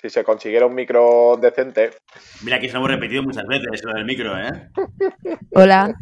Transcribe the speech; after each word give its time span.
si 0.00 0.10
se 0.10 0.24
consiguiera 0.24 0.66
un 0.66 0.74
micro 0.74 1.36
decente. 1.40 1.90
Mira, 2.42 2.60
que 2.60 2.68
se 2.68 2.74
lo 2.74 2.80
hemos 2.80 2.90
repetido 2.90 3.22
muchas 3.22 3.46
veces 3.46 3.82
lo 3.84 3.94
del 3.94 4.04
micro, 4.04 4.38
¿eh? 4.38 4.70
Hola. 5.54 5.94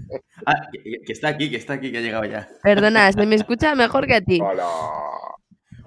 Ah, 0.47 0.69
que, 0.73 1.01
que 1.05 1.13
está 1.13 1.29
aquí, 1.29 1.51
que 1.51 1.57
está 1.57 1.75
aquí, 1.75 1.93
que 1.93 1.99
ha 1.99 2.03
llegado 2.03 2.25
ya. 2.25 2.49
Perdona, 2.63 3.13
se 3.13 3.25
me 3.27 3.35
escucha 3.37 3.75
mejor 3.75 4.07
que 4.07 4.15
a 4.15 4.21
ti. 4.21 4.41
Hola. 4.43 4.67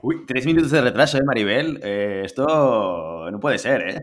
Uy, 0.01 0.25
tres 0.25 0.45
minutos 0.45 0.71
de 0.71 0.81
retraso, 0.81 1.17
¿eh, 1.17 1.23
Maribel? 1.25 1.79
Eh, 1.83 2.21
esto 2.23 3.29
no 3.29 3.39
puede 3.39 3.57
ser, 3.57 3.89
¿eh? 3.89 4.01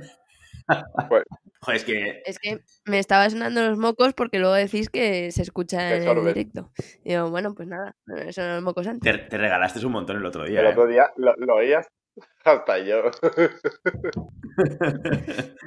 Pues- 1.09 1.25
Joder, 1.65 1.77
es 1.77 1.85
que... 1.85 2.23
Es 2.27 2.39
que 2.39 2.59
me 2.85 2.99
estaba 2.99 3.31
sonando 3.31 3.67
los 3.67 3.79
mocos 3.79 4.13
porque 4.13 4.39
luego 4.39 4.53
decís 4.53 4.91
que 4.91 5.33
se 5.33 5.41
escucha 5.41 5.97
en 5.97 6.07
el 6.07 6.25
directo. 6.27 6.71
Y 7.03 7.11
digo, 7.11 7.31
bueno, 7.31 7.55
pues 7.55 7.69
nada, 7.69 7.97
me 8.05 8.31
sonan 8.35 8.57
los 8.57 8.65
mocos 8.65 8.87
antes. 8.87 9.11
Te, 9.11 9.19
te 9.31 9.39
regalaste 9.39 9.85
un 9.87 9.93
montón 9.93 10.19
el 10.19 10.27
otro 10.27 10.45
día. 10.45 10.61
El 10.61 10.67
¿eh? 10.67 10.71
otro 10.71 10.87
día 10.87 11.11
lo, 11.17 11.35
lo 11.37 11.55
oías 11.55 11.87
hasta 12.45 12.79
yo. 12.79 13.11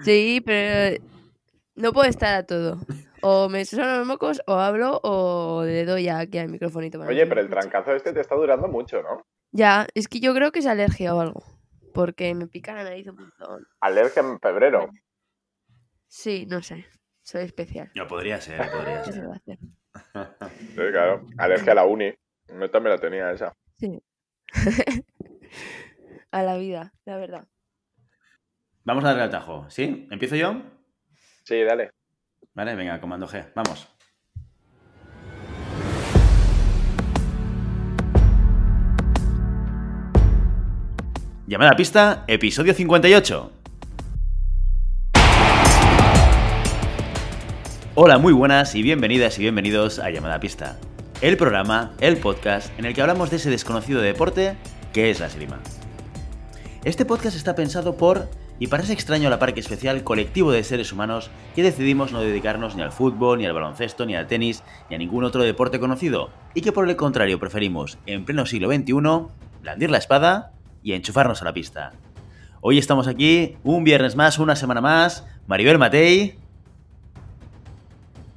Sí, 0.03 0.41
pero 0.45 1.03
no 1.75 1.91
puedo 1.91 2.09
estar 2.09 2.35
a 2.35 2.45
todo. 2.45 2.79
O 3.21 3.49
me 3.49 3.65
suenan 3.65 3.99
los 3.99 4.07
mocos, 4.07 4.41
o 4.47 4.53
hablo, 4.53 4.99
o 5.03 5.63
le 5.65 5.85
doy 5.85 6.07
aquí 6.07 6.37
al 6.37 6.49
microfonito. 6.49 6.99
para 6.99 7.09
Oye, 7.09 7.25
pero 7.25 7.41
el 7.41 7.49
trancazo 7.49 7.93
este 7.93 8.13
te 8.13 8.21
está 8.21 8.35
durando 8.35 8.67
mucho, 8.67 9.01
¿no? 9.01 9.25
Ya, 9.51 9.87
es 9.93 10.07
que 10.07 10.19
yo 10.19 10.33
creo 10.33 10.51
que 10.51 10.59
es 10.59 10.65
alergia 10.67 11.13
o 11.15 11.19
algo. 11.19 11.43
Porque 11.93 12.33
me 12.35 12.47
pica 12.47 12.73
la 12.75 12.83
nariz 12.83 13.07
un 13.07 13.15
montón. 13.15 13.67
Alergia 13.81 14.21
en 14.21 14.39
febrero. 14.39 14.87
Sí, 16.07 16.45
no 16.47 16.61
sé. 16.61 16.85
Soy 17.23 17.43
especial. 17.43 17.91
No, 17.95 18.07
podría 18.07 18.39
ser, 18.39 18.57
podría 18.71 19.01
¿Qué 19.01 19.11
se 19.11 19.19
ser. 19.19 19.27
va 19.27 19.33
a 19.33 19.37
hacer? 19.37 19.57
Sí, 20.69 20.75
claro. 20.91 21.25
Alergia 21.37 21.71
a 21.71 21.75
la 21.75 21.85
uni. 21.85 22.13
Yo 22.47 22.69
también 22.71 22.95
la 22.95 23.01
tenía 23.01 23.31
esa. 23.31 23.53
Sí. 23.77 23.99
a 26.37 26.43
la 26.43 26.57
vida, 26.57 26.93
la 27.05 27.17
verdad. 27.17 27.47
Vamos 28.83 29.03
a 29.03 29.07
darle 29.07 29.23
al 29.23 29.29
tajo, 29.29 29.65
¿sí? 29.69 30.07
¿Empiezo 30.11 30.35
yo? 30.35 30.61
Sí, 31.43 31.63
dale. 31.63 31.91
Vale, 32.53 32.75
venga, 32.75 33.01
comando 33.01 33.27
G, 33.27 33.51
vamos. 33.55 33.87
Llamada 41.47 41.71
a 41.71 41.75
pista, 41.75 42.23
episodio 42.27 42.73
58. 42.73 43.51
Hola, 47.95 48.19
muy 48.19 48.33
buenas 48.33 48.75
y 48.75 48.83
bienvenidas 48.83 49.39
y 49.39 49.41
bienvenidos 49.41 49.97
a 49.97 50.11
Llamada 50.11 50.35
a 50.35 50.39
Pista, 50.39 50.77
el 51.21 51.35
programa, 51.35 51.95
el 51.99 52.17
podcast 52.17 52.77
en 52.77 52.85
el 52.85 52.93
que 52.93 53.01
hablamos 53.01 53.31
de 53.31 53.37
ese 53.37 53.49
desconocido 53.49 54.01
deporte 54.01 54.55
que 54.93 55.09
es 55.09 55.19
la 55.19 55.27
esgrima. 55.27 55.59
Este 56.83 57.05
podcast 57.05 57.35
está 57.35 57.55
pensado 57.55 57.97
por 57.97 58.29
y 58.59 58.67
para 58.67 58.83
ese 58.83 58.93
extraño 58.93 59.27
a 59.27 59.31
la 59.31 59.39
par 59.39 59.53
que 59.53 59.59
especial 59.59 60.03
colectivo 60.03 60.51
de 60.51 60.63
seres 60.63 60.93
humanos 60.93 61.29
que 61.55 61.63
decidimos 61.63 62.11
no 62.11 62.21
dedicarnos 62.21 62.75
ni 62.75 62.81
al 62.81 62.91
fútbol, 62.91 63.39
ni 63.39 63.45
al 63.45 63.53
baloncesto, 63.53 64.05
ni 64.05 64.15
al 64.15 64.27
tenis, 64.27 64.63
ni 64.89 64.95
a 64.95 64.99
ningún 64.99 65.23
otro 65.23 65.43
deporte 65.43 65.79
conocido, 65.79 66.29
y 66.53 66.61
que 66.61 66.71
por 66.71 66.87
el 66.87 66.95
contrario 66.95 67.39
preferimos, 67.39 67.97
en 68.05 68.25
pleno 68.25 68.45
siglo 68.45 68.71
XXI, 68.71 68.93
blandir 69.61 69.91
la 69.91 69.97
espada 69.97 70.53
y 70.81 70.93
enchufarnos 70.93 71.41
a 71.41 71.45
la 71.45 71.53
pista. 71.53 71.93
Hoy 72.61 72.77
estamos 72.77 73.07
aquí, 73.07 73.57
un 73.63 73.83
viernes 73.83 74.15
más, 74.15 74.39
una 74.39 74.55
semana 74.55 74.81
más, 74.81 75.25
Maribel 75.47 75.77
Matei, 75.77 76.37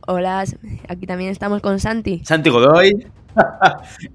Hola, 0.06 0.44
aquí 0.88 1.06
también 1.06 1.30
estamos 1.30 1.62
con 1.62 1.78
Santi. 1.78 2.22
Santi 2.24 2.50
Godoy. 2.50 3.06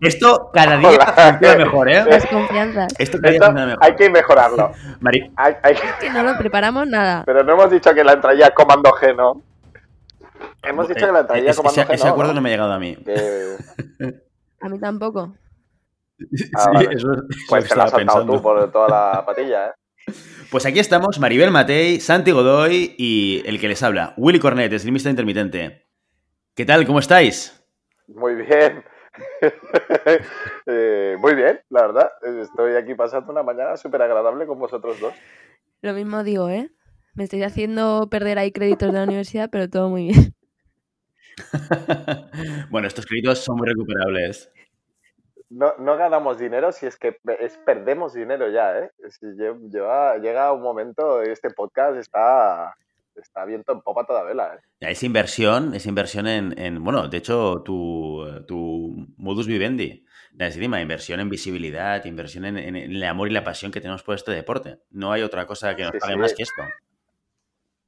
Esto 0.01 0.49
cada 0.53 0.77
día 0.77 0.89
Hola. 0.89 1.05
funciona 1.39 1.65
mejor, 1.65 1.89
¿eh? 1.89 2.03
Las 2.05 2.25
confianzas. 2.27 2.93
Esto 2.97 3.17
cada 3.19 3.31
día 3.31 3.37
Esto 3.39 3.45
funciona 3.47 3.65
mejor. 3.67 3.83
hay 3.83 3.95
que 3.95 4.09
mejorarlo. 4.09 4.71
Mari- 4.99 5.31
Hay- 5.35 5.55
hay- 5.63 5.75
Que 5.99 6.09
no 6.09 6.23
lo 6.23 6.37
preparamos 6.37 6.87
nada. 6.87 7.23
Pero 7.25 7.43
no 7.43 7.53
hemos 7.53 7.71
dicho 7.71 7.93
que 7.93 8.03
la 8.03 8.13
entraña 8.13 8.51
comando 8.51 8.91
G, 8.91 9.15
¿no? 9.15 9.41
Hemos 10.63 10.87
dicho 10.87 11.05
que 11.05 11.11
la 11.11 11.19
entraña 11.19 11.49
Ese- 11.51 11.57
comando 11.57 11.81
ese, 11.81 11.89
G, 11.91 11.93
ese 11.95 12.05
¿no? 12.05 12.11
acuerdo 12.11 12.33
no 12.33 12.41
me 12.41 12.49
ha 12.49 12.51
llegado 12.53 12.73
a 12.73 12.79
mí. 12.79 12.95
Que- 12.97 13.55
A 14.61 14.69
mí 14.69 14.79
tampoco. 14.79 15.35
Ah, 16.55 16.61
Sí, 16.63 16.69
vale. 16.73 16.95
eso 16.95 17.11
es 17.11 17.17
lo 17.17 17.23
Pues 17.49 17.67
te 17.67 17.75
la 17.75 17.83
has 17.83 17.87
estaba 17.87 17.89
saltado 17.89 17.97
pensando. 17.97 18.33
tú 18.37 18.41
por 18.41 18.71
toda 18.71 18.87
la 18.89 19.25
patilla, 19.25 19.67
¿eh? 19.67 19.71
Pues 20.49 20.65
aquí 20.65 20.79
estamos, 20.79 21.19
Maribel 21.19 21.51
Matei, 21.51 21.99
Santi 21.99 22.31
Godoy 22.31 22.95
y 22.97 23.43
el 23.45 23.59
que 23.59 23.67
les 23.67 23.81
habla, 23.83 24.13
Willy 24.15 24.39
Cornet, 24.39 24.71
esgrimista 24.71 25.09
intermitente. 25.09 25.87
¿Qué 26.55 26.63
tal? 26.65 26.85
¿Cómo 26.85 26.99
estáis? 26.99 27.61
Muy 28.07 28.35
bien. 28.35 28.83
Eh, 30.67 31.15
muy 31.19 31.35
bien, 31.35 31.61
la 31.69 31.81
verdad. 31.87 32.11
Estoy 32.41 32.75
aquí 32.75 32.95
pasando 32.95 33.31
una 33.31 33.43
mañana 33.43 33.77
súper 33.77 34.01
agradable 34.01 34.47
con 34.47 34.57
vosotros 34.59 34.99
dos. 34.99 35.13
Lo 35.81 35.93
mismo 35.93 36.23
digo, 36.23 36.49
¿eh? 36.49 36.71
Me 37.13 37.23
estáis 37.23 37.45
haciendo 37.45 38.09
perder 38.09 38.39
ahí 38.39 38.51
créditos 38.51 38.91
de 38.91 38.97
la 38.97 39.03
universidad, 39.03 39.49
pero 39.51 39.69
todo 39.69 39.89
muy 39.89 40.07
bien. 40.07 40.33
bueno, 42.71 42.87
estos 42.87 43.05
créditos 43.05 43.39
son 43.39 43.57
muy 43.57 43.67
recuperables. 43.67 44.51
No, 45.49 45.73
no 45.77 45.95
ganamos 45.95 46.39
dinero 46.39 46.71
si 46.71 46.87
es 46.87 46.97
que 46.97 47.17
es, 47.39 47.57
perdemos 47.59 48.13
dinero 48.13 48.49
ya, 48.49 48.79
¿eh? 48.79 48.91
Si 49.09 49.25
lleva- 49.71 50.17
llega 50.17 50.51
un 50.51 50.61
momento, 50.63 51.21
este 51.21 51.51
podcast 51.51 51.97
está, 51.97 52.75
está 53.17 53.45
viento 53.45 53.71
en 53.73 53.81
popa 53.81 54.05
toda 54.05 54.23
vela, 54.23 54.55
¿eh? 54.55 54.59
Es 54.91 55.03
inversión, 55.03 55.73
es 55.73 55.85
inversión 55.85 56.27
en, 56.27 56.57
en- 56.59 56.83
bueno, 56.83 57.07
de 57.07 57.17
hecho, 57.17 57.61
tu, 57.63 58.25
tu 58.47 59.07
modus 59.17 59.47
vivendi, 59.47 60.05
esgrima, 60.37 60.81
inversión 60.81 61.19
en 61.19 61.29
visibilidad, 61.29 62.03
inversión 62.05 62.45
en, 62.45 62.57
en 62.57 62.75
el 62.75 63.03
amor 63.03 63.29
y 63.29 63.31
la 63.33 63.43
pasión 63.43 63.71
que 63.71 63.81
tenemos 63.81 64.03
por 64.03 64.15
este 64.15 64.31
deporte. 64.31 64.79
No 64.91 65.11
hay 65.11 65.21
otra 65.21 65.45
cosa 65.45 65.75
que 65.75 65.83
nos 65.83 65.91
Sí, 65.93 65.99
pague 65.99 66.13
sí. 66.13 66.19
más 66.19 66.33
que 66.33 66.43
esto. 66.43 66.61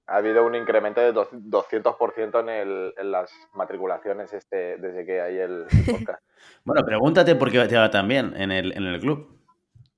Ha 0.09 0.17
habido 0.17 0.45
un 0.45 0.55
incremento 0.55 1.01
de 1.01 1.11
dos- 1.11 1.27
200% 1.33 2.39
en, 2.39 2.47
el, 2.49 2.93
en 2.97 3.11
las 3.11 3.29
matriculaciones 3.53 4.31
este, 4.33 4.77
desde 4.77 5.05
que 5.05 5.19
hay 5.19 5.37
el, 5.37 5.65
el 5.69 5.85
podcast. 5.97 6.23
Bueno, 6.63 6.85
pregúntate 6.85 7.35
por 7.35 7.51
qué 7.51 7.65
te 7.67 7.75
va 7.77 7.89
tan 7.89 8.07
bien 8.07 8.33
en 8.37 8.51
el, 8.51 8.71
en 8.77 8.83
el 8.83 8.99
club. 9.01 9.36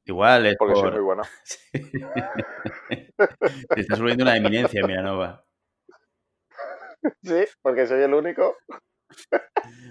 Igual 0.09 0.47
es 0.47 0.56
Porque 0.58 0.74
soy 0.74 0.84
por... 0.84 0.94
muy 0.94 1.02
bueno. 1.02 1.22
Te 3.75 3.80
estás 3.81 4.00
volviendo 4.00 4.24
una 4.24 4.36
eminencia, 4.38 4.81
Miranova. 4.86 5.46
Sí, 7.24 7.46
porque 7.62 7.86
soy 7.86 8.02
el 8.02 8.14
único. 8.16 8.58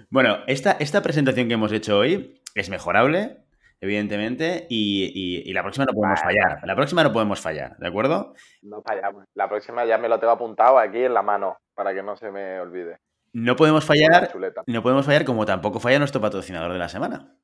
Bueno, 0.09 0.39
esta, 0.47 0.71
esta 0.73 1.01
presentación 1.01 1.47
que 1.47 1.53
hemos 1.53 1.71
hecho 1.71 1.97
hoy 1.97 2.41
es 2.53 2.69
mejorable, 2.69 3.37
evidentemente, 3.79 4.67
y, 4.69 5.05
y- 5.13 5.49
y 5.49 5.53
la 5.53 5.61
próxima 5.63 5.85
no 5.85 5.93
podemos 5.93 6.19
Vale. 6.21 6.35
fallar. 6.41 6.67
La 6.67 6.75
próxima 6.75 7.03
no 7.03 7.13
podemos 7.13 7.39
fallar, 7.39 7.77
¿de 7.77 7.87
acuerdo? 7.87 8.33
No 8.61 8.81
fallamos. 8.81 9.23
La 9.35 9.47
próxima 9.47 9.85
ya 9.85 9.97
me 9.97 10.09
lo 10.09 10.19
tengo 10.19 10.33
apuntado 10.33 10.77
aquí 10.79 10.99
en 11.03 11.13
la 11.13 11.21
mano 11.21 11.57
para 11.75 11.93
que 11.93 12.03
no 12.03 12.17
se 12.17 12.29
me 12.29 12.59
olvide. 12.59 12.97
No 13.31 13.55
podemos 13.55 13.85
fallar, 13.85 14.31
no 14.67 14.81
podemos 14.83 15.05
fallar 15.05 15.23
como 15.23 15.45
tampoco 15.45 15.79
falla 15.79 15.99
nuestro 15.99 16.19
patrocinador 16.19 16.73
de 16.73 16.79
la 16.79 16.89
semana. 16.89 17.35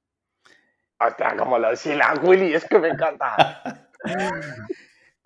Ostras, 0.99 1.33
como 1.35 1.59
lo 1.59 1.69
la 1.71 2.13
Willy, 2.23 2.53
es 2.53 2.65
que 2.65 2.79
me 2.79 2.89
encanta. 2.89 3.89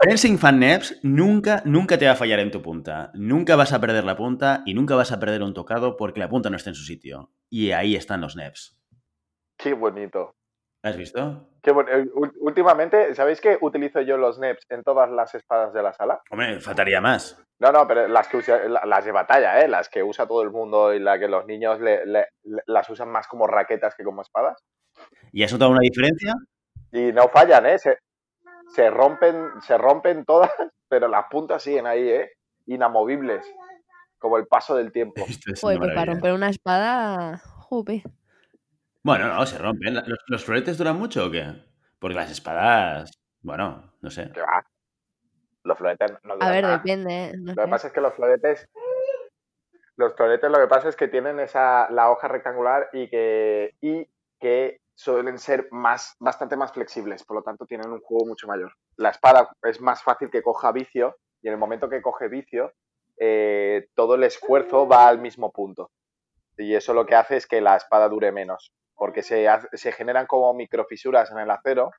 Fencing 0.01 0.39
Fan 0.39 0.59
Neps 0.59 0.99
nunca, 1.03 1.61
nunca 1.65 1.97
te 1.97 2.05
va 2.05 2.13
a 2.13 2.15
fallar 2.15 2.39
en 2.39 2.51
tu 2.51 2.61
punta. 2.61 3.11
Nunca 3.13 3.55
vas 3.55 3.73
a 3.73 3.81
perder 3.81 4.03
la 4.03 4.15
punta 4.15 4.63
y 4.65 4.73
nunca 4.73 4.95
vas 4.95 5.11
a 5.11 5.19
perder 5.19 5.43
un 5.43 5.53
tocado 5.53 5.97
porque 5.97 6.19
la 6.21 6.29
punta 6.29 6.49
no 6.49 6.55
está 6.55 6.69
en 6.69 6.75
su 6.75 6.83
sitio. 6.85 7.31
Y 7.49 7.71
ahí 7.71 7.95
están 7.95 8.21
los 8.21 8.35
Neps. 8.35 8.79
Qué 9.57 9.73
bonito. 9.73 10.35
¿Has 10.81 10.95
visto? 10.95 11.49
Qué 11.61 11.71
bon- 11.71 11.87
eh, 11.89 12.05
Últimamente, 12.39 13.13
¿sabéis 13.13 13.41
que 13.41 13.57
utilizo 13.59 13.99
yo 13.99 14.15
los 14.15 14.39
NEPs 14.39 14.65
en 14.69 14.81
todas 14.83 15.09
las 15.11 15.35
espadas 15.35 15.73
de 15.73 15.83
la 15.83 15.91
sala? 15.91 16.21
Hombre, 16.31 16.61
faltaría 16.61 17.01
más. 17.01 17.37
No, 17.59 17.73
no, 17.73 17.85
pero 17.85 18.07
las 18.07 18.29
que 18.29 18.37
usa- 18.37 18.63
la- 18.69 18.85
las 18.85 19.03
de 19.03 19.11
batalla, 19.11 19.59
¿eh? 19.59 19.67
Las 19.67 19.89
que 19.89 20.01
usa 20.01 20.25
todo 20.25 20.41
el 20.41 20.51
mundo 20.51 20.93
y 20.93 20.99
la 20.99 21.19
que 21.19 21.27
los 21.27 21.45
niños 21.45 21.81
le- 21.81 22.05
le- 22.05 22.29
le- 22.43 22.63
las 22.67 22.89
usan 22.89 23.09
más 23.09 23.27
como 23.27 23.45
raquetas 23.45 23.93
que 23.95 24.05
como 24.05 24.21
espadas. 24.21 24.63
¿Y 25.31 25.43
has 25.43 25.51
notado 25.51 25.71
una 25.71 25.81
diferencia? 25.81 26.33
Y 26.91 27.11
no 27.11 27.27
fallan, 27.29 27.65
¿eh? 27.65 27.77
Se, 27.79 27.97
se 28.73 28.89
rompen, 28.89 29.49
se 29.61 29.77
rompen 29.77 30.25
todas, 30.25 30.49
pero 30.87 31.07
las 31.07 31.25
puntas 31.29 31.61
siguen 31.63 31.87
ahí, 31.87 32.07
¿eh? 32.09 32.31
Inamovibles. 32.65 33.45
Como 34.17 34.37
el 34.37 34.47
paso 34.47 34.75
del 34.75 34.91
tiempo. 34.91 35.23
Esto 35.27 35.53
es 35.53 35.61
Joder, 35.61 35.79
pues 35.79 35.93
para 35.93 36.11
romper 36.13 36.33
una 36.33 36.49
espada, 36.49 37.37
jope. 37.37 38.03
Bueno, 39.01 39.27
no, 39.33 39.45
se 39.45 39.57
rompen. 39.57 39.95
¿Los, 39.95 40.19
los 40.27 40.43
floretes 40.43 40.77
duran 40.77 40.97
mucho 40.97 41.27
o 41.27 41.31
qué? 41.31 41.45
Porque 41.99 42.15
las 42.15 42.29
espadas, 42.29 43.11
bueno, 43.41 43.93
no 44.01 44.09
sé. 44.09 44.25
Va. 44.37 44.65
Los 45.63 45.77
floretes 45.77 46.11
no 46.23 46.33
A 46.33 46.35
duran 46.35 46.51
ver, 46.51 46.63
nada. 46.63 46.77
depende, 46.77 47.25
¿eh? 47.25 47.33
No 47.37 47.53
Lo 47.53 47.63
que 47.63 47.69
pasa 47.69 47.87
es 47.87 47.93
que 47.93 48.01
los 48.01 48.13
floretes. 48.13 48.67
Los 49.95 50.15
floretes 50.15 50.49
lo 50.49 50.59
que 50.59 50.67
pasa 50.67 50.89
es 50.89 50.95
que 50.95 51.07
tienen 51.07 51.39
esa, 51.39 51.89
la 51.91 52.09
hoja 52.09 52.27
rectangular 52.29 52.89
y 52.93 53.09
que, 53.09 53.75
y 53.81 54.07
que 54.39 54.79
suelen 54.99 55.39
ser 55.39 55.69
más, 55.71 56.13
bastante 56.19 56.57
más 56.57 56.73
flexibles, 56.73 57.23
por 57.23 57.37
lo 57.37 57.41
tanto 57.41 57.65
tienen 57.65 57.89
un 57.89 58.01
juego 58.01 58.25
mucho 58.25 58.47
mayor. 58.47 58.73
La 58.97 59.11
espada 59.11 59.49
es 59.63 59.79
más 59.79 60.03
fácil 60.03 60.29
que 60.29 60.43
coja 60.43 60.73
vicio 60.73 61.15
y 61.41 61.47
en 61.47 61.53
el 61.53 61.57
momento 61.59 61.87
que 61.87 62.01
coge 62.01 62.27
vicio, 62.27 62.73
eh, 63.17 63.87
todo 63.95 64.15
el 64.15 64.23
esfuerzo 64.25 64.89
va 64.89 65.07
al 65.07 65.19
mismo 65.21 65.53
punto. 65.53 65.89
Y 66.57 66.75
eso 66.75 66.93
lo 66.93 67.05
que 67.05 67.15
hace 67.15 67.37
es 67.37 67.47
que 67.47 67.61
la 67.61 67.77
espada 67.77 68.09
dure 68.09 68.33
menos, 68.33 68.73
porque 68.93 69.23
se, 69.23 69.47
se 69.71 69.93
generan 69.93 70.27
como 70.27 70.53
microfisuras 70.53 71.31
en 71.31 71.37
el 71.37 71.49
acero 71.49 71.91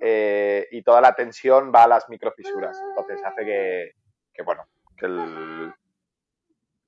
eh, 0.00 0.66
y 0.72 0.82
toda 0.82 1.00
la 1.00 1.14
tensión 1.14 1.70
va 1.72 1.84
a 1.84 1.88
las 1.88 2.08
microfisuras. 2.08 2.76
Entonces 2.88 3.24
hace 3.24 3.44
que, 3.44 3.90
que 4.32 4.42
bueno, 4.42 4.64
que, 4.96 5.06
el- 5.06 5.72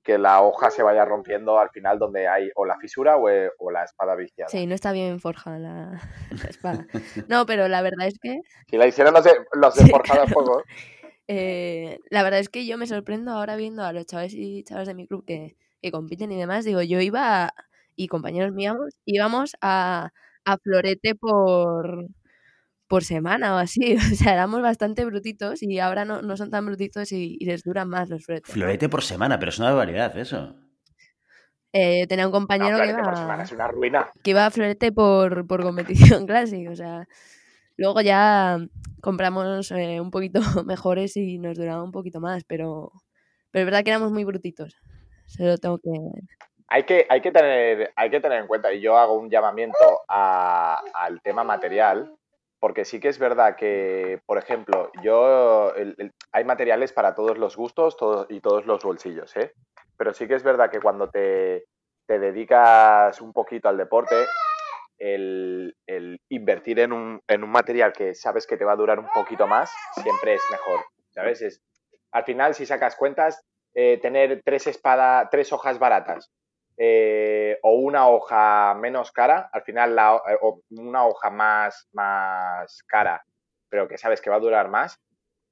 que 0.07 0.17
la 0.17 0.41
hoja 0.41 0.71
se 0.71 0.83
vaya 0.83 1.03
rompiendo 1.03 1.59
al 1.59 1.69
final 1.69 1.99
donde 1.99 2.29
hay 2.29 2.49
o 2.55 2.65
la 2.65 2.77
fisura 2.79 3.17
o, 3.17 3.29
eh, 3.29 3.51
o 3.59 3.71
la 3.71 3.83
espada 3.83 4.15
viciada. 4.15 4.47
Sí, 4.49 4.65
no 4.65 4.73
está 4.73 4.93
bien 4.93 5.19
forjada 5.19 5.59
la, 5.59 6.01
la 6.43 6.49
espada. 6.49 6.87
No, 7.27 7.45
pero 7.45 7.67
la 7.67 7.81
verdad 7.81 8.07
es 8.07 8.17
que 8.17 8.39
Si 8.69 8.77
la 8.77 8.87
hicieron 8.87 9.13
los 9.13 9.25
de, 9.25 9.31
los 9.51 9.75
de 9.75 9.83
Sí, 9.83 9.89
Forjado 9.91 10.21
a 10.21 10.25
claro. 10.25 10.33
Fuego, 10.33 10.63
eh, 11.27 11.99
la 12.09 12.23
verdad 12.23 12.39
es 12.39 12.47
que 12.47 12.65
yo 12.65 12.77
me 12.77 12.87
sorprendo 12.87 13.31
ahora 13.31 13.57
viendo 13.57 13.83
a 13.83 13.91
los 13.91 14.05
chavales 14.05 14.33
y 14.33 14.63
chavas 14.63 14.87
de 14.87 14.93
mi 14.93 15.07
club 15.07 15.25
que, 15.25 15.57
que 15.81 15.91
compiten 15.91 16.31
y 16.31 16.37
demás. 16.37 16.63
Digo, 16.63 16.81
yo 16.81 17.01
iba 17.01 17.43
a- 17.47 17.53
y 17.97 18.07
compañeros 18.07 18.53
míos 18.53 18.77
íbamos 19.03 19.57
a, 19.59 20.11
a 20.45 20.57
florete 20.59 21.15
por, 21.15 22.07
por 22.87 23.03
semana 23.03 23.55
o 23.55 23.57
así. 23.57 23.95
O 24.13 24.15
sea, 24.15 24.33
éramos 24.33 24.61
bastante 24.61 25.05
brutitos 25.05 25.61
y 25.63 25.79
ahora 25.79 26.05
no, 26.05 26.21
no 26.21 26.37
son 26.37 26.49
tan 26.49 26.65
brutitos 26.65 27.11
y, 27.11 27.37
y 27.39 27.45
les 27.45 27.63
duran 27.63 27.89
más 27.89 28.09
los 28.09 28.23
floretes. 28.25 28.49
¿no? 28.49 28.53
Florete 28.53 28.89
por 28.89 29.03
semana, 29.03 29.37
pero 29.39 29.49
es 29.49 29.59
una 29.59 29.69
barbaridad 29.71 30.17
eso. 30.17 30.55
Eh, 31.73 32.07
tenía 32.07 32.25
un 32.27 32.31
no, 32.31 32.37
compañero 32.39 32.79
que 32.81 32.83
Florete 32.85 33.03
por 33.03 33.15
semana 33.17 33.35
iba, 33.35 33.43
es 33.43 33.51
una 33.51 33.67
ruina. 33.67 34.11
que 34.23 34.31
iba 34.31 34.45
a 34.45 34.51
florete 34.51 34.91
por, 34.91 35.45
por 35.47 35.61
competición 35.61 36.25
clásica. 36.27 36.71
O 36.71 36.75
sea, 36.75 37.07
luego 37.75 38.01
ya 38.01 38.57
compramos 39.01 39.71
eh, 39.71 39.99
un 40.01 40.09
poquito 40.11 40.39
mejores 40.65 41.17
y 41.17 41.37
nos 41.39 41.57
duraba 41.57 41.83
un 41.83 41.91
poquito 41.91 42.19
más, 42.19 42.43
pero, 42.45 42.91
pero 43.51 43.61
es 43.61 43.65
verdad 43.65 43.83
que 43.83 43.91
éramos 43.91 44.11
muy 44.11 44.23
brutitos. 44.23 44.75
Se 45.27 45.43
lo 45.45 45.57
tengo 45.57 45.77
que... 45.79 45.91
Hay 46.69 46.83
que, 46.83 47.05
hay, 47.09 47.21
que 47.21 47.31
tener, 47.31 47.91
hay 47.95 48.09
que 48.09 48.19
tener 48.19 48.39
en 48.41 48.47
cuenta, 48.47 48.73
y 48.73 48.81
yo 48.81 48.97
hago 48.97 49.13
un 49.17 49.29
llamamiento 49.29 49.77
a- 50.09 50.81
al 50.93 51.21
tema 51.21 51.45
material, 51.45 52.16
porque 52.59 52.85
sí 52.85 52.99
que 52.99 53.09
es 53.09 53.19
verdad 53.19 53.55
que, 53.55 54.21
por 54.25 54.37
ejemplo, 54.37 54.91
yo 55.03 55.73
hay 56.31 56.43
materiales 56.43 56.93
para 56.93 57.15
todos 57.15 57.37
los 57.37 57.55
gustos 57.55 57.97
y 58.29 58.41
todos 58.41 58.65
los 58.65 58.83
bolsillos, 58.83 59.35
¿eh? 59.37 59.53
Pero 59.97 60.13
sí 60.13 60.27
que 60.27 60.35
es 60.35 60.43
verdad 60.43 60.69
que 60.71 60.79
cuando 60.79 61.09
te, 61.09 61.65
te 62.07 62.19
dedicas 62.19 63.21
un 63.21 63.33
poquito 63.33 63.69
al 63.69 63.77
deporte, 63.77 64.25
el, 64.97 65.75
el 65.85 66.19
invertir 66.29 66.79
en 66.79 66.93
un, 66.93 67.21
en 67.27 67.43
un 67.43 67.49
material 67.51 67.93
que 67.93 68.15
sabes 68.15 68.47
que 68.47 68.57
te 68.57 68.65
va 68.65 68.73
a 68.73 68.77
durar 68.77 68.99
un 68.99 69.09
poquito 69.13 69.47
más, 69.47 69.71
siempre 70.01 70.33
es 70.33 70.41
mejor, 70.49 70.85
¿sabes? 71.11 71.41
Es, 71.41 71.61
al 72.11 72.23
final, 72.23 72.55
si 72.55 72.65
sacas 72.65 72.95
cuentas, 72.95 73.43
eh, 73.75 73.99
tener 74.01 74.41
tres 74.43 74.65
espadas, 74.65 75.29
tres 75.29 75.53
hojas 75.53 75.77
baratas 75.77 76.31
eh, 76.77 77.57
o 77.63 77.71
una 77.73 78.07
hoja 78.07 78.75
menos 78.75 79.11
cara, 79.11 79.49
al 79.51 79.63
final 79.63 79.95
la, 79.95 80.21
eh, 80.29 80.37
o 80.41 80.61
una 80.69 81.05
hoja 81.05 81.29
más, 81.29 81.87
más 81.91 82.83
cara, 82.87 83.23
pero 83.69 83.87
que 83.87 83.97
sabes 83.97 84.21
que 84.21 84.29
va 84.29 84.35
a 84.35 84.41
durar 84.41 84.69
más, 84.69 84.99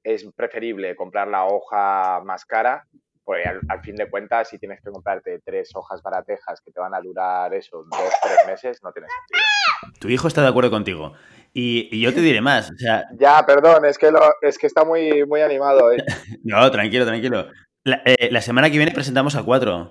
es 0.04 0.24
preferible 0.36 0.94
comprar 0.94 1.26
la 1.26 1.46
hoja 1.46 2.20
más 2.24 2.44
cara, 2.44 2.86
porque 3.24 3.42
al, 3.42 3.60
al 3.68 3.80
fin 3.80 3.96
de 3.96 4.08
cuentas, 4.08 4.48
si 4.48 4.58
tienes 4.58 4.80
que 4.80 4.90
comprarte 4.90 5.40
tres 5.44 5.70
hojas 5.74 6.00
baratejas 6.00 6.60
que 6.60 6.70
te 6.70 6.78
van 6.78 6.94
a 6.94 7.00
durar 7.00 7.52
eso, 7.54 7.84
dos, 7.90 8.12
tres 8.22 8.38
meses, 8.46 8.80
no 8.84 8.92
tiene 8.92 9.08
sentido. 9.08 9.98
Tu 10.00 10.08
hijo 10.08 10.28
está 10.28 10.42
de 10.42 10.48
acuerdo 10.48 10.70
contigo. 10.70 11.14
Y, 11.52 11.88
y 11.90 12.00
yo 12.00 12.14
te 12.14 12.20
diré 12.20 12.40
más. 12.40 12.70
O 12.70 12.76
sea, 12.76 13.04
Ya, 13.18 13.44
perdón, 13.44 13.84
es 13.84 13.98
que, 13.98 14.12
lo, 14.12 14.20
es 14.42 14.58
que 14.58 14.68
está 14.68 14.84
muy, 14.84 15.26
muy 15.26 15.40
animado. 15.40 15.90
¿eh? 15.90 15.96
no, 16.44 16.70
tranquilo, 16.70 17.04
tranquilo. 17.04 17.48
La, 17.82 18.02
eh, 18.04 18.28
la 18.30 18.40
semana 18.42 18.70
que 18.70 18.76
viene 18.76 18.92
presentamos 18.92 19.34
a 19.34 19.42
cuatro. 19.42 19.90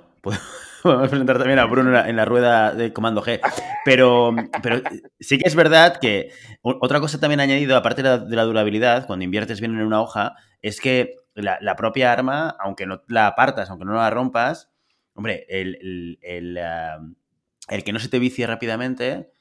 Podemos 0.92 1.10
presentar 1.10 1.38
también 1.38 1.60
a 1.60 1.66
Bruno 1.66 1.90
en 1.90 1.94
la, 1.96 2.10
en 2.10 2.16
la 2.16 2.26
rueda 2.26 2.72
de 2.74 2.94
Comando 2.94 3.22
G. 3.24 3.40
Pero, 3.84 4.36
pero 4.62 4.82
sí 5.20 5.38
que 5.38 5.48
es 5.48 5.56
verdad 5.56 5.98
que 6.00 6.32
otra 6.62 7.00
cosa 7.00 7.20
también 7.20 7.40
añadido, 7.40 7.76
aparte 7.78 8.04
de 8.04 8.10
la, 8.10 8.18
de 8.20 8.36
la 8.36 8.44
durabilidad, 8.44 9.08
cuando 9.08 9.26
inviertes 9.26 9.60
bien 9.60 9.74
en 9.76 9.86
una 9.86 10.02
hoja, 10.02 10.36
es 10.62 10.80
que 10.82 11.16
la, 11.34 11.58
la 11.62 11.76
propia 11.76 12.12
arma, 12.12 12.56
aunque 12.60 12.86
no 12.86 13.02
la 13.08 13.28
apartas, 13.28 13.70
aunque 13.70 13.86
no 13.86 13.94
la 13.96 14.10
rompas, 14.10 14.72
hombre, 15.14 15.46
el, 15.50 15.76
el- 15.82 16.20
el, 16.22 16.58
ah, 16.60 17.00
el 17.70 17.84
que 17.84 17.94
no 17.94 18.00
se 18.00 18.10
te 18.10 18.20
vicie 18.20 18.46
rápidamente 18.48 19.32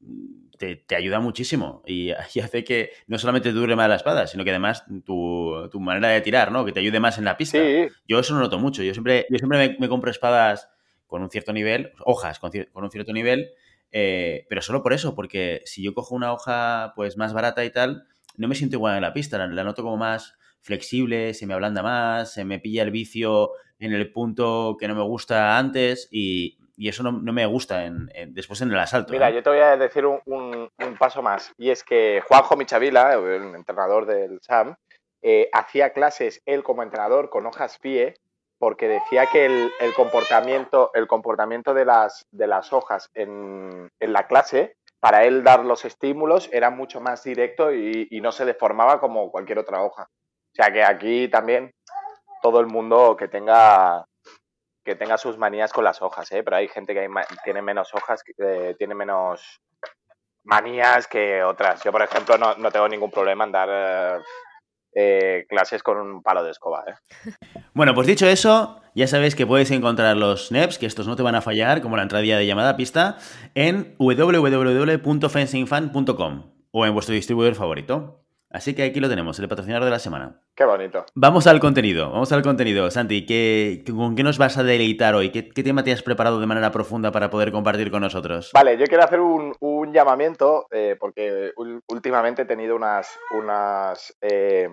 mm, 0.00 0.50
te, 0.58 0.76
te 0.76 0.96
ayuda 0.96 1.20
muchísimo 1.20 1.82
y, 1.86 2.12
y 2.34 2.40
hace 2.40 2.64
que 2.64 2.90
no 3.06 3.18
solamente 3.18 3.52
dure 3.52 3.76
más 3.76 3.88
la 3.88 3.96
espada, 3.96 4.26
sino 4.26 4.44
que 4.44 4.50
además 4.50 4.84
tu, 5.04 5.68
tu 5.70 5.80
manera 5.80 6.08
de 6.08 6.20
tirar, 6.20 6.52
¿no? 6.52 6.64
Que 6.64 6.72
te 6.72 6.80
ayude 6.80 7.00
más 7.00 7.18
en 7.18 7.24
la 7.24 7.36
pista. 7.36 7.58
Sí, 7.58 7.88
Yo 8.08 8.18
eso 8.18 8.34
lo 8.34 8.40
noto 8.40 8.58
mucho. 8.58 8.82
Yo 8.82 8.92
siempre, 8.94 9.26
yo 9.30 9.38
siempre 9.38 9.58
me, 9.58 9.76
me 9.78 9.88
compro 9.88 10.10
espadas 10.10 10.70
con 11.06 11.22
un 11.22 11.30
cierto 11.30 11.52
nivel, 11.52 11.92
hojas 12.04 12.38
con, 12.38 12.50
un 12.72 12.90
cierto 12.90 13.12
nivel, 13.12 13.50
eh, 13.92 14.46
pero 14.48 14.62
solo 14.62 14.82
por 14.82 14.92
eso, 14.92 15.14
porque 15.14 15.62
si 15.64 15.82
yo 15.82 15.94
cojo 15.94 16.14
una 16.14 16.32
hoja 16.32 16.92
pues 16.96 17.16
más 17.16 17.32
barata 17.32 17.64
y 17.64 17.70
tal, 17.70 18.04
no 18.36 18.48
me 18.48 18.54
siento 18.54 18.76
igual 18.76 18.96
en 18.96 19.02
la 19.02 19.12
pista, 19.12 19.38
la, 19.38 19.46
la 19.46 19.64
noto 19.64 19.82
como 19.82 19.96
más 19.96 20.34
flexible, 20.60 21.32
se 21.34 21.46
me 21.46 21.54
ablanda 21.54 21.82
más, 21.82 22.32
se 22.32 22.44
me 22.44 22.58
pilla 22.58 22.82
el 22.82 22.90
vicio 22.90 23.52
en 23.78 23.92
el 23.92 24.10
punto 24.12 24.76
que 24.78 24.88
no 24.88 24.94
me 24.94 25.02
gusta 25.02 25.56
antes 25.58 26.08
y, 26.10 26.58
y 26.76 26.88
eso 26.88 27.02
no, 27.02 27.12
no 27.12 27.32
me 27.32 27.46
gusta 27.46 27.84
en, 27.84 28.10
en- 28.14 28.34
después 28.34 28.60
en 28.62 28.70
el 28.72 28.78
asalto. 28.78 29.12
Mira, 29.12 29.28
¿no? 29.30 29.36
yo 29.36 29.42
te 29.42 29.50
voy 29.50 29.60
a 29.60 29.76
decir 29.76 30.04
un, 30.04 30.20
un- 30.26 30.68
un 30.78 30.96
paso 30.98 31.22
más. 31.22 31.52
Y 31.56 31.70
es 31.70 31.84
que 31.84 32.20
Juanjo 32.26 32.56
Michavila, 32.56 33.14
el 33.14 33.54
entrenador 33.54 34.06
del 34.06 34.40
SAM, 34.42 34.74
eh, 35.22 35.48
hacía 35.52 35.92
clases 35.92 36.42
él 36.46 36.62
como 36.62 36.82
entrenador 36.82 37.30
con 37.30 37.46
hojas 37.46 37.78
FIE 37.78 38.14
porque 38.58 38.88
decía 38.88 39.26
que 39.26 39.46
el, 39.46 39.94
comportamiento, 39.94 40.90
el 40.94 41.06
comportamiento 41.06 41.74
de, 41.74 41.84
las, 41.84 42.26
de 42.30 42.46
las 42.46 42.72
hojas 42.72 43.10
en, 43.14 43.90
en 44.00 44.12
la 44.12 44.26
clase, 44.26 44.76
para 45.00 45.24
él 45.24 45.44
dar 45.44 45.64
los 45.64 45.84
estímulos 45.84 46.48
era 46.52 46.70
mucho 46.70 47.00
más 47.00 47.22
directo 47.22 47.72
y, 47.72 48.08
y 48.10 48.20
no 48.20 48.32
se 48.32 48.44
deformaba 48.44 49.00
como 49.00 49.30
cualquier 49.30 49.58
otra 49.58 49.82
hoja. 49.82 50.04
O 50.04 50.54
sea 50.54 50.72
que 50.72 50.82
aquí 50.82 51.28
también 51.28 51.72
todo 52.42 52.60
el 52.60 52.66
mundo 52.66 53.16
que 53.16 53.28
tenga 53.28 54.06
que 54.84 54.94
tenga 54.94 55.18
sus 55.18 55.36
manías 55.36 55.72
con 55.72 55.82
las 55.82 56.00
hojas, 56.00 56.30
¿eh? 56.30 56.44
pero 56.44 56.56
hay 56.56 56.68
gente 56.68 56.94
que 56.94 57.00
hay 57.00 57.08
tiene 57.42 57.60
menos 57.60 57.92
hojas, 57.92 58.22
eh, 58.38 58.76
tiene 58.78 58.94
menos 58.94 59.60
manías 60.44 61.08
que 61.08 61.42
otras. 61.42 61.82
Yo, 61.82 61.90
por 61.90 62.02
ejemplo, 62.02 62.38
no, 62.38 62.54
no 62.54 62.70
tengo 62.70 62.88
ningún 62.88 63.10
problema 63.10 63.44
en 63.44 63.52
dar 63.52 63.68
eh, 63.70 64.22
eh, 64.98 65.44
clases 65.48 65.82
con 65.82 65.98
un 65.98 66.22
palo 66.22 66.42
de 66.42 66.50
escoba. 66.50 66.82
¿eh? 66.88 66.94
Bueno, 67.74 67.92
pues 67.94 68.06
dicho 68.06 68.26
eso, 68.26 68.80
ya 68.94 69.06
sabéis 69.06 69.36
que 69.36 69.46
puedes 69.46 69.70
encontrar 69.70 70.16
los 70.16 70.50
NEPs, 70.50 70.78
que 70.78 70.86
estos 70.86 71.06
no 71.06 71.16
te 71.16 71.22
van 71.22 71.34
a 71.34 71.42
fallar, 71.42 71.82
como 71.82 71.98
la 71.98 72.02
entradilla 72.02 72.38
de 72.38 72.46
llamada 72.46 72.70
a 72.70 72.78
pista, 72.78 73.18
en 73.54 73.94
www.fencingfan.com 73.98 76.52
o 76.70 76.86
en 76.86 76.94
vuestro 76.94 77.14
distribuidor 77.14 77.54
favorito. 77.54 78.22
Así 78.48 78.74
que 78.74 78.84
aquí 78.84 79.00
lo 79.00 79.08
tenemos, 79.10 79.38
el 79.38 79.48
patrocinador 79.48 79.84
de 79.84 79.90
la 79.90 79.98
semana. 79.98 80.40
Qué 80.54 80.64
bonito. 80.64 81.04
Vamos 81.14 81.46
al 81.46 81.60
contenido, 81.60 82.10
vamos 82.10 82.32
al 82.32 82.40
contenido. 82.42 82.90
Santi, 82.90 83.26
¿qué, 83.26 83.84
¿con 83.86 84.14
qué 84.14 84.22
nos 84.22 84.38
vas 84.38 84.56
a 84.56 84.62
deleitar 84.62 85.14
hoy? 85.14 85.30
¿Qué, 85.30 85.50
qué 85.50 85.62
tema 85.62 85.84
te 85.84 85.92
has 85.92 86.02
preparado 86.02 86.40
de 86.40 86.46
manera 86.46 86.70
profunda 86.70 87.12
para 87.12 87.28
poder 87.28 87.52
compartir 87.52 87.90
con 87.90 88.00
nosotros? 88.00 88.50
Vale, 88.54 88.78
yo 88.78 88.86
quiero 88.86 89.04
hacer 89.04 89.20
un, 89.20 89.54
un 89.60 89.92
llamamiento 89.92 90.68
eh, 90.70 90.96
porque 90.98 91.52
últimamente 91.88 92.40
he 92.42 92.46
tenido 92.46 92.76
unas, 92.76 93.18
unas, 93.36 94.16
eh, 94.22 94.70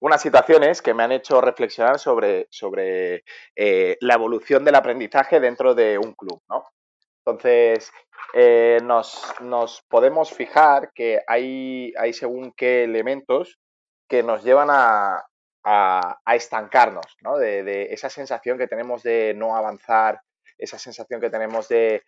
unas 0.00 0.22
situaciones 0.22 0.82
que 0.82 0.94
me 0.94 1.02
han 1.02 1.12
hecho 1.12 1.40
reflexionar 1.40 1.98
sobre, 1.98 2.46
sobre 2.50 3.24
eh, 3.56 3.96
la 4.00 4.14
evolución 4.14 4.64
del 4.64 4.76
aprendizaje 4.76 5.40
dentro 5.40 5.74
de 5.74 5.98
un 5.98 6.14
club, 6.14 6.40
¿no? 6.48 6.64
Entonces, 7.24 7.90
eh, 8.34 8.78
nos, 8.82 9.22
nos 9.40 9.82
podemos 9.88 10.32
fijar 10.32 10.92
que 10.94 11.20
hay, 11.26 11.92
hay 11.98 12.12
según 12.12 12.52
qué 12.56 12.84
elementos 12.84 13.58
que 14.08 14.22
nos 14.22 14.42
llevan 14.44 14.68
a, 14.70 15.24
a- 15.64 16.18
estancarnos, 16.34 17.16
¿no? 17.22 17.36
De, 17.36 17.62
de 17.62 17.84
esa 17.92 18.08
sensación 18.10 18.56
que 18.58 18.66
tenemos 18.68 19.02
de 19.02 19.34
no 19.36 19.56
avanzar, 19.56 20.20
esa 20.56 20.78
sensación 20.78 21.20
que 21.20 21.30
tenemos 21.30 21.68
de, 21.68 22.02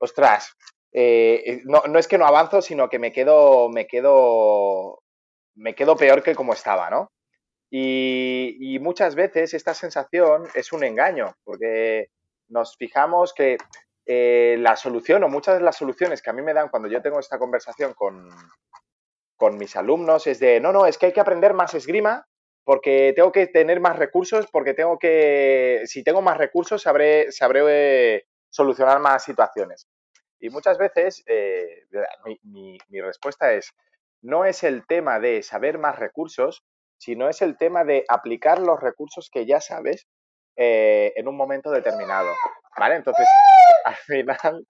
ostras, 0.00 0.56
eh, 0.92 1.60
no, 1.64 1.82
no 1.88 1.98
es 1.98 2.08
que 2.08 2.18
no 2.18 2.26
avanzo, 2.26 2.62
sino 2.62 2.88
que 2.88 2.98
me 2.98 3.12
quedo, 3.12 3.68
me 3.68 3.86
quedo, 3.86 5.02
me 5.54 5.74
quedo 5.74 5.96
peor 5.96 6.22
que 6.22 6.34
como 6.34 6.52
estaba, 6.54 6.90
¿no? 6.90 7.10
Y, 7.74 8.78
muchas 8.80 9.14
veces 9.14 9.54
esta 9.54 9.72
sensación 9.72 10.46
es 10.54 10.74
un 10.74 10.84
engaño, 10.84 11.34
porque 11.42 12.10
nos 12.48 12.76
fijamos 12.76 13.32
que 13.32 13.56
eh, 14.04 14.56
la 14.58 14.76
solución 14.76 15.24
o 15.24 15.28
muchas 15.30 15.56
de 15.56 15.64
las 15.64 15.76
soluciones 15.76 16.20
que 16.20 16.28
a 16.28 16.34
mí 16.34 16.42
me 16.42 16.52
dan 16.52 16.68
cuando 16.68 16.88
yo 16.88 17.00
tengo 17.00 17.18
esta 17.18 17.38
conversación 17.38 17.94
con, 17.94 18.28
con 19.36 19.56
mis 19.56 19.74
alumnos 19.74 20.26
es 20.26 20.38
de, 20.38 20.60
no, 20.60 20.70
no, 20.70 20.84
es 20.84 20.98
que 20.98 21.06
hay 21.06 21.12
que 21.12 21.20
aprender 21.20 21.54
más 21.54 21.72
esgrima 21.72 22.26
porque 22.62 23.14
tengo 23.16 23.32
que 23.32 23.46
tener 23.46 23.80
más 23.80 23.98
recursos, 23.98 24.46
porque 24.52 24.74
tengo 24.74 24.98
que, 24.98 25.82
si 25.86 26.04
tengo 26.04 26.20
más 26.20 26.36
recursos, 26.36 26.82
sabré, 26.82 27.32
sabré 27.32 28.16
eh, 28.16 28.26
solucionar 28.50 29.00
más 29.00 29.24
situaciones. 29.24 29.88
Y 30.38 30.50
muchas 30.50 30.76
veces 30.76 31.24
eh, 31.26 31.86
mi 32.42 33.00
respuesta 33.00 33.50
es, 33.54 33.72
no 34.20 34.44
es 34.44 34.62
el 34.62 34.86
tema 34.86 35.20
de 35.20 35.42
saber 35.42 35.78
más 35.78 35.98
recursos, 35.98 36.62
sino 37.02 37.28
es 37.28 37.42
el 37.42 37.56
tema 37.56 37.82
de 37.82 38.04
aplicar 38.08 38.60
los 38.60 38.78
recursos 38.78 39.28
que 39.28 39.44
ya 39.44 39.60
sabes 39.60 40.06
eh, 40.54 41.12
en 41.16 41.26
un 41.26 41.36
momento 41.36 41.68
determinado. 41.72 42.28
¿Vale? 42.78 42.94
Entonces, 42.94 43.26
al 43.84 43.96
final... 43.96 44.66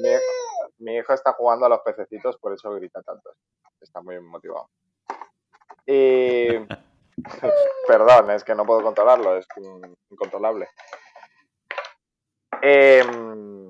mi, 0.00 0.10
mi 0.78 0.96
hijo 0.96 1.12
está 1.12 1.32
jugando 1.32 1.66
a 1.66 1.68
los 1.68 1.80
pececitos, 1.80 2.38
por 2.38 2.52
eso 2.52 2.70
grita 2.70 3.02
tanto. 3.02 3.32
Está 3.80 4.00
muy 4.00 4.20
motivado. 4.20 4.70
Y... 5.84 6.46
Perdón, 7.88 8.30
es 8.30 8.44
que 8.44 8.54
no 8.54 8.64
puedo 8.64 8.80
controlarlo, 8.80 9.38
es 9.38 9.46
incontrolable. 10.08 10.68
Em, 12.62 13.68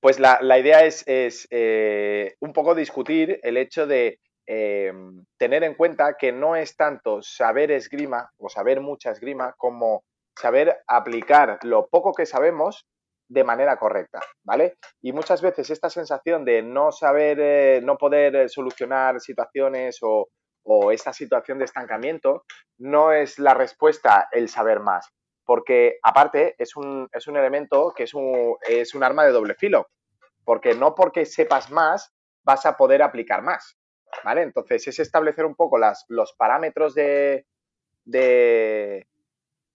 pues 0.00 0.18
la, 0.18 0.58
idea 0.58 0.86
es, 0.86 1.04
eh, 1.50 2.34
un 2.40 2.54
poco 2.54 2.74
discutir 2.74 3.40
el 3.42 3.58
hecho 3.58 3.86
de 3.86 4.20
em, 4.52 5.24
tener 5.38 5.62
en 5.62 5.74
cuenta 5.74 6.16
que 6.18 6.32
no 6.32 6.56
es 6.56 6.74
tanto 6.76 7.22
saber 7.22 7.70
esgrima 7.70 8.32
o 8.36 8.48
saber 8.48 8.80
mucha 8.80 9.12
esgrima 9.12 9.54
como 9.56 10.02
saber 10.36 10.80
aplicar 10.88 11.60
lo 11.62 11.86
poco 11.86 12.12
que 12.12 12.26
sabemos 12.26 12.84
de 13.28 13.44
manera 13.44 13.76
correcta, 13.76 14.18
¿vale? 14.42 14.74
Y 15.00 15.12
muchas 15.12 15.40
veces 15.40 15.70
esta 15.70 15.88
sensación 15.88 16.44
de 16.44 16.62
no 16.62 16.90
saber, 16.90 17.38
eh, 17.40 17.80
no 17.84 17.96
poder 17.96 18.50
solucionar 18.50 19.20
situaciones 19.20 19.98
o, 20.02 20.28
o 20.64 20.90
esta 20.90 21.12
situación 21.12 21.58
de 21.58 21.66
estancamiento 21.66 22.44
no 22.76 23.12
es 23.12 23.38
la 23.38 23.54
respuesta 23.54 24.28
el 24.32 24.48
saber 24.48 24.80
más, 24.80 25.08
porque 25.44 26.00
aparte 26.02 26.56
es 26.58 26.74
un, 26.74 27.08
es 27.12 27.28
un 27.28 27.36
elemento 27.36 27.92
que 27.94 28.02
es 28.02 28.14
un, 28.14 28.56
es 28.68 28.96
un 28.96 29.04
arma 29.04 29.24
de 29.24 29.30
doble 29.30 29.54
filo, 29.54 29.86
porque 30.44 30.74
no 30.74 30.96
porque 30.96 31.24
sepas 31.24 31.70
más 31.70 32.12
vas 32.42 32.66
a 32.66 32.76
poder 32.76 33.00
aplicar 33.00 33.42
más, 33.42 33.76
¿vale? 34.24 34.42
Entonces 34.42 34.86
es 34.88 34.98
establecer 34.98 35.44
un 35.44 35.54
poco 35.54 35.78
las, 35.78 36.04
los 36.08 36.32
parámetros 36.34 36.94
de, 36.94 37.46
de, 38.04 39.06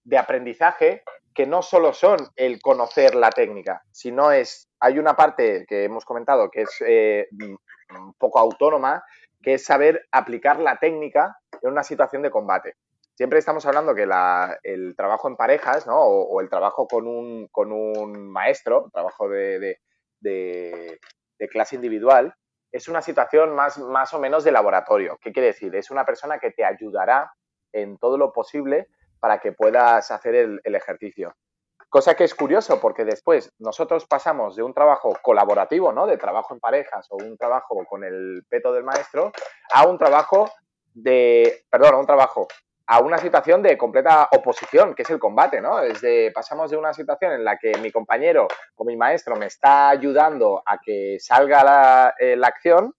de 0.03 0.17
aprendizaje 0.17 1.03
que 1.35 1.45
no 1.45 1.61
solo 1.61 1.93
son 1.93 2.17
el 2.37 2.61
conocer 2.61 3.13
la 3.13 3.29
técnica, 3.29 3.83
sino 3.91 4.31
es, 4.31 4.69
hay 4.79 4.97
una 4.97 5.15
parte 5.15 5.65
que 5.67 5.83
hemos 5.83 6.05
comentado 6.05 6.49
que 6.49 6.61
es 6.61 6.83
eh, 6.87 7.27
un 7.89 8.13
poco 8.17 8.39
autónoma, 8.39 9.03
que 9.43 9.55
es 9.55 9.65
saber 9.65 10.07
aplicar 10.11 10.59
la 10.59 10.77
técnica 10.77 11.37
en 11.61 11.71
una 11.71 11.83
situación 11.83 12.21
de 12.21 12.31
combate. 12.31 12.75
Siempre 13.15 13.39
estamos 13.39 13.65
hablando 13.65 13.93
que 13.93 14.07
el 14.63 14.95
trabajo 14.95 15.27
en 15.27 15.35
parejas, 15.35 15.85
¿no? 15.87 15.97
O, 15.99 16.41
el 16.41 16.49
trabajo 16.49 16.87
con 16.87 17.07
un, 17.07 17.47
con 17.47 17.71
un 17.71 18.29
maestro, 18.31 18.89
trabajo 18.93 19.29
de, 19.29 19.79
clase 21.49 21.75
individual, 21.75 22.33
es 22.75 22.89
una 22.89 23.01
situación 23.01 23.55
más, 23.55 23.77
más 23.77 24.13
o 24.13 24.19
menos 24.19 24.43
de 24.43 24.51
laboratorio. 24.51 25.17
¿Qué 25.21 25.31
quiere 25.31 25.47
decir? 25.47 25.73
Es 25.77 25.91
una 25.91 26.05
persona 26.05 26.39
que 26.39 26.51
te 26.51 26.65
ayudará 26.65 27.31
en 27.71 27.97
todo 27.97 28.17
lo 28.17 28.33
posible 28.33 28.89
para 29.21 29.39
que 29.39 29.53
puedas 29.53 30.11
hacer 30.11 30.35
el, 30.35 30.59
el 30.61 30.75
ejercicio. 30.75 31.33
Cosa 31.87 32.15
que 32.15 32.25
es 32.25 32.35
curioso 32.35 32.81
porque 32.81 33.05
después 33.05 33.49
nosotros 33.59 34.05
pasamos 34.05 34.57
de 34.57 34.63
un 34.63 34.73
trabajo 34.73 35.17
colaborativo, 35.21 35.93
¿no? 35.93 36.05
De 36.05 36.17
trabajo 36.17 36.53
en 36.53 36.59
parejas 36.59 37.07
o 37.11 37.15
un 37.15 37.37
trabajo 37.37 37.85
con 37.85 38.03
el 38.03 38.43
peto 38.49 38.73
del 38.73 38.83
maestro 38.83 39.31
a 39.73 39.87
un 39.87 39.97
trabajo 39.97 40.51
de, 40.93 41.63
perdón, 41.69 41.93
a 41.93 41.97
un 41.99 42.05
trabajo, 42.05 42.45
a 42.87 42.99
una 42.99 43.17
situación 43.17 43.63
de 43.63 43.77
completa 43.77 44.29
oposición, 44.31 44.93
que 44.93 45.01
es 45.01 45.09
el 45.09 45.19
combate, 45.19 45.59
¿no? 45.59 45.77
Pasamos 46.33 46.69
de 46.69 46.77
una 46.77 46.93
situación 46.93 47.33
en 47.33 47.43
la 47.43 47.57
que 47.57 47.77
mi 47.79 47.91
compañero 47.91 48.47
o 48.75 48.85
mi 48.85 48.95
maestro 48.95 49.35
me 49.35 49.47
está 49.47 49.89
ayudando 49.89 50.61
a 50.65 50.77
que 50.77 51.17
salga 51.19 51.63
la, 51.63 52.13
eh, 52.19 52.35
la 52.35 52.47
acción 52.47 52.93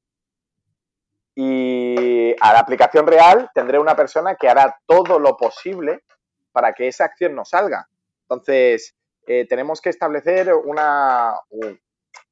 y 1.34 2.34
a 2.40 2.52
la 2.52 2.60
aplicación 2.60 3.06
real 3.06 3.50
tendré 3.54 3.78
una 3.78 3.94
persona 3.94 4.34
que 4.34 4.48
hará 4.48 4.76
todo 4.86 5.18
lo 5.18 5.36
posible 5.36 6.02
para 6.50 6.72
que 6.72 6.88
esa 6.88 7.04
acción 7.04 7.34
no 7.34 7.44
salga. 7.44 7.88
Entonces, 8.22 8.96
eh, 9.26 9.46
tenemos 9.46 9.80
que 9.80 9.90
establecer 9.90 10.52
una, 10.52 11.34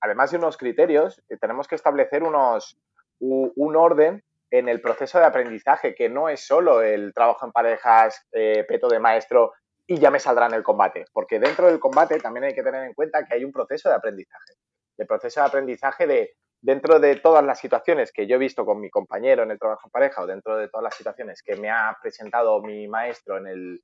además 0.00 0.30
de 0.30 0.38
unos 0.38 0.56
criterios, 0.56 1.23
eh, 1.28 1.37
tenemos 1.37 1.68
que 1.68 1.75
establecer 1.76 2.25
unos, 2.25 2.78
un 3.20 3.76
orden 3.76 4.25
en 4.58 4.68
el 4.68 4.80
proceso 4.80 5.18
de 5.18 5.25
aprendizaje, 5.25 5.96
que 5.96 6.08
no 6.08 6.28
es 6.28 6.46
solo 6.46 6.80
el 6.80 7.12
trabajo 7.12 7.44
en 7.44 7.50
parejas, 7.50 8.25
eh, 8.30 8.64
peto 8.68 8.87
de 8.87 9.00
maestro 9.00 9.52
y 9.84 9.99
ya 9.99 10.12
me 10.12 10.20
saldrá 10.20 10.46
en 10.46 10.54
el 10.54 10.62
combate, 10.62 11.06
porque 11.12 11.40
dentro 11.40 11.66
del 11.66 11.80
combate 11.80 12.20
también 12.20 12.44
hay 12.44 12.54
que 12.54 12.62
tener 12.62 12.84
en 12.84 12.94
cuenta 12.94 13.25
que 13.25 13.34
hay 13.34 13.44
un 13.44 13.50
proceso 13.50 13.88
de 13.88 13.96
aprendizaje. 13.96 14.54
El 14.96 15.08
proceso 15.08 15.40
de 15.40 15.46
aprendizaje 15.46 16.06
de 16.06 16.34
dentro 16.61 17.00
de 17.00 17.16
todas 17.16 17.44
las 17.44 17.58
situaciones 17.58 18.12
que 18.12 18.28
yo 18.28 18.37
he 18.37 18.38
visto 18.38 18.64
con 18.64 18.80
mi 18.80 18.90
compañero 18.90 19.42
en 19.42 19.50
el 19.50 19.58
trabajo 19.58 19.88
en 19.88 19.90
pareja 19.90 20.23
o 20.23 20.26
dentro 20.26 20.56
de 20.56 20.68
todas 20.68 20.84
las 20.84 20.94
situaciones 20.94 21.42
que 21.42 21.56
me 21.56 21.68
ha 21.68 21.96
presentado 22.00 22.62
mi 22.62 22.87
maestro 22.87 23.38
en, 23.38 23.49
el, 23.49 23.80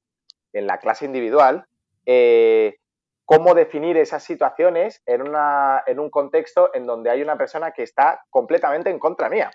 en 0.53 0.67
la 0.69 0.79
clase 0.79 1.05
individual, 1.05 1.67
eh, 2.07 2.77
cómo 3.25 3.55
definir 3.55 3.97
esas 3.97 4.23
situaciones 4.23 5.03
en, 5.05 5.23
una, 5.23 5.83
en 5.85 5.99
un 5.99 6.11
contexto 6.11 6.71
en 6.75 6.87
donde 6.87 7.11
hay 7.11 7.23
una 7.23 7.37
persona 7.37 7.73
que 7.73 7.83
está 7.83 8.25
completamente 8.31 8.89
en 8.89 9.01
contra 9.01 9.29
mía. 9.29 9.51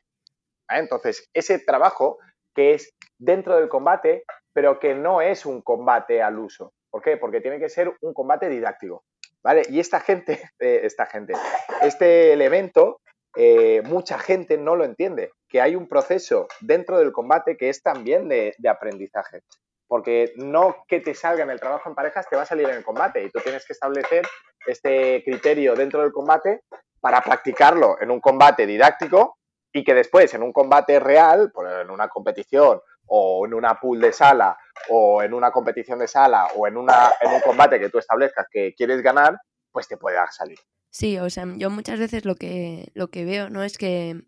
Entonces, 0.70 1.28
ese 1.34 1.60
trabajo 1.60 2.18
que 2.54 2.74
es 2.74 2.94
dentro 3.18 3.56
del 3.58 3.70
combate, 3.70 4.24
pero 4.54 4.80
que 4.80 4.96
no 4.96 5.22
es 5.22 5.46
un 5.46 5.62
combate 5.62 6.22
al 6.22 6.40
uso. 6.40 6.74
¿Por 6.90 7.02
qué? 7.02 7.18
Porque 7.18 7.42
tiene 7.42 7.60
que 7.60 7.70
ser 7.70 7.94
un 8.02 8.14
combate 8.14 8.50
didáctico. 8.50 9.04
¿Vale? 9.44 9.64
Y 9.70 9.80
esta 9.80 10.00
gente, 10.00 10.42
eh, 10.60 10.82
esta 10.84 11.06
gente, 11.06 11.34
este 11.82 12.34
elemento, 12.34 13.02
eh, 13.36 13.82
mucha 13.84 14.18
gente 14.18 14.58
no 14.58 14.76
lo 14.76 14.86
entiende, 14.86 15.32
que 15.50 15.62
hay 15.62 15.76
un 15.76 15.88
proceso 15.88 16.48
dentro 16.62 16.98
del 17.00 17.12
combate 17.12 17.58
que 17.58 17.70
es 17.70 17.84
también 17.84 18.30
de 18.30 18.70
aprendizaje 18.70 19.42
porque 19.88 20.34
no 20.38 20.84
que 20.88 21.00
te 21.00 21.14
salga 21.14 21.44
en 21.44 21.50
el 21.50 21.60
trabajo 21.60 21.90
en 21.90 21.96
parejas 21.96 22.28
te 22.30 22.36
va 22.36 22.44
a 22.44 22.48
salir 22.48 22.68
en 22.68 22.76
el 22.76 22.84
combate 22.84 23.24
y 23.24 23.30
tú 23.30 23.40
tienes 23.40 23.66
que 23.66 23.74
establecer 23.74 24.26
este 24.66 25.24
criterio 25.24 25.76
dentro 25.76 26.02
del 26.02 26.12
combate 26.12 26.62
para 27.00 27.22
practicarlo 27.22 28.02
en 28.02 28.10
un 28.10 28.20
combate 28.20 28.66
didáctico 28.66 29.38
y 29.76 29.84
que 29.84 29.94
después 29.94 30.34
en 30.34 30.42
un 30.42 30.54
combate 30.54 31.02
real, 31.02 31.52
pues 31.54 31.70
en 31.82 31.90
una 31.90 32.08
competición 32.08 32.80
o 33.08 33.46
en 33.46 33.54
una 33.54 33.78
pool 33.78 34.00
de 34.00 34.14
sala 34.14 34.58
o 34.90 35.22
en 35.22 35.34
una 35.34 35.52
competición 35.52 36.00
de 36.00 36.08
sala 36.08 36.48
o 36.56 36.66
en, 36.66 36.78
una, 36.78 37.12
un 37.22 37.42
combate 37.42 37.78
que 37.78 37.90
tú 37.90 37.98
establezcas 37.98 38.48
que 38.50 38.74
quieres 38.74 39.02
ganar, 39.02 39.38
pues 39.74 39.90
te 39.90 39.98
pueda 39.98 40.32
salir. 40.32 40.58
Sí, 40.90 41.20
o 41.20 41.30
sea, 41.30 41.46
yo 41.58 41.70
muchas 41.70 42.00
veces 42.00 42.24
lo 42.24 42.36
que, 42.36 42.90
lo 42.94 43.10
que 43.10 43.26
veo 43.26 43.50
no 43.50 43.64
es 43.64 43.78
que 43.78 44.22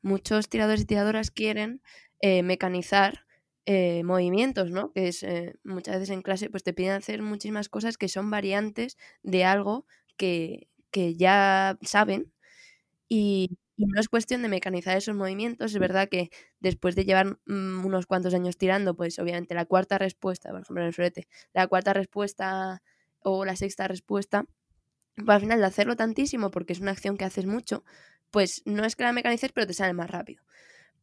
muchos 0.00 0.48
tiradores 0.48 0.80
y 0.80 0.86
tiradoras 0.86 1.30
quieren 1.30 1.82
eh, 2.22 2.42
mecanizar 2.42 3.26
eh, 3.66 4.02
movimientos, 4.04 4.70
¿no? 4.70 4.90
Que 4.92 5.08
es 5.08 5.22
eh, 5.22 5.56
muchas 5.64 5.96
veces 5.96 6.08
en 6.08 6.22
clase 6.22 6.48
pues 6.48 6.62
te 6.62 6.72
piden 6.72 6.92
hacer 6.92 7.20
muchísimas 7.20 7.68
cosas 7.68 7.98
que 7.98 8.08
son 8.08 8.30
variantes 8.30 8.96
de 9.22 9.44
algo 9.44 9.84
que, 10.16 10.70
ya 10.94 11.78
saben 11.82 12.32
y, 13.08 13.58
no 13.86 14.00
es 14.00 14.08
cuestión 14.08 14.42
de 14.42 14.48
mecanizar 14.48 14.96
esos 14.96 15.14
movimientos. 15.14 15.72
Es 15.72 15.78
verdad 15.78 16.08
que 16.08 16.30
después 16.60 16.96
de 16.96 17.04
llevar 17.04 17.38
mm, 17.46 17.84
unos 17.84 18.06
cuantos 18.06 18.34
años 18.34 18.56
tirando, 18.58 18.96
pues 18.96 19.18
obviamente 19.18 19.54
la 19.54 19.64
cuarta 19.66 19.98
respuesta, 19.98 20.50
por 20.50 20.60
ejemplo 20.62 20.82
en 20.82 20.88
el 20.88 20.94
florete, 20.94 21.28
la 21.54 21.66
cuarta 21.68 21.92
respuesta 21.92 22.82
o 23.20 23.44
la 23.44 23.56
sexta 23.56 23.88
respuesta, 23.88 24.46
pues 25.16 25.28
al 25.30 25.40
final 25.40 25.60
de 25.60 25.66
hacerlo 25.66 25.96
tantísimo 25.96 26.50
porque 26.50 26.72
es 26.74 26.80
una 26.80 26.92
acción 26.92 27.16
que 27.16 27.24
haces 27.24 27.46
mucho, 27.46 27.84
pues 28.30 28.62
no 28.66 28.84
es 28.84 28.96
que 28.96 29.04
la 29.04 29.12
mecanices, 29.12 29.52
pero 29.52 29.66
te 29.66 29.74
sale 29.74 29.92
más 29.94 30.10
rápido. 30.10 30.44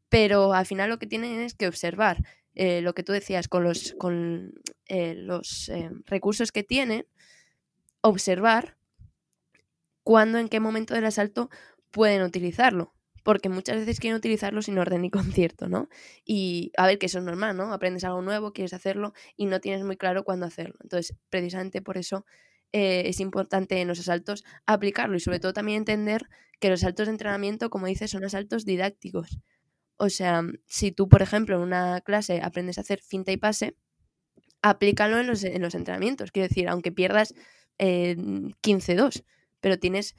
Pero 0.09 0.53
al 0.53 0.65
final 0.65 0.89
lo 0.89 0.99
que 0.99 1.07
tienen 1.07 1.41
es 1.41 1.55
que 1.55 1.67
observar 1.67 2.23
eh, 2.55 2.81
lo 2.81 2.93
que 2.95 3.03
tú 3.03 3.13
decías, 3.13 3.47
con 3.47 3.63
los, 3.63 3.95
con, 3.97 4.53
eh, 4.87 5.15
los 5.15 5.69
eh, 5.69 5.89
recursos 6.05 6.51
que 6.51 6.63
tienen, 6.63 7.05
observar 8.01 8.77
cuándo, 10.03 10.37
en 10.37 10.47
qué 10.49 10.59
momento 10.59 10.93
del 10.93 11.05
asalto 11.05 11.49
pueden 11.95 12.23
utilizarlo. 12.23 12.93
Porque 13.23 13.47
muchas 13.47 13.77
veces 13.77 14.01
quieren 14.01 14.17
utilizarlo 14.17 14.61
sin 14.61 14.77
orden 14.77 15.01
ni 15.01 15.09
concierto, 15.49 15.69
¿no? 15.69 15.87
Y 16.25 16.73
a 16.77 16.85
ver, 16.85 16.99
que 16.99 17.05
eso 17.05 17.19
es 17.19 17.23
normal, 17.23 17.55
¿no? 17.55 17.71
Aprendes 17.73 18.03
algo 18.03 18.21
nuevo, 18.21 18.51
quieres 18.51 18.73
hacerlo 18.73 19.13
y 19.37 19.45
no 19.45 19.61
tienes 19.61 19.83
muy 19.85 19.95
claro 19.95 20.25
cuándo 20.25 20.45
hacerlo. 20.45 20.75
Entonces, 20.83 21.15
precisamente 21.29 21.81
por 21.81 21.97
eso 21.97 22.25
es 22.71 23.21
importante 23.21 23.79
en 23.79 23.87
los 23.87 24.01
asaltos 24.01 24.43
aplicarlo 24.65 25.15
y 25.15 25.21
sobre 25.21 25.39
todo 25.39 25.53
también 25.53 25.77
entender 25.77 26.27
que 26.59 26.69
los 26.69 26.83
asaltos 26.83 27.07
de 27.07 27.13
entrenamiento, 27.13 27.69
como 27.69 27.87
dices, 27.87 28.11
son 28.11 28.25
asaltos 28.25 28.65
didácticos. 28.65 29.39
O 29.95 30.09
sea, 30.09 30.43
si 30.67 30.91
tú, 30.91 31.07
por 31.07 31.21
ejemplo, 31.21 31.55
en 31.55 31.61
una 31.61 32.01
clase 32.01 32.41
aprendes 32.41 32.77
a 32.77 32.81
hacer 32.81 32.99
finta 33.01 33.31
y 33.31 33.37
pase, 33.37 33.77
aplícalo 34.61 35.19
en 35.19 35.27
los, 35.27 35.45
en 35.45 35.61
los 35.61 35.73
entrenamientos. 35.73 36.33
Quiero 36.33 36.49
decir, 36.49 36.67
aunque 36.67 36.91
pierdas 36.91 37.33
eh, 37.77 38.17
15-2, 38.61 39.23
pero 39.61 39.79
tienes 39.79 40.17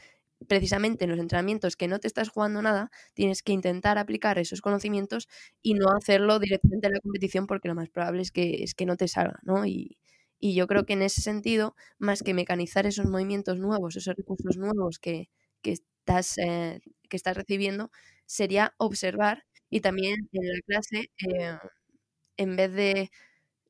precisamente 0.49 1.05
en 1.05 1.11
los 1.11 1.19
entrenamientos 1.19 1.77
que 1.77 1.89
no 1.89 1.99
te 1.99 2.09
estás 2.09 2.29
jugando 2.29 2.63
nada, 2.63 2.91
tienes 3.15 3.43
que 3.43 3.53
intentar 3.53 3.99
aplicar 3.99 4.39
esos 4.39 4.61
conocimientos 4.61 5.29
y 5.63 5.75
no 5.75 5.89
hacerlo 5.91 6.39
directamente 6.39 6.87
en 6.89 6.95
la 6.95 7.01
competición 7.01 7.47
porque 7.47 7.69
lo 7.69 7.75
más 7.75 7.89
probable 7.89 8.23
es 8.23 8.31
que, 8.33 8.63
es 8.63 8.75
que 8.75 8.87
no 8.87 8.97
te 8.97 9.09
salga, 9.09 9.41
¿no? 9.43 9.67
Y, 9.67 9.99
yo 10.41 10.67
creo 10.69 10.85
que 10.87 10.93
en 10.93 11.03
ese 11.03 11.23
sentido, 11.23 11.75
más 11.99 12.23
que 12.23 12.35
mecanizar 12.35 12.87
esos 12.87 13.07
movimientos 13.07 13.59
nuevos, 13.59 13.97
esos 13.97 14.15
recursos 14.15 14.57
nuevos 14.57 14.99
que, 15.01 15.29
estás, 15.65 16.39
eh, 16.39 16.81
que 17.09 17.17
estás 17.17 17.37
recibiendo, 17.37 17.91
sería 18.27 18.75
observar 18.79 19.45
y 19.71 19.81
también 19.81 20.29
en 20.33 20.49
la 20.49 20.61
clase, 20.67 21.11
eh, 21.27 21.59
en 22.37 22.57
vez 22.57 22.73
de 22.73 23.11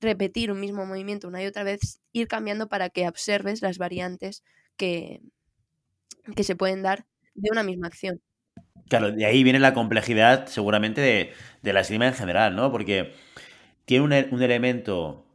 repetir 0.01 0.53
un 0.53 0.61
mismo 0.61 0.87
movimiento 0.87 1.29
una 1.29 1.43
y 1.43 1.47
otra 1.47 1.65
vez, 1.65 2.01
ir 2.13 2.29
cambiando 2.29 2.69
para 2.69 2.91
que 2.91 3.09
observes 3.09 3.63
las 3.63 3.79
variantes 3.79 4.43
que, 4.77 5.23
que 6.35 6.45
se 6.45 6.57
pueden 6.57 6.83
dar 6.83 7.07
de 7.35 7.51
una 7.51 7.63
misma 7.63 7.87
acción. 7.87 8.21
Claro, 8.89 9.11
de 9.11 9.25
ahí 9.27 9.43
viene 9.43 9.59
la 9.59 9.75
complejidad 9.75 10.47
seguramente 10.47 11.01
de, 11.01 11.73
la 11.73 11.81
esgrima 11.81 12.07
en 12.07 12.15
general, 12.15 12.55
¿no? 12.55 12.71
Porque 12.71 13.13
tiene 13.85 14.05
un, 14.05 14.43
elemento 14.43 15.27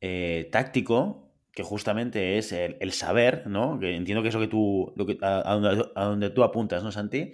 eh, 0.00 0.48
táctico 0.50 1.30
que 1.52 1.62
justamente 1.62 2.36
es 2.36 2.52
el, 2.52 2.92
saber, 2.92 3.46
¿no? 3.46 3.78
Que 3.78 3.94
entiendo 3.94 4.22
que 4.22 4.28
es 4.28 4.34
lo 4.34 4.40
que 4.40 4.48
tú, 4.48 4.92
lo 4.96 5.06
que, 5.06 5.18
a, 5.22 5.54
donde, 5.94 6.30
tú 6.30 6.42
apuntas, 6.42 6.82
¿no, 6.82 6.92
Santi? 6.92 7.32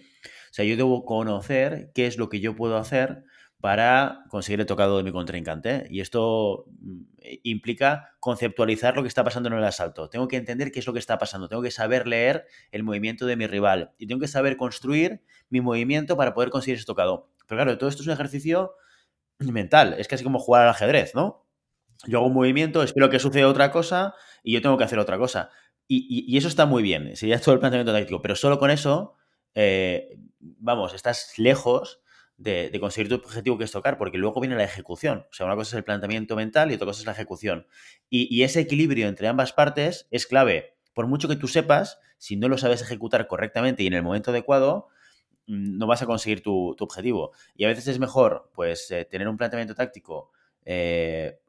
O 0.50 0.54
sea, 0.54 0.64
yo 0.64 0.76
debo 0.76 1.04
conocer 1.04 1.90
qué 1.94 2.06
es 2.06 2.18
lo 2.18 2.28
que 2.28 2.40
yo 2.40 2.54
puedo 2.54 2.76
hacer 2.76 3.24
para 3.62 4.24
conseguir 4.28 4.58
el 4.58 4.66
tocado 4.66 4.96
de 4.96 5.04
mi 5.04 5.12
contrincante. 5.12 5.86
Y 5.88 6.00
esto 6.00 6.66
mm, 6.80 7.02
implica 7.44 8.16
conceptualizar 8.18 8.96
lo 8.96 9.02
que 9.02 9.08
está 9.08 9.22
pasando 9.22 9.48
en 9.48 9.54
el 9.54 9.62
asalto. 9.62 10.10
Tengo 10.10 10.26
que 10.26 10.36
entender 10.36 10.72
qué 10.72 10.80
es 10.80 10.86
lo 10.88 10.92
que 10.92 10.98
está 10.98 11.16
pasando. 11.16 11.48
Tengo 11.48 11.62
que 11.62 11.70
saber 11.70 12.08
leer 12.08 12.44
el 12.72 12.82
movimiento 12.82 13.24
de 13.24 13.36
mi 13.36 13.46
rival. 13.46 13.92
Y 13.98 14.08
tengo 14.08 14.20
que 14.20 14.26
saber 14.26 14.56
construir 14.56 15.22
mi 15.48 15.60
movimiento 15.60 16.16
para 16.16 16.34
poder 16.34 16.50
conseguir 16.50 16.78
ese 16.78 16.86
tocado. 16.86 17.30
Pero 17.46 17.58
claro, 17.62 17.78
todo 17.78 17.88
esto 17.88 18.02
es 18.02 18.08
un 18.08 18.14
ejercicio 18.14 18.74
mental. 19.38 19.94
Es 19.96 20.08
casi 20.08 20.24
como 20.24 20.40
jugar 20.40 20.64
al 20.64 20.70
ajedrez, 20.70 21.14
¿no? 21.14 21.46
Yo 22.04 22.18
hago 22.18 22.26
un 22.26 22.34
movimiento, 22.34 22.82
espero 22.82 23.10
que 23.10 23.20
suceda 23.20 23.46
otra 23.46 23.70
cosa 23.70 24.16
y 24.42 24.54
yo 24.54 24.60
tengo 24.60 24.76
que 24.76 24.82
hacer 24.82 24.98
otra 24.98 25.18
cosa. 25.18 25.50
Y, 25.86 26.36
eso 26.36 26.48
está 26.48 26.66
muy 26.66 26.82
bien, 26.82 27.14
sería 27.14 27.38
todo 27.40 27.54
el 27.54 27.60
planteamiento 27.60 27.92
táctico, 27.92 28.20
pero 28.22 28.34
solo 28.34 28.58
con 28.58 28.72
eso, 28.72 29.14
eh, 29.54 30.18
vamos, 30.40 30.94
estás 30.94 31.34
lejos 31.36 32.01
de, 32.42 32.76
conseguir 32.80 33.08
tu 33.08 33.14
objetivo 33.16 33.58
que 33.58 33.64
es 33.64 33.70
tocar, 33.70 33.98
porque 33.98 34.18
luego 34.18 34.40
viene 34.40 34.56
la 34.56 34.64
ejecución. 34.64 35.26
O 35.30 35.32
sea, 35.32 35.46
una 35.46 35.54
cosa 35.54 35.70
es 35.70 35.78
el 35.78 35.84
planteamiento 35.84 36.36
mental 36.36 36.70
y 36.70 36.74
otra 36.74 36.86
cosa 36.86 37.00
es 37.00 37.06
la 37.06 37.12
ejecución. 37.12 37.66
Y, 38.10 38.42
ese 38.42 38.60
equilibrio 38.60 39.08
entre 39.08 39.28
ambas 39.28 39.52
partes 39.52 40.08
es 40.10 40.26
clave. 40.26 40.74
Por 40.94 41.06
mucho 41.06 41.28
que 41.28 41.36
tú 41.36 41.48
sepas, 41.48 41.98
si 42.18 42.36
no 42.36 42.48
lo 42.48 42.58
sabes 42.58 42.82
ejecutar 42.82 43.26
correctamente 43.26 43.82
y 43.82 43.86
en 43.86 43.94
el 43.94 44.02
momento 44.02 44.30
adecuado, 44.30 44.88
mm, 45.46 45.78
no 45.78 45.86
vas 45.86 46.02
a 46.02 46.06
conseguir 46.06 46.42
tu, 46.42 46.76
objetivo. 46.78 47.32
Y 47.54 47.64
a 47.64 47.68
veces 47.68 47.88
es 47.88 47.98
mejor, 47.98 48.50
pues, 48.54 48.90
eh, 48.90 49.04
tener 49.04 49.28
un 49.28 49.36
planteamiento 49.36 49.74
táctico 49.74 50.32
eh, 50.64 51.40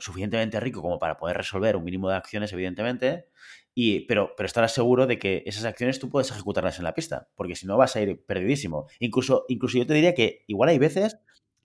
suficientemente 0.00 0.60
rico 0.60 0.82
como 0.82 0.98
para 0.98 1.16
poder 1.16 1.36
resolver 1.36 1.76
un 1.76 1.84
mínimo 1.84 2.08
de 2.08 2.16
acciones, 2.16 2.52
evidentemente, 2.52 3.28
y, 3.74 4.00
pero, 4.06 4.34
pero 4.36 4.46
estarás 4.46 4.72
seguro 4.72 5.06
de 5.06 5.18
que 5.18 5.42
esas 5.46 5.64
acciones 5.64 5.98
tú 5.98 6.08
puedes 6.10 6.30
ejecutarlas 6.30 6.78
en 6.78 6.84
la 6.84 6.94
pista, 6.94 7.28
porque 7.34 7.56
si 7.56 7.66
no 7.66 7.76
vas 7.76 7.96
a 7.96 8.00
ir 8.00 8.24
perdidísimo. 8.24 8.86
Incluso, 9.00 9.44
incluso 9.48 9.78
yo 9.78 9.86
te 9.86 9.94
diría 9.94 10.14
que 10.14 10.44
igual 10.46 10.68
hay 10.68 10.78
veces 10.78 11.18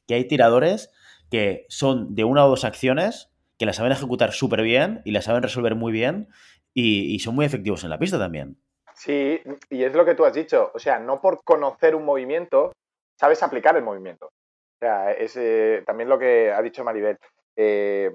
que 0.07 0.15
hay 0.15 0.27
tiradores 0.27 0.91
que 1.29 1.65
son 1.69 2.15
de 2.15 2.23
una 2.23 2.45
o 2.45 2.49
dos 2.49 2.65
acciones 2.65 3.29
que 3.57 3.65
las 3.65 3.75
saben 3.75 3.91
ejecutar 3.91 4.31
súper 4.31 4.63
bien 4.63 5.01
y 5.05 5.11
las 5.11 5.25
saben 5.25 5.43
resolver 5.43 5.75
muy 5.75 5.91
bien 5.91 6.29
y, 6.73 7.13
y 7.13 7.19
son 7.19 7.35
muy 7.35 7.45
efectivos 7.45 7.83
en 7.83 7.89
la 7.89 7.99
pista 7.99 8.17
también. 8.17 8.57
Sí, 8.95 9.41
y 9.69 9.83
es 9.83 9.93
lo 9.93 10.03
que 10.03 10.13
tú 10.13 10.25
has 10.25 10.33
dicho. 10.33 10.71
O 10.73 10.79
sea, 10.79 10.99
no 10.99 11.21
por 11.21 11.43
conocer 11.43 11.95
un 11.95 12.03
movimiento, 12.03 12.73
sabes 13.17 13.41
aplicar 13.43 13.77
el 13.77 13.83
movimiento. 13.83 14.25
O 14.27 14.79
sea, 14.79 15.11
es 15.11 15.37
eh, 15.37 15.83
también 15.85 16.09
lo 16.09 16.19
que 16.19 16.51
ha 16.51 16.61
dicho 16.61 16.83
Maribel. 16.83 17.17
Eh, 17.61 18.09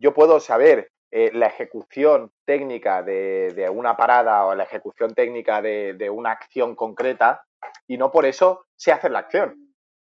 yo 0.00 0.12
puedo 0.12 0.40
saber 0.40 0.90
eh, 1.12 1.30
la 1.32 1.46
ejecución 1.46 2.32
técnica 2.44 3.04
de, 3.04 3.70
una 3.72 3.96
parada 3.96 4.44
o 4.44 4.56
la 4.56 4.64
ejecución 4.64 5.14
técnica 5.14 5.62
de, 5.62 6.10
una 6.10 6.32
acción 6.32 6.74
concreta 6.74 7.44
y 7.86 7.96
no 7.96 8.10
por 8.10 8.26
eso 8.26 8.64
sé 8.76 8.90
hacer 8.90 9.12
la 9.12 9.20
acción. 9.20 9.54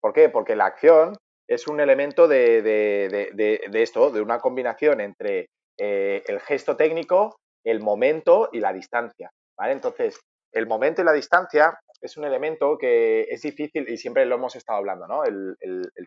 ¿Por 0.01 0.13
qué? 0.13 0.29
Porque 0.29 0.57
la 0.57 0.67
acción 0.67 1.17
es 1.47 1.69
un 1.69 1.79
elemento 1.79 2.27
de, 2.27 3.31
esto, 3.75 4.11
de 4.11 4.21
una 4.23 4.41
combinación 4.41 5.01
entre 5.01 5.51
eh, 5.79 6.25
el 6.27 6.41
gesto 6.41 6.77
técnico, 6.77 7.37
el 7.65 7.79
momento 7.79 8.49
y 8.53 8.59
la 8.59 8.73
distancia. 8.73 9.31
Entonces, 9.63 10.19
el 10.53 10.67
momento 10.67 11.01
y 11.01 11.05
la 11.05 11.13
distancia 11.13 11.79
es 12.01 12.17
un 12.17 12.25
elemento 12.25 12.79
que 12.79 13.23
es 13.31 13.43
difícil, 13.43 13.89
y 13.89 13.97
siempre 13.97 14.27
lo 14.27 14.37
hemos 14.37 14.57
estado 14.57 14.79
hablando, 14.79 15.07
¿no? 15.07 15.25
El, 15.25 15.57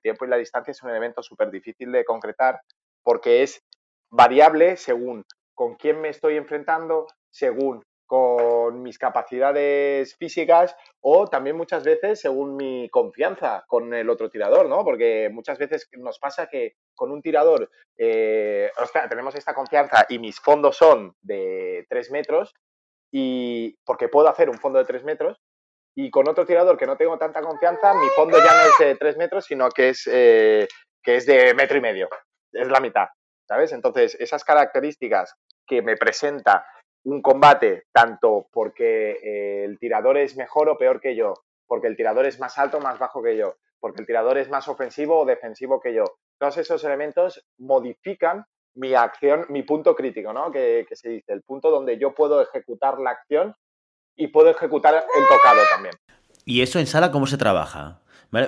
tiempo 0.02 0.26
y 0.26 0.30
la 0.30 0.38
distancia 0.38 0.72
es 0.72 0.84
un 0.84 0.90
elemento 0.90 1.24
súper 1.24 1.50
difícil 1.50 1.92
de 1.92 2.04
concretar 2.04 2.60
porque 3.04 3.44
es 3.44 3.64
variable 4.10 4.76
según 4.76 5.24
con 5.54 5.76
quién 5.76 6.02
me 6.02 6.10
estoy 6.10 6.36
enfrentando, 6.36 7.08
según 7.32 7.84
con 8.06 8.84
mis 8.84 8.98
capacidades 8.98 10.16
físicas 10.18 10.76
o 11.00 11.28
también 11.28 11.56
muchas 11.56 11.84
veces 11.84 12.20
según 12.20 12.58
mi 12.58 12.90
confianza 12.90 13.64
con 13.68 13.94
el 13.94 14.10
otro 14.10 14.30
tirador, 14.30 14.68
¿no? 14.68 14.84
Porque 14.84 15.30
muchas 15.32 15.58
veces 15.58 15.88
nos 15.94 16.20
pasa 16.20 16.48
que 16.48 16.76
con 16.96 17.12
un 17.12 17.22
tirador, 17.22 17.70
eh, 17.98 18.70
tenemos 19.10 19.36
esta 19.36 19.54
confianza 19.54 20.06
y 20.10 20.20
mis 20.20 20.40
fondos 20.40 20.76
son 20.76 21.16
de 21.22 21.86
3 21.90 22.12
metros 22.12 22.54
y 23.12 23.78
porque 23.86 24.10
puedo 24.10 24.28
hacer 24.28 24.50
un 24.50 24.58
fondo 24.58 24.80
de 24.80 24.86
3 24.86 25.04
metros 25.04 25.40
y 25.96 26.10
con 26.10 26.28
otro 26.28 26.46
tirador 26.46 26.78
que 26.78 26.88
no 26.88 26.98
tengo 26.98 27.18
tanta 27.18 27.42
confianza, 27.42 27.94
mi 27.94 28.08
fondo 28.10 28.38
ya 28.38 28.54
no 28.56 28.70
es 28.70 28.78
de 28.80 28.96
3 28.96 29.18
metros, 29.18 29.46
sino 29.46 29.70
que 29.70 29.90
es, 29.90 30.10
eh, 30.12 30.68
que 31.02 31.16
es 31.16 31.26
de 31.26 31.54
metro 31.54 31.78
y 31.78 31.82
medio, 31.82 32.10
es 32.52 32.68
la 32.68 32.80
mitad, 32.80 33.08
¿sabes? 33.48 33.72
Entonces, 33.74 34.16
esas 34.20 34.44
características 34.44 35.36
que 35.68 35.82
me 35.82 35.98
presenta 35.98 36.66
un 37.06 37.22
combate, 37.22 37.84
tanto 37.92 38.48
porque 38.52 39.12
eh, 39.24 39.66
el 39.66 39.78
tirador 39.78 40.18
es 40.18 40.36
mejor 40.36 40.70
o 40.70 40.78
peor 40.78 41.00
que 41.00 41.16
yo, 41.16 41.34
porque 41.68 41.88
el 41.88 41.96
tirador 41.96 42.26
es 42.26 42.40
más 42.40 42.58
alto 42.58 42.78
o 42.78 42.82
más 42.82 42.98
bajo 42.98 43.22
que 43.22 43.38
yo, 43.38 43.56
porque 43.80 44.02
el 44.02 44.08
tirador 44.08 44.38
es 44.38 44.50
más 44.50 44.68
ofensivo 44.68 45.20
o 45.20 45.26
defensivo 45.26 45.80
que 45.80 45.94
yo. 45.94 46.06
Todos 46.40 46.58
esos 46.58 46.84
elementos 46.84 47.46
modifican 47.58 48.46
mi 48.76 48.96
acción, 48.96 49.46
mi 49.50 49.64
punto 49.64 49.96
crítico, 49.96 50.34
¿no? 50.34 50.52
Que, 50.52 50.86
que 50.88 50.96
se 50.96 51.10
dice, 51.10 51.34
el 51.34 51.44
punto 51.44 51.70
donde 51.70 52.00
yo 52.00 52.16
puedo 52.16 52.42
ejecutar 52.42 53.00
la 53.00 53.12
acción 53.12 53.54
y 54.16 54.28
puedo 54.28 54.50
ejecutar 54.50 54.96
el 54.96 55.28
tocado 55.28 55.62
también. 55.72 55.96
¿Y 56.46 56.62
eso 56.62 56.80
en 56.80 56.88
sala 56.88 57.12
cómo 57.12 57.28
se 57.28 57.38
trabaja? 57.38 58.02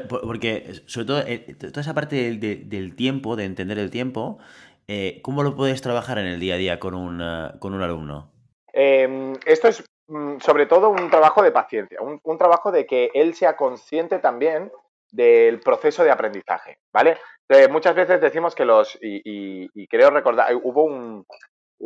Porque, 0.09 0.81
sobre 0.87 1.05
todo, 1.05 1.19
eh, 1.27 1.55
toda 1.59 1.81
esa 1.81 1.93
parte 1.93 2.15
del, 2.15 2.95
tiempo, 2.95 3.35
de 3.35 3.45
entender 3.45 3.77
el 3.77 3.91
tiempo, 3.91 4.39
eh, 4.87 5.19
¿cómo 5.21 5.43
lo 5.43 5.55
puedes 5.55 5.81
trabajar 5.81 6.17
en 6.17 6.25
el 6.25 6.39
día 6.39 6.55
a 6.55 6.57
día 6.57 6.79
con 6.79 6.95
un, 6.95 7.21
con 7.59 7.73
un 7.73 7.83
alumno? 7.83 8.31
Em, 8.73 9.33
esto 9.45 9.67
es 9.67 9.83
mm, 10.07 10.39
sobre 10.39 10.65
todo 10.65 10.89
un 10.89 11.09
trabajo 11.09 11.43
de 11.43 11.51
paciencia, 11.51 11.99
un, 12.01 12.37
trabajo 12.37 12.71
de 12.71 12.87
que 12.87 13.11
él 13.13 13.35
sea 13.35 13.55
consciente 13.55 14.17
también 14.19 14.71
del 15.11 15.59
proceso 15.59 16.03
de 16.03 16.11
aprendizaje, 16.11 16.79
¿vale? 16.91 17.17
Eh, 17.47 17.67
muchas 17.67 17.95
veces 17.95 18.19
decimos 18.19 18.55
que 18.55 18.65
los, 18.65 18.97
y, 18.99 19.69
y 19.73 19.87
creo 19.87 20.09
recordar, 20.09 20.53
hubo 20.55 20.83
un, 20.83 21.25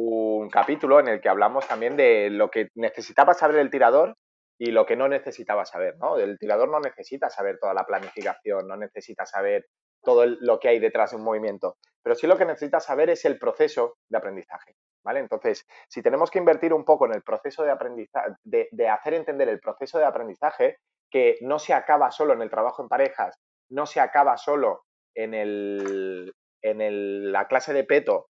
un 0.01 0.49
capítulo 0.49 0.99
en 0.99 1.07
el 1.09 1.21
que 1.21 1.29
hablamos 1.29 1.67
también 1.67 1.97
de 1.97 2.29
lo 2.29 2.49
que 2.49 2.69
necesitaba 2.75 3.33
saber 3.33 3.57
el 3.57 3.69
tirador 3.69 4.15
y 4.57 4.71
lo 4.71 4.85
que 4.85 4.95
no 4.95 5.07
necesitaba 5.07 5.65
saber, 5.65 5.97
¿no? 5.97 6.17
El 6.17 6.38
tirador 6.38 6.69
no 6.69 6.79
necesita 6.79 7.29
saber 7.29 7.57
toda 7.59 7.73
la 7.73 7.85
planificación, 7.85 8.67
no 8.67 8.77
necesita 8.77 9.25
saber 9.25 9.65
todo 10.01 10.25
lo 10.25 10.59
que 10.59 10.69
hay 10.69 10.79
detrás 10.79 11.12
de 11.12 11.17
un 11.17 11.23
movimiento, 11.23 11.77
pero 12.01 12.15
sí 12.15 12.27
lo 12.27 12.38
que 12.38 12.45
necesita 12.45 12.79
saber 12.79 13.09
es 13.09 13.25
el 13.25 13.38
proceso 13.38 13.97
de 14.09 14.17
aprendizaje, 14.17 14.75
¿vale? 15.03 15.19
Entonces, 15.19 15.65
si 15.89 16.01
tenemos 16.01 16.31
que 16.31 16.39
invertir 16.39 16.73
un 16.73 16.85
poco 16.85 17.05
en 17.05 17.13
el 17.13 17.21
proceso 17.21 17.63
de 17.63 17.71
aprendizaje, 17.71 18.31
de, 18.43 18.89
hacer 18.89 19.13
entender 19.13 19.49
el 19.49 19.59
proceso 19.59 19.97
de 19.97 20.05
aprendizaje, 20.05 20.77
que 21.12 21.38
no 21.41 21.59
se 21.59 21.73
acaba 21.73 22.12
solo 22.12 22.33
en 22.33 22.41
el 22.41 22.49
trabajo 22.49 22.81
en 22.81 22.89
parejas, 22.89 23.38
no 23.69 23.85
se 23.85 23.99
acaba 23.99 24.38
solo 24.38 24.83
en, 25.15 25.33
el, 25.33 26.33
en 26.62 27.31
la 27.31 27.47
clase 27.47 27.73
de 27.73 27.83
peto 27.83 28.27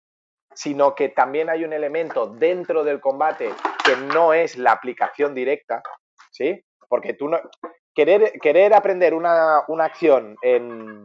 sino 0.55 0.95
que 0.95 1.09
también 1.09 1.49
hay 1.49 1.63
un 1.63 1.73
elemento 1.73 2.27
dentro 2.27 2.83
del 2.83 2.99
combate 2.99 3.49
que 3.85 3.95
no 3.95 4.33
es 4.33 4.57
la 4.57 4.71
aplicación 4.71 5.33
directa, 5.33 5.81
¿sí? 6.31 6.63
Porque 6.87 7.13
tú 7.13 7.29
no... 7.29 7.39
Querer, 7.95 8.39
querer 8.41 8.73
aprender 8.73 9.13
una, 9.13 9.59
acción 9.79 10.35
en, 10.41 11.03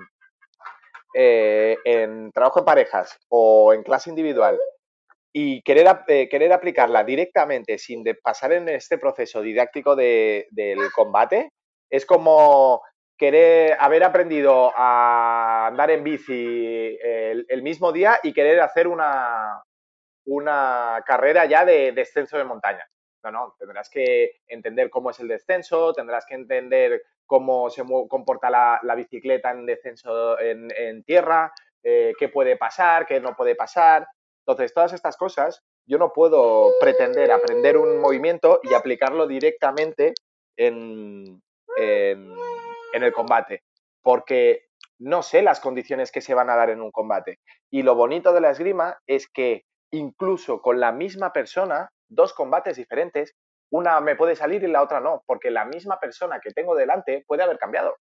eh, 1.15 1.77
en 1.85 2.33
trabajo 2.33 2.61
en 2.61 2.65
parejas 2.65 3.19
o 3.29 3.75
en 3.75 3.83
clase 3.83 4.09
individual 4.09 4.59
y 5.33 5.61
querer, 5.63 5.87
eh, 6.09 6.29
querer 6.31 6.53
aplicarla 6.53 7.05
directamente 7.05 7.77
sin 7.77 8.03
pasar 8.23 8.53
en 8.53 8.71
este 8.71 8.97
proceso 8.97 9.43
didáctico 9.43 9.95
del 9.95 10.47
combate 10.95 11.51
es 11.91 12.07
como 12.07 12.83
querer 13.19 13.77
haber 13.81 14.05
aprendido 14.05 14.73
a 14.77 15.67
andar 15.67 15.91
en 15.91 16.05
bici 16.05 16.97
el, 17.03 17.63
mismo 17.63 17.93
día 17.93 18.21
y 18.23 18.33
querer 18.33 18.61
hacer 18.61 18.87
una, 18.87 19.63
una 20.25 21.03
carrera 21.05 21.45
ya 21.47 21.65
de 21.65 21.93
descenso 21.93 22.39
de 22.39 22.45
montaña. 22.45 22.89
No, 23.25 23.33
no, 23.33 23.57
tendrás 23.59 23.91
que 23.91 24.37
entender 24.47 24.89
cómo 24.89 25.11
es 25.11 25.19
el 25.19 25.27
descenso, 25.27 25.93
tendrás 25.93 26.25
que 26.25 26.37
entender 26.37 27.03
cómo 27.27 27.69
se 27.69 27.83
comporta 28.09 28.49
la, 28.49 28.95
bicicleta 28.95 29.51
en 29.51 29.67
descenso 29.67 30.39
en, 30.39 31.03
tierra, 31.03 31.53
eh, 31.83 32.15
qué 32.19 32.29
puede 32.29 32.57
pasar, 32.57 33.07
qué 33.07 33.21
no 33.21 33.35
puede 33.35 33.57
pasar. 33.57 34.07
Entonces, 34.47 34.73
todas 34.73 34.93
estas 34.93 35.17
cosas, 35.17 35.63
yo 35.87 35.99
no 35.99 36.13
puedo 36.13 36.71
pretender 36.81 37.33
aprender 37.33 37.77
un 37.77 38.01
movimiento 38.01 38.61
y 38.63 38.75
aplicarlo 38.75 39.27
directamente 39.27 40.15
en, 40.57 41.43
en 41.77 42.35
el 42.93 43.13
combate, 43.13 43.63
porque 44.03 44.69
no 44.99 45.23
sé 45.23 45.43
las 45.43 45.61
condiciones 45.61 46.11
que 46.11 46.21
se 46.21 46.35
van 46.35 46.51
a 46.51 46.57
dar 46.57 46.71
en 46.71 46.81
un 46.81 46.91
combate. 46.91 47.39
Y 47.71 47.83
lo 47.83 47.95
bonito 47.95 48.33
de 48.33 48.41
la 48.41 48.51
esgrima 48.51 48.99
es 49.07 49.29
que 49.29 49.65
incluso 49.91 50.61
con 50.61 50.81
la 50.81 50.93
misma 50.93 51.33
persona, 51.33 51.91
dos 52.09 52.35
combates 52.35 52.77
diferentes 52.77 53.35
una 53.71 54.01
me 54.01 54.17
puede 54.17 54.35
salir 54.35 54.63
y 54.63 54.67
la 54.69 54.83
otra 54.83 55.01
no, 55.01 55.23
porque 55.27 55.51
la 55.51 55.65
misma 55.65 56.01
persona 56.01 56.41
que 56.41 56.53
tengo 56.53 56.75
delante 56.75 57.25
puede 57.27 57.43
haber 57.43 57.59
cambiado. 57.59 57.97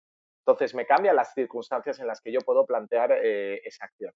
Entonces 0.47 0.75
me 0.75 0.87
cambian 0.87 1.17
las 1.17 1.35
circunstancias 1.35 1.99
en 1.99 2.07
las 2.07 2.21
que 2.21 2.31
yo 2.31 2.41
puedo 2.41 2.65
plantear 2.65 3.13
eh, 3.13 3.61
esa 3.65 3.87
acción. 3.87 4.13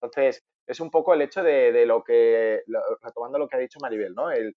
Entonces, 0.00 0.42
es 0.66 0.80
un 0.80 0.90
poco 0.90 1.14
el 1.14 1.22
hecho 1.22 1.42
de, 1.42 1.84
lo 1.86 2.02
que, 2.02 2.62
retomando 3.02 3.38
lo 3.38 3.48
que 3.48 3.56
ha 3.56 3.60
dicho 3.60 3.78
Maribel, 3.80 4.14
¿no? 4.14 4.30
El, 4.30 4.54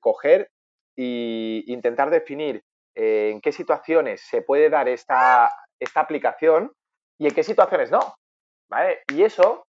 coger 0.00 0.50
e 0.96 1.62
intentar 1.66 2.10
definir 2.10 2.62
eh, 2.94 3.30
en 3.32 3.40
qué 3.40 3.52
situaciones 3.52 4.20
se 4.22 4.42
puede 4.42 4.70
dar 4.70 4.88
esta, 4.88 5.50
esta 5.78 6.00
aplicación 6.00 6.72
y 7.18 7.28
en 7.28 7.34
qué 7.34 7.42
situaciones 7.42 7.90
no. 7.90 8.14
¿vale? 8.68 9.00
Y 9.12 9.22
eso 9.22 9.66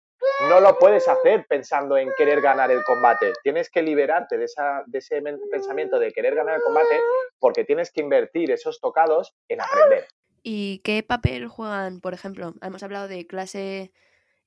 no 0.49 0.59
lo 0.59 0.77
puedes 0.77 1.07
hacer 1.07 1.45
pensando 1.47 1.97
en 1.97 2.09
querer 2.17 2.41
ganar 2.41 2.71
el 2.71 2.83
combate. 2.83 3.33
Tienes 3.43 3.69
que 3.69 3.81
liberarte 3.81 4.37
de, 4.37 4.45
esa, 4.45 4.83
de 4.85 4.99
ese 4.99 5.21
pensamiento 5.51 5.99
de 5.99 6.11
querer 6.11 6.35
ganar 6.35 6.55
el 6.55 6.61
combate 6.61 6.99
porque 7.39 7.63
tienes 7.63 7.91
que 7.91 8.01
invertir 8.01 8.51
esos 8.51 8.79
tocados 8.79 9.33
en 9.47 9.61
aprender. 9.61 10.07
¿Y 10.43 10.79
qué 10.79 11.03
papel 11.03 11.47
juegan, 11.47 12.01
por 12.01 12.13
ejemplo, 12.13 12.53
hemos 12.61 12.83
hablado 12.83 13.07
de 13.07 13.27
clase 13.27 13.91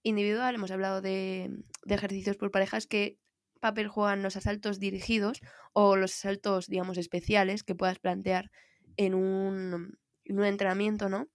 individual, 0.03 0.55
hemos 0.55 0.71
hablado 0.71 1.01
de, 1.01 1.51
ejercicios 1.87 2.37
por 2.37 2.51
parejas, 2.51 2.87
¿qué 2.87 3.19
papel 3.65 3.89
juegan 3.89 4.23
los 4.23 4.37
asaltos 4.37 4.79
dirigidos 4.79 5.41
o 5.73 5.97
los 5.97 6.13
asaltos, 6.13 6.67
digamos, 6.67 6.99
especiales 6.99 7.65
que 7.65 7.75
puedas 7.75 7.99
plantear 7.99 8.51
en 8.99 9.15
un, 9.15 9.99
un 10.29 10.45
entrenamiento, 10.45 11.09
¿no? 11.09 11.29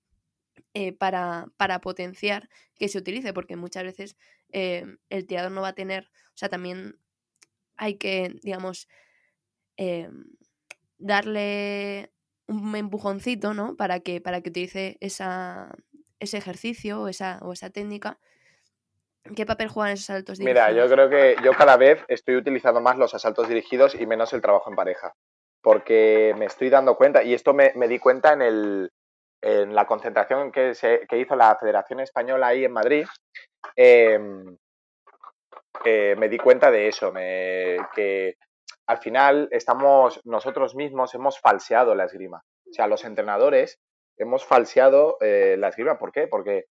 Eh, 0.76 0.94
para, 0.94 1.48
para, 1.58 1.82
potenciar 1.82 2.48
que 2.76 2.88
se 2.88 3.00
utilice, 3.00 3.34
porque 3.34 3.56
muchas 3.56 3.84
veces 3.84 4.16
eh, 4.52 4.86
el 5.10 5.26
tirador 5.26 5.52
no 5.52 5.62
va 5.62 5.70
a 5.70 5.74
tener, 5.74 6.12
o 6.28 6.38
sea, 6.38 6.50
también 6.50 7.00
hay 7.76 7.96
que, 7.96 8.40
digamos, 8.44 8.88
eh, 9.78 10.12
darle 11.00 12.12
un 12.46 12.76
empujoncito, 12.76 13.56
¿no? 13.56 13.76
Para 13.76 14.02
que, 14.02 14.22
para 14.22 14.42
que 14.42 14.52
utilice 14.52 14.98
esa, 15.02 15.76
ese 16.20 16.38
ejercicio 16.38 17.02
o 17.02 17.08
esa, 17.08 17.40
o 17.42 17.54
esa 17.54 17.72
técnica. 17.72 18.20
¿Qué 19.36 19.46
papel 19.46 19.68
juegan 19.68 19.94
esos 19.94 20.10
asaltos 20.10 20.38
dirigidos? 20.38 20.70
Mira, 20.70 20.84
yo 20.84 20.92
creo 20.92 21.10
que 21.10 21.36
yo 21.44 21.54
cada 21.54 21.78
vez 21.78 22.04
estoy 22.08 22.36
utilizando 22.36 22.82
más 22.82 22.98
los 22.98 23.14
asaltos 23.14 23.48
dirigidos 23.48 23.96
y 23.96 24.06
menos 24.06 24.34
el 24.34 24.42
trabajo 24.42 24.70
en 24.70 24.76
pareja. 24.76 25.14
Porque 25.62 26.34
me 26.38 26.46
estoy 26.46 26.70
dando 26.70 26.96
cuenta, 26.96 27.22
y 27.24 27.34
esto 27.34 27.54
me, 27.54 27.74
me 27.76 27.88
di 27.88 28.00
cuenta 28.00 28.34
en, 28.34 28.42
el, 28.42 28.92
en 29.42 29.76
la 29.76 29.86
concentración 29.86 30.52
que, 30.52 30.74
se, 30.74 31.06
que 31.08 31.18
hizo 31.18 31.36
la 31.36 31.56
Federación 31.58 32.00
Española 32.00 32.48
ahí 32.48 32.66
en 32.66 32.72
Madrid, 32.72 33.06
em, 33.76 34.58
eh, 35.86 36.16
me 36.18 36.30
di 36.30 36.38
cuenta 36.38 36.72
de 36.72 36.88
eso, 36.88 37.12
me, 37.12 37.78
que 37.94 38.36
al 38.88 38.98
final 38.98 39.48
estamos, 39.52 40.22
nosotros 40.26 40.76
mismos 40.76 41.14
hemos 41.14 41.40
falseado 41.40 41.94
la 41.94 42.06
esgrima. 42.06 42.44
O 42.70 42.74
sea, 42.74 42.88
los 42.88 43.04
entrenadores 43.06 43.80
hemos 44.18 44.46
falseado 44.46 45.18
eh, 45.22 45.56
la 45.58 45.70
esgrima. 45.70 45.98
¿Por 45.98 46.12
qué? 46.12 46.28
Porque 46.28 46.66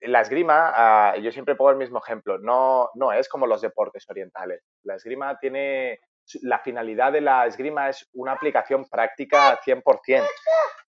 la 0.00 0.22
esgrima, 0.22 0.72
ah, 0.74 1.16
yo 1.18 1.30
siempre 1.30 1.54
pongo 1.54 1.70
el 1.70 1.76
mismo 1.76 1.98
ejemplo, 1.98 2.38
no, 2.38 2.90
no 2.94 3.12
es 3.12 3.28
como 3.28 3.46
los 3.46 3.60
deportes 3.60 4.08
orientales. 4.08 4.62
La 4.82 4.94
esgrima 4.96 5.38
tiene, 5.38 6.00
la 6.42 6.58
finalidad 6.58 7.12
de 7.12 7.20
la 7.20 7.46
esgrima 7.46 7.88
es 7.88 8.08
una 8.14 8.32
aplicación 8.32 8.86
práctica 8.88 9.60
100%. 9.60 10.26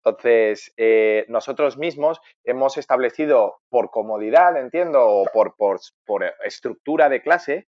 Entonces, 0.05 0.73
eh, 0.77 1.25
nosotros 1.29 1.79
mismos 1.79 2.21
hemos 2.45 2.79
establecido 2.79 3.59
por 3.69 3.91
comodidad, 3.91 4.57
entiendo, 4.57 5.05
o 5.05 5.25
por, 5.33 5.57
por, 5.57 5.81
estructura 6.45 7.09
de 7.09 7.23
clase, 7.23 7.67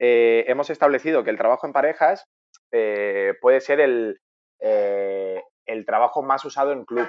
eh, 0.00 0.44
hemos 0.48 0.68
establecido 0.70 1.22
que 1.22 1.30
el 1.30 1.38
trabajo 1.38 1.66
en 1.66 1.72
parejas 1.72 2.26
eh, 2.72 3.34
puede 3.40 3.60
ser 3.60 3.80
el, 3.80 4.20
el, 4.58 5.86
trabajo 5.86 6.22
más 6.22 6.44
usado 6.44 6.72
en 6.72 6.84
club, 6.84 7.08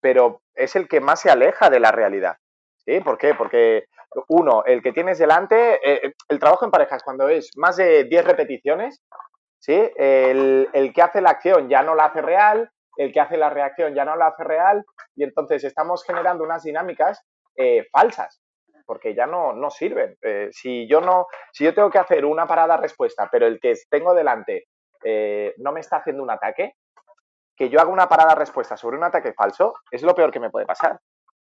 pero 0.00 0.40
es 0.54 0.76
el 0.76 0.86
que 0.86 1.00
más 1.00 1.20
se 1.20 1.30
aleja 1.30 1.68
de 1.68 1.80
la 1.80 1.90
realidad. 1.90 2.36
¿Sí? 2.84 3.00
¿Por 3.00 3.18
qué? 3.18 3.34
Porque 3.34 3.84
uno, 4.28 4.64
el 4.64 4.82
que 4.82 4.92
tienes 4.92 5.18
delante, 5.18 5.80
el 6.28 6.38
trabajo 6.38 6.64
en 6.64 6.70
parejas 6.70 7.02
cuando 7.02 7.28
es 7.28 7.50
más 7.56 7.76
de 7.76 8.04
10 8.04 8.24
repeticiones, 8.24 9.00
¿sí? 9.58 9.90
El, 9.96 10.92
que 10.94 11.02
hace 11.02 11.20
la 11.20 11.30
acción 11.30 11.68
ya 11.68 11.82
no 11.82 11.94
la 11.94 12.06
hace 12.06 12.20
real, 12.20 12.70
el 12.96 13.12
que 13.12 13.20
hace 13.20 13.36
la 13.36 13.48
reacción 13.48 13.94
ya 13.94 14.04
no 14.04 14.16
la 14.16 14.26
hace 14.28 14.44
real 14.44 14.84
y 15.14 15.24
entonces 15.24 15.64
estamos 15.64 16.04
generando 16.04 16.44
unas 16.44 16.64
dinámicas 16.64 17.24
eh, 17.56 17.86
falsas 17.90 18.42
porque 18.84 19.14
ya 19.14 19.26
no, 19.26 19.52
no 19.52 19.70
sirven. 19.70 20.16
Eh, 20.20 20.48
si, 20.52 20.86
yo 20.88 21.00
no, 21.00 21.26
si 21.52 21.64
yo 21.64 21.72
tengo 21.72 21.88
que 21.88 21.98
hacer 21.98 22.24
una 22.24 22.46
parada 22.46 22.76
respuesta, 22.76 23.28
pero 23.30 23.46
el 23.46 23.60
que 23.60 23.74
tengo 23.88 24.12
delante 24.12 24.66
eh, 25.04 25.54
no 25.58 25.72
me 25.72 25.80
está 25.80 25.98
haciendo 25.98 26.22
un 26.22 26.30
ataque, 26.30 26.74
que 27.56 27.68
yo 27.68 27.80
haga 27.80 27.90
una 27.90 28.08
parada 28.08 28.34
respuesta 28.34 28.76
sobre 28.76 28.96
un 28.96 29.04
ataque 29.04 29.32
falso 29.34 29.74
es 29.90 30.02
lo 30.02 30.14
peor 30.14 30.30
que 30.30 30.40
me 30.40 30.50
puede 30.50 30.66
pasar. 30.66 30.98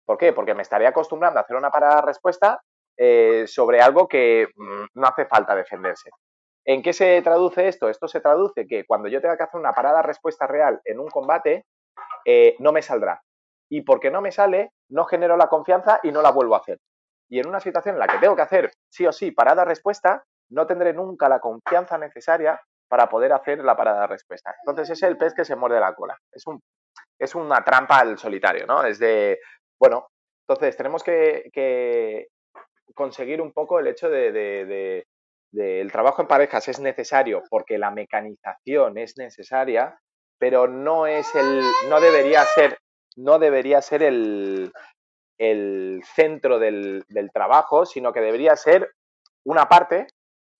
¿Por 0.04 0.18
qué? 0.18 0.32
Porque 0.32 0.54
me 0.54 0.62
estaré 0.62 0.86
acostumbrando 0.86 1.38
a 1.38 1.42
hacer 1.42 1.56
una 1.56 1.70
parada 1.70 2.00
respuesta 2.02 2.60
sobre 3.46 3.80
algo 3.80 4.06
que 4.06 4.46
mm, 4.54 4.84
no 4.94 5.06
hace 5.06 5.26
falta 5.26 5.56
defenderse. 5.56 6.10
¿En 6.66 6.82
qué 6.82 6.92
se 6.92 7.20
traduce 7.22 7.68
esto? 7.68 7.88
Esto 7.88 8.08
se 8.08 8.20
traduce 8.20 8.66
que 8.66 8.84
cuando 8.86 9.08
yo 9.08 9.20
tenga 9.20 9.36
que 9.36 9.42
hacer 9.42 9.60
una 9.60 9.72
parada-respuesta 9.72 10.46
real 10.46 10.80
en 10.84 10.98
un 10.98 11.08
combate, 11.08 11.66
eh, 12.24 12.56
no 12.58 12.72
me 12.72 12.80
saldrá. 12.80 13.22
Y 13.70 13.82
porque 13.82 14.10
no 14.10 14.22
me 14.22 14.32
sale, 14.32 14.70
no 14.88 15.04
genero 15.04 15.36
la 15.36 15.48
confianza 15.48 16.00
y 16.02 16.10
no 16.10 16.22
la 16.22 16.30
vuelvo 16.30 16.54
a 16.54 16.58
hacer. 16.58 16.78
Y 17.28 17.38
en 17.38 17.48
una 17.48 17.60
situación 17.60 17.96
en 17.96 17.98
la 17.98 18.06
que 18.06 18.18
tengo 18.18 18.36
que 18.36 18.42
hacer 18.42 18.72
sí 18.88 19.06
o 19.06 19.12
sí 19.12 19.30
parada-respuesta, 19.30 20.24
no 20.50 20.66
tendré 20.66 20.94
nunca 20.94 21.28
la 21.28 21.40
confianza 21.40 21.98
necesaria 21.98 22.60
para 22.88 23.08
poder 23.08 23.32
hacer 23.32 23.58
la 23.58 23.76
parada-respuesta. 23.76 24.54
Entonces 24.62 24.90
es 24.90 25.02
el 25.02 25.18
pez 25.18 25.34
que 25.34 25.44
se 25.44 25.56
muerde 25.56 25.80
la 25.80 25.94
cola. 25.94 26.16
Es, 26.32 26.46
un, 26.46 26.62
es 27.18 27.34
una 27.34 27.62
trampa 27.62 27.98
al 27.98 28.18
solitario, 28.18 28.66
¿no? 28.66 28.84
Es 28.84 28.98
de, 28.98 29.38
bueno, 29.78 30.08
entonces 30.46 30.76
tenemos 30.76 31.02
que, 31.02 32.28
conseguir 32.94 33.40
un 33.40 33.52
poco 33.52 33.80
el 33.80 33.88
hecho 33.88 34.08
de 34.08 35.04
el 35.56 35.92
trabajo 35.92 36.22
en 36.22 36.28
parejas 36.28 36.68
es 36.68 36.80
necesario 36.80 37.42
porque 37.48 37.78
la 37.78 37.90
mecanización 37.90 38.98
es 38.98 39.16
necesaria, 39.16 39.98
pero 40.38 40.66
no 40.66 41.06
es 41.06 41.32
el, 41.34 41.62
no 41.88 42.00
debería 42.00 42.44
ser, 42.44 42.78
no 43.16 43.38
debería 43.38 43.80
ser 43.80 44.02
el, 44.02 44.72
el 45.38 46.02
centro 46.04 46.58
del, 46.58 47.04
trabajo, 47.32 47.86
sino 47.86 48.12
que 48.12 48.20
debería 48.20 48.56
ser 48.56 48.92
una 49.44 49.68
parte 49.68 50.06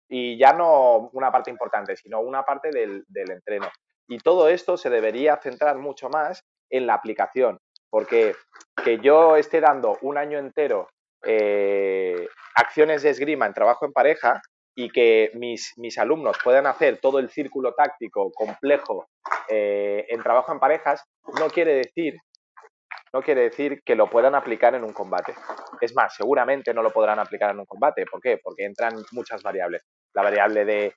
y 0.09 0.38
ya 0.38 0.53
no 0.53 1.11
una 1.12 1.33
parte 1.33 1.50
importante, 1.50 1.96
sino 1.96 2.20
una 2.20 2.44
parte 2.44 2.70
del, 2.70 3.05
entreno. 3.09 3.68
Y 4.07 4.18
todo 4.18 4.48
esto 4.48 4.77
se 4.77 4.90
debería 4.90 5.37
centrar 5.37 5.79
mucho 5.79 6.09
más 6.09 6.44
en 6.70 6.87
la 6.87 6.94
aplicación, 6.94 7.59
porque 7.94 8.35
que 8.85 8.98
yo 8.98 9.37
esté 9.37 9.61
dando 9.61 9.96
un 10.02 10.18
año 10.18 10.37
entero 10.37 10.88
eh, 11.24 12.26
acciones 12.57 13.04
de 13.04 13.11
esgrima 13.11 13.46
en 13.46 13.54
trabajo 13.54 13.87
en 13.87 13.92
pareja 13.92 14.42
y 14.74 14.90
que 14.90 15.30
mis, 15.35 15.74
mis, 15.76 15.96
alumnos 15.96 16.37
puedan 16.42 16.66
hacer 16.66 16.98
todo 17.00 17.20
el 17.20 17.30
círculo 17.30 17.72
táctico 17.74 18.33
complejo 18.33 19.07
eh, 19.48 20.07
en 20.09 20.20
trabajo 20.24 20.50
en 20.50 20.59
parejas, 20.59 21.04
no 21.38 21.48
quiere 21.48 21.72
decir 21.74 22.16
no 23.12 23.22
quiere 23.22 23.42
decir 23.42 23.80
que 23.85 23.94
lo 23.94 24.11
puedan 24.11 24.35
aplicar 24.35 24.74
en 24.74 24.83
un 24.83 24.92
combate. 24.92 25.33
Es 25.80 25.94
más, 25.94 26.16
seguramente 26.16 26.74
no 26.74 26.83
lo 26.83 26.90
podrán 26.90 27.20
aplicar 27.20 27.52
en 27.52 27.61
un 27.61 27.64
combate. 27.64 28.07
¿Por 28.11 28.20
qué? 28.20 28.38
Porque 28.42 28.64
entran 28.64 28.92
muchas 29.12 29.40
variables. 29.40 29.83
La 30.14 30.22
variable 30.24 30.64
de, 30.64 30.94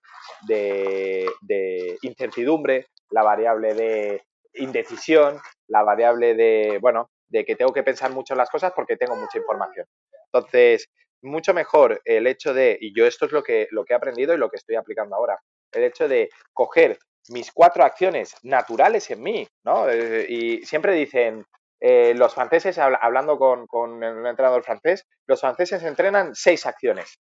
de, 0.48 1.30
de 1.42 1.98
incertidumbre, 2.02 2.88
la 3.12 3.22
variable 3.22 3.76
de 3.76 4.24
indecisión, 4.58 5.40
la 5.68 5.84
variable 5.84 6.36
de, 6.36 6.80
bueno, 6.82 7.10
de 7.30 7.46
que 7.46 7.56
tengo 7.56 7.74
que 7.74 7.84
pensar 7.84 8.12
mucho 8.12 8.34
en 8.34 8.40
las 8.40 8.50
cosas 8.50 8.74
porque 8.76 8.98
tengo 8.98 9.16
mucha 9.16 9.38
información. 9.38 9.86
Entonces, 10.32 10.90
mucho 11.22 11.54
mejor 11.54 12.02
el 12.06 12.28
hecho 12.28 12.54
de, 12.54 12.78
y 12.80 12.96
yo 12.98 13.06
esto 13.06 13.26
es 13.26 13.32
lo 13.32 13.44
que, 13.44 13.68
lo 13.72 13.86
que 13.86 13.94
he 13.94 13.98
aprendido 13.98 14.34
y 14.34 14.38
lo 14.38 14.50
que 14.50 14.58
estoy 14.58 14.76
aplicando 14.76 15.16
ahora, 15.16 15.40
el 15.72 15.84
hecho 15.84 16.08
de 16.08 16.30
coger 16.54 16.98
mis 17.30 17.52
cuatro 17.52 17.84
acciones 17.84 18.36
naturales 18.44 19.10
en 19.12 19.22
mí, 19.22 19.48
¿no? 19.66 19.90
Eh, 19.90 20.26
y 20.30 20.66
siempre 20.66 20.94
dicen, 20.94 21.46
eh, 21.80 22.14
los 22.16 22.34
franceses, 22.34 22.78
hablando 22.78 23.38
con, 23.38 23.68
con 23.68 23.92
un 23.92 24.26
entrenador 24.28 24.64
francés, 24.64 25.06
los 25.28 25.42
franceses 25.42 25.84
entrenan 25.84 26.34
seis 26.34 26.66
acciones. 26.66 27.20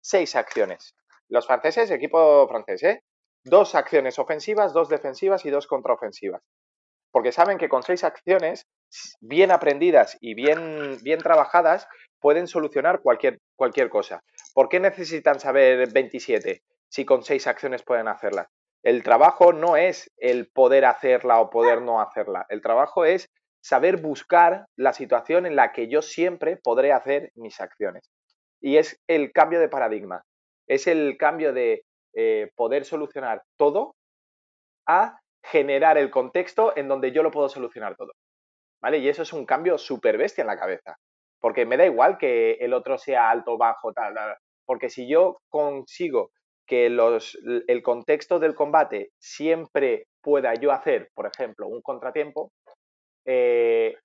Seis 0.00 0.36
acciones. 0.36 0.94
Los 1.28 1.46
franceses, 1.46 1.90
equipo 1.90 2.46
francés, 2.48 2.82
¿eh? 2.84 3.02
Dos 3.44 3.74
acciones 3.74 4.18
ofensivas, 4.18 4.72
dos 4.72 4.88
defensivas 4.88 5.44
y 5.44 5.50
dos 5.50 5.66
contraofensivas. 5.66 6.42
Porque 7.12 7.32
saben 7.32 7.58
que 7.58 7.68
con 7.68 7.82
seis 7.82 8.04
acciones 8.04 8.66
bien 9.20 9.50
aprendidas 9.50 10.16
y 10.20 10.34
bien, 10.34 10.98
bien 11.02 11.18
trabajadas, 11.18 11.88
pueden 12.20 12.46
solucionar 12.46 13.00
cualquier, 13.00 13.38
cualquier 13.56 13.88
cosa. 13.88 14.22
¿Por 14.54 14.68
qué 14.68 14.80
necesitan 14.80 15.40
saber 15.40 15.92
27 15.92 16.62
si 16.88 17.04
con 17.04 17.22
seis 17.22 17.46
acciones 17.46 17.82
pueden 17.82 18.08
hacerla? 18.08 18.48
El 18.82 19.02
trabajo 19.02 19.52
no 19.52 19.76
es 19.76 20.10
el 20.16 20.48
poder 20.48 20.84
hacerla 20.84 21.40
o 21.40 21.50
poder 21.50 21.82
no 21.82 22.00
hacerla. 22.00 22.46
El 22.48 22.62
trabajo 22.62 23.04
es 23.04 23.28
saber 23.60 23.98
buscar 23.98 24.66
la 24.76 24.92
situación 24.92 25.44
en 25.44 25.56
la 25.56 25.72
que 25.72 25.88
yo 25.88 26.00
siempre 26.00 26.56
podré 26.56 26.92
hacer 26.92 27.30
mis 27.34 27.60
acciones. 27.60 28.10
Y 28.60 28.78
es 28.78 28.98
el 29.06 29.32
cambio 29.32 29.60
de 29.60 29.68
paradigma. 29.68 30.22
Es 30.66 30.86
el 30.86 31.16
cambio 31.18 31.52
de 31.52 31.84
eh, 32.14 32.50
poder 32.56 32.84
solucionar 32.84 33.42
todo 33.58 33.94
a 34.86 35.20
generar 35.42 35.98
el 35.98 36.10
contexto 36.10 36.72
en 36.76 36.88
donde 36.88 37.12
yo 37.12 37.22
lo 37.22 37.30
puedo 37.30 37.48
solucionar 37.48 37.96
todo. 37.96 38.12
¿Vale? 38.82 38.98
Y 38.98 39.08
eso 39.08 39.22
es 39.22 39.32
un 39.32 39.44
cambio 39.44 39.76
súper 39.78 40.16
bestia 40.16 40.42
en 40.42 40.48
la 40.48 40.58
cabeza. 40.58 40.96
Porque 41.40 41.66
me 41.66 41.76
da 41.76 41.86
igual 41.86 42.18
que 42.18 42.52
el 42.60 42.72
otro 42.72 42.98
sea 42.98 43.30
alto, 43.30 43.58
bajo, 43.58 43.92
tal. 43.92 44.14
Porque 44.64 44.88
si 44.88 45.08
yo 45.08 45.38
consigo 45.48 46.30
que 46.66 46.88
los, 46.88 47.38
el 47.66 47.82
contexto 47.82 48.38
del 48.38 48.54
combate 48.54 49.10
siempre 49.18 50.06
pueda 50.22 50.54
yo 50.54 50.70
hacer, 50.70 51.10
por 51.14 51.26
ejemplo, 51.26 51.66
un 51.66 51.82
contratiempo, 51.82 52.52
eh, 53.26 53.96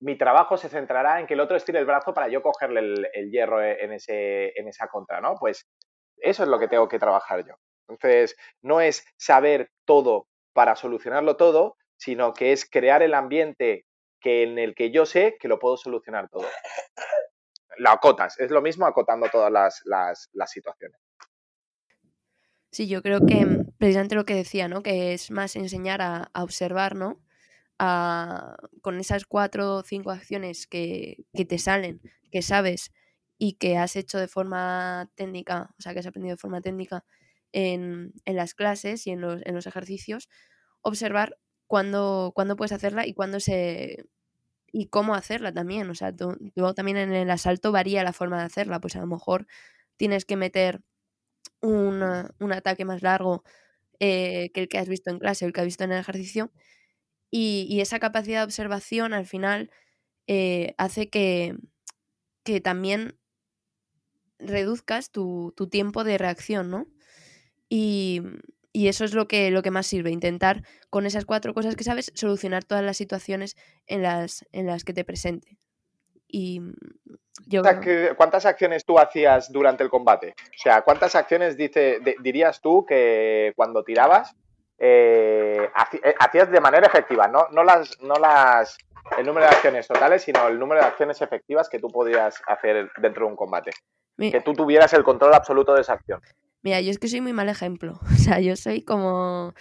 mi 0.00 0.18
trabajo 0.18 0.56
se 0.56 0.68
centrará 0.68 1.20
en 1.20 1.26
que 1.26 1.34
el 1.34 1.40
otro 1.40 1.56
estire 1.56 1.78
el 1.78 1.86
brazo 1.86 2.12
para 2.12 2.28
yo 2.28 2.42
cogerle 2.42 3.08
el, 3.12 3.30
hierro 3.30 3.62
en, 3.62 3.92
ese, 3.92 4.52
en 4.58 4.66
esa 4.66 4.88
contra, 4.88 5.20
¿no? 5.20 5.36
Pues 5.38 5.68
eso 6.16 6.42
es 6.42 6.48
lo 6.48 6.58
que 6.58 6.68
tengo 6.68 6.88
que 6.88 6.98
trabajar 6.98 7.46
yo. 7.46 7.54
Entonces, 7.88 8.36
no 8.62 8.80
es 8.80 9.04
saber 9.16 9.70
todo 9.84 10.26
para 10.52 10.76
solucionarlo 10.76 11.36
todo, 11.36 11.76
sino 11.96 12.32
que 12.32 12.52
es 12.52 12.68
crear 12.68 13.02
el 13.02 13.14
ambiente 13.14 13.86
que 14.20 14.42
en 14.42 14.58
el 14.58 14.74
que 14.74 14.90
yo 14.90 15.06
sé 15.06 15.36
que 15.40 15.48
lo 15.48 15.58
puedo 15.58 15.76
solucionar 15.76 16.28
todo. 16.28 16.46
Lo 17.78 17.90
acotas, 17.90 18.38
es 18.38 18.50
lo 18.50 18.60
mismo 18.60 18.86
acotando 18.86 19.28
todas 19.30 19.82
las, 19.84 20.50
situaciones. 20.50 21.00
Sí, 22.70 22.86
yo 22.86 23.02
creo 23.02 23.20
que 23.26 23.64
precisamente 23.78 24.14
lo 24.14 24.26
que 24.26 24.34
decía, 24.34 24.68
¿no? 24.68 24.82
Que 24.82 25.14
es 25.14 25.30
más 25.30 25.56
enseñar 25.56 26.02
a, 26.02 26.30
a 26.32 26.42
observar, 26.44 26.94
¿no? 26.94 27.22
con 28.80 29.00
esas 29.00 29.24
cuatro 29.26 29.76
o 29.76 29.82
cinco 29.82 30.10
acciones 30.10 30.66
que, 30.66 31.24
te 31.32 31.58
salen, 31.58 32.00
que 32.30 32.42
sabes 32.42 32.92
y 33.38 33.54
que 33.54 33.76
has 33.76 33.96
hecho 33.96 34.18
de 34.18 34.28
forma 34.28 35.10
técnica, 35.16 35.74
o 35.78 35.82
sea, 35.82 35.92
que 35.92 35.98
has 35.98 36.06
aprendido 36.06 36.36
de 36.36 36.40
forma 36.40 36.60
técnica 36.60 37.04
en, 37.52 38.12
las 38.26 38.54
clases 38.54 39.06
y 39.06 39.10
en 39.10 39.20
los, 39.20 39.40
en 39.44 39.54
los 39.54 39.66
ejercicios, 39.66 40.28
observar 40.80 41.38
cuándo, 41.66 42.32
puedes 42.56 42.72
hacerla 42.72 43.06
y 43.06 43.14
cuándo 43.14 43.40
se 43.40 44.04
y 44.74 44.86
cómo 44.86 45.14
hacerla 45.14 45.52
también. 45.52 45.90
O 45.90 45.94
sea, 45.94 46.14
luego 46.54 46.74
también 46.74 46.96
en 46.96 47.12
el 47.12 47.30
asalto 47.30 47.72
varía 47.72 48.04
la 48.04 48.14
forma 48.14 48.38
de 48.38 48.44
hacerla. 48.44 48.80
Pues 48.80 48.96
a 48.96 49.00
lo 49.00 49.06
mejor 49.06 49.46
tienes 49.96 50.24
que 50.24 50.36
meter 50.36 50.80
un, 51.60 52.02
ataque 52.52 52.84
más 52.84 53.02
largo 53.02 53.44
eh, 54.00 54.50
que 54.54 54.62
el 54.62 54.68
que 54.68 54.78
has 54.78 54.88
visto 54.88 55.10
en 55.10 55.18
clase 55.18 55.44
o 55.44 55.48
el 55.48 55.52
que 55.52 55.60
has 55.60 55.66
visto 55.66 55.84
en 55.84 55.92
el 55.92 56.00
ejercicio 56.00 56.50
y, 57.34 57.80
esa 57.80 57.98
capacidad 57.98 58.40
de 58.40 58.44
observación 58.44 59.14
al 59.14 59.26
final 59.26 59.70
eh, 60.26 60.74
hace 60.76 61.08
que, 61.08 61.56
que, 62.44 62.60
también 62.60 63.18
reduzcas 64.38 65.10
tu, 65.10 65.54
tiempo 65.70 66.04
de 66.04 66.18
reacción, 66.18 66.70
¿no? 66.70 66.86
Y, 67.74 68.20
eso 68.74 69.04
es 69.04 69.14
lo 69.14 69.26
que, 69.28 69.50
lo 69.50 69.62
que 69.62 69.70
más 69.70 69.86
sirve, 69.86 70.10
intentar 70.10 70.62
con 70.90 71.06
esas 71.06 71.24
cuatro 71.24 71.54
cosas 71.54 71.74
que 71.74 71.84
sabes 71.84 72.12
solucionar 72.14 72.64
todas 72.64 72.84
las 72.84 72.98
situaciones 72.98 73.56
en 73.86 74.02
las, 74.02 74.44
en 74.52 74.66
las 74.66 74.84
que 74.84 74.92
te 74.92 75.04
presente. 75.04 75.56
Y 76.28 76.60
yo... 77.46 77.62
¿Cuántas 78.16 78.44
acciones 78.44 78.84
tú 78.84 78.98
hacías 78.98 79.50
durante 79.50 79.82
el 79.82 79.88
combate? 79.88 80.34
O 80.36 80.62
sea, 80.62 80.82
¿cuántas 80.82 81.14
acciones 81.14 81.56
dice, 81.56 81.98
dirías 82.22 82.60
tú 82.60 82.84
que 82.84 83.54
cuando 83.56 83.84
tirabas 83.84 84.34
eh, 84.78 85.70
eh, 86.04 86.14
hacías 86.18 86.50
de 86.50 86.60
manera 86.60 86.86
efectiva, 86.86 87.28
no, 87.28 87.46
no, 87.52 87.64
las, 87.64 87.98
no 88.02 88.16
las, 88.16 88.76
el 89.16 89.24
número 89.24 89.46
de 89.46 89.52
acciones 89.52 89.88
totales, 89.88 90.22
sino 90.22 90.46
el 90.46 90.58
número 90.58 90.82
de 90.82 90.88
acciones 90.88 91.22
efectivas 91.22 91.70
que 91.70 91.78
tú 91.78 91.88
podías 91.88 92.42
hacer 92.46 92.90
dentro 92.98 93.24
de 93.24 93.30
un 93.30 93.36
combate. 93.36 93.70
que 94.18 94.42
tú 94.42 94.52
tuvieras 94.52 94.92
el 94.92 95.04
control 95.04 95.32
absoluto 95.32 95.74
de 95.74 95.80
esa 95.80 95.94
acción. 95.94 96.20
Mira, 96.62 96.80
yo 96.80 96.90
es 96.90 96.98
que 96.98 97.08
soy 97.08 97.20
muy 97.20 97.32
mal 97.32 97.48
ejemplo. 97.48 98.00
O 98.12 98.16
sea, 98.16 98.40
yo 98.40 98.56
soy 98.56 98.82
como... 98.82 99.54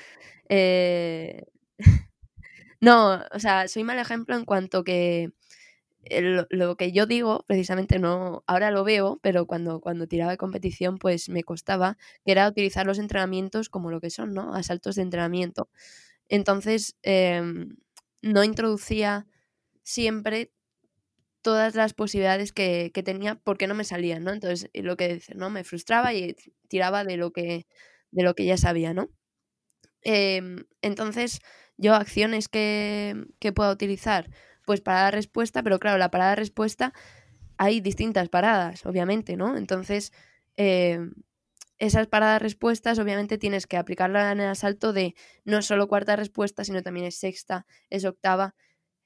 Eh, 0.50 1.46
no, 2.82 3.22
o 3.34 3.40
sea, 3.40 3.68
soy 3.68 3.84
mal 3.84 4.00
ejemplo 4.00 4.36
en 4.36 4.46
cuanto 4.46 4.84
que 4.84 5.32
lo 6.52 6.78
que 6.78 6.92
yo 6.94 7.06
digo, 7.08 7.46
precisamente 7.48 8.00
no, 8.00 8.44
ahora 8.48 8.72
lo 8.72 8.84
veo, 8.84 9.20
pero 9.24 9.46
cuando, 9.48 9.82
cuando 9.82 10.08
tiraba 10.08 10.32
de 10.32 10.38
competición, 10.38 10.98
pues 11.00 11.30
me 11.30 11.44
costaba, 11.44 11.98
que 12.26 12.32
era 12.34 12.48
utilizar 12.50 12.86
los 12.88 13.00
entrenamientos 13.00 13.70
como 13.70 13.92
lo 13.92 14.02
que 14.02 14.10
son, 14.10 14.34
¿no? 14.34 14.56
Asaltos 14.56 14.96
de 14.96 15.04
entrenamiento. 15.04 15.70
Entonces, 16.30 16.96
em, 17.04 17.78
no 18.22 18.44
introducía 18.44 19.28
siempre 19.84 20.52
todas 21.42 21.76
las 21.76 21.94
posibilidades 21.94 22.52
que, 22.54 22.92
tenía 23.04 23.36
porque 23.36 23.68
no 23.68 23.76
me 23.76 23.84
salían, 23.84 24.24
¿no? 24.24 24.32
Entonces, 24.32 24.70
lo 24.74 24.98
que 24.98 25.16
dice, 25.16 25.36
¿no? 25.36 25.50
Me 25.50 25.64
frustraba 25.64 26.14
y 26.14 26.36
tiraba 26.68 27.04
de 27.04 27.18
lo 27.18 27.32
que, 27.32 27.68
de 28.12 28.24
lo 28.24 28.36
que 28.36 28.46
ya 28.46 28.58
sabía, 28.58 28.94
¿no? 28.94 29.10
Em, 30.04 30.66
entonces, 30.82 31.42
yo 31.78 31.96
acciones 31.96 32.48
que, 32.48 33.16
que 33.40 33.52
pueda 33.54 33.72
utilizar, 33.72 34.30
pues 34.66 34.82
parada 34.82 35.12
respuesta, 35.12 35.64
pero 35.64 35.80
claro, 35.80 35.98
la 35.98 36.12
parada 36.12 36.36
respuesta 36.36 36.94
hay 37.58 37.82
distintas 37.82 38.30
paradas, 38.30 38.86
obviamente, 38.86 39.38
¿no? 39.38 39.58
Entonces, 39.58 40.12
eh, 40.58 41.00
esas 41.78 42.08
paradas 42.08 42.42
respuestas, 42.42 43.00
obviamente, 43.00 43.38
tienes 43.38 43.68
que 43.68 43.78
aplicarla 43.78 44.32
en 44.32 44.40
el 44.40 44.50
asalto 44.50 44.94
de 44.94 45.16
no 45.46 45.62
solo 45.62 45.88
cuarta 45.88 46.16
respuesta, 46.16 46.64
sino 46.64 46.84
también 46.84 47.08
es 47.08 47.20
sexta, 47.20 47.66
es 47.90 48.06
octava, 48.06 48.56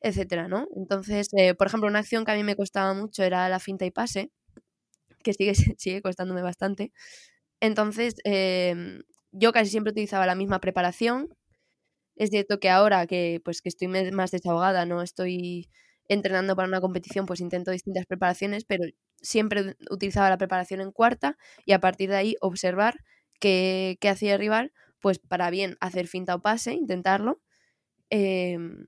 etcétera, 0.05 0.47
¿no? 0.47 0.67
Entonces, 0.75 1.29
eh, 1.35 1.55
por 1.55 1.67
ejemplo, 1.67 1.89
una 1.89 1.99
acción 1.99 2.25
que 2.25 2.31
a 2.31 2.35
mí 2.35 2.43
me 2.43 2.55
costaba 2.55 2.93
mucho 2.93 3.23
era 3.23 3.49
la 3.49 3.59
finta 3.59 3.85
y 3.85 3.91
pase, 3.91 4.31
que 5.23 5.33
sigue, 5.33 5.53
sigue 5.79 6.01
costándome 6.01 6.41
bastante. 6.43 6.91
Entonces, 7.61 8.15
em, 8.25 9.03
yo 9.31 9.53
casi 9.53 9.71
siempre 9.71 9.91
utilizaba 9.91 10.27
la 10.27 10.35
misma 10.35 10.59
preparación, 10.61 11.29
es 12.17 12.29
cierto 12.31 12.59
que 12.59 12.69
ahora 12.69 13.07
que, 13.07 13.41
pues, 13.45 13.61
que 13.61 13.69
estoy 13.69 13.87
más 13.89 14.31
desahogada, 14.31 14.85
no 14.85 15.01
estoy 15.01 15.69
entrenando 16.09 16.55
para 16.55 16.67
una 16.67 16.81
competición, 16.81 17.25
pues 17.27 17.41
intento 17.41 17.71
distintas 17.71 18.05
preparaciones, 18.07 18.65
pero 18.65 18.85
siempre 19.21 19.75
utilizaba 19.91 20.29
la 20.29 20.37
preparación 20.37 20.81
en 20.81 20.91
cuarta 20.91 21.37
y 21.65 21.73
a 21.73 21.79
partir 21.81 22.09
de 22.11 22.17
ahí 22.17 22.35
observar 22.41 22.95
qué, 23.39 23.97
hacía 24.09 24.33
el 24.35 24.39
rival, 24.39 24.73
pues 25.01 25.19
para 25.19 25.49
bien 25.51 25.77
hacer 25.81 26.07
finta 26.07 26.35
o 26.35 26.41
pase, 26.41 26.73
intentarlo, 26.73 27.41
em, 28.11 28.85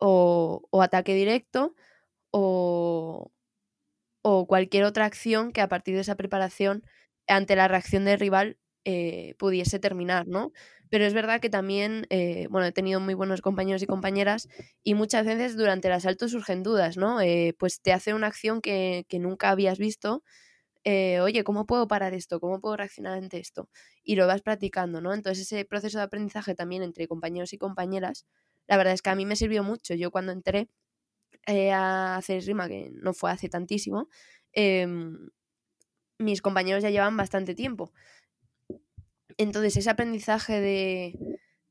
o, 0.00 0.68
ataque 0.82 1.14
directo, 1.14 1.74
o, 2.32 3.32
o 4.22 4.46
cualquier 4.46 4.84
otra 4.84 5.06
acción 5.06 5.52
que 5.52 5.60
a 5.60 5.68
partir 5.68 5.94
de 5.94 6.02
esa 6.02 6.16
preparación, 6.16 6.84
ante 7.28 7.56
la 7.56 7.68
reacción 7.68 8.04
del 8.04 8.20
rival, 8.20 8.58
eh, 8.86 9.34
pudiese 9.38 9.78
terminar, 9.78 10.26
¿no? 10.26 10.52
Pero 10.88 11.04
es 11.04 11.12
verdad 11.12 11.40
que 11.40 11.50
también, 11.50 12.06
eh, 12.10 12.46
bueno, 12.50 12.66
he 12.66 12.72
tenido 12.72 12.98
muy 12.98 13.12
buenos 13.14 13.42
compañeros 13.42 13.82
y 13.82 13.86
compañeras 13.86 14.48
y 14.82 14.94
muchas 14.94 15.26
veces 15.26 15.56
durante 15.56 15.88
el 15.88 15.94
asalto 15.94 16.28
surgen 16.28 16.62
dudas, 16.62 16.96
¿no? 16.96 17.20
Eh, 17.20 17.54
pues 17.58 17.82
te 17.82 17.92
hace 17.92 18.14
una 18.14 18.26
acción 18.28 18.62
que, 18.62 19.04
nunca 19.20 19.50
habías 19.50 19.78
visto. 19.78 20.24
Oye, 20.84 21.44
¿cómo 21.44 21.66
puedo 21.66 21.86
parar 21.88 22.14
esto? 22.14 22.40
¿Cómo 22.40 22.60
puedo 22.60 22.76
reaccionar 22.76 23.18
ante 23.18 23.38
esto? 23.38 23.68
Y 24.02 24.16
lo 24.16 24.26
vas 24.26 24.42
practicando, 24.42 25.00
¿no? 25.00 25.14
Entonces 25.14 25.44
ese 25.52 25.64
proceso 25.64 25.98
de 25.98 26.04
aprendizaje 26.04 26.54
también 26.54 26.82
entre 26.82 27.06
compañeros 27.06 27.52
y 27.52 27.58
compañeras, 27.58 28.26
la 28.70 28.76
verdad 28.76 28.94
es 28.94 29.02
que 29.02 29.10
a 29.10 29.16
mí 29.16 29.26
me 29.26 29.34
sirvió 29.34 29.64
mucho. 29.64 29.94
Yo 29.94 30.12
cuando 30.12 30.30
entré 30.30 30.68
a 31.72 32.14
hacer 32.16 32.44
rima, 32.44 32.68
que 32.68 32.90
no 32.92 33.12
fue 33.12 33.32
hace 33.32 33.48
tantísimo, 33.48 34.08
em, 34.52 35.30
mis 36.18 36.40
compañeros 36.40 36.84
ya 36.84 36.90
llevan 36.90 37.16
bastante 37.16 37.56
tiempo. 37.56 37.92
Entonces, 39.38 39.76
ese 39.76 39.90
aprendizaje 39.90 40.60
de, 40.60 41.18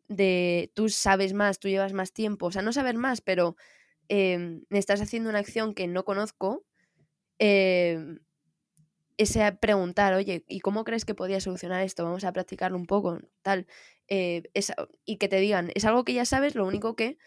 de 0.10 0.72
tú 0.74 0.90
sabes 0.90 1.32
más, 1.32 1.60
tú 1.60 1.70
llevas 1.70 1.94
más 1.94 2.12
tiempo, 2.12 2.48
o 2.48 2.52
sea, 2.52 2.64
no 2.64 2.74
saber 2.74 2.98
más, 2.98 3.22
pero 3.22 3.56
em, 4.10 4.66
me 4.70 4.80
estás 4.80 5.00
haciendo 5.00 5.30
una 5.30 5.40
acción 5.40 5.74
que 5.74 5.88
no 5.88 6.04
conozco, 6.04 6.66
eh, 7.40 8.20
ese 9.20 9.52
preguntar, 9.52 10.14
oye, 10.14 10.46
¿y 10.48 10.62
cómo 10.62 10.84
crees 10.84 11.06
que 11.06 11.14
podría 11.14 11.42
solucionar 11.42 11.84
esto? 11.84 12.04
Vamos 12.04 12.24
a 12.24 12.34
practicarlo 12.34 12.78
un 12.78 12.86
poco, 12.86 13.20
tal. 13.42 13.68
Eh, 14.08 14.44
y 15.06 15.18
que 15.18 15.28
te 15.28 15.40
digan, 15.40 15.72
es 15.76 15.86
algo 15.86 16.04
que 16.06 16.14
ya 16.14 16.26
sabes, 16.26 16.56
lo 16.56 16.66
único 16.66 16.96
que 16.96 17.18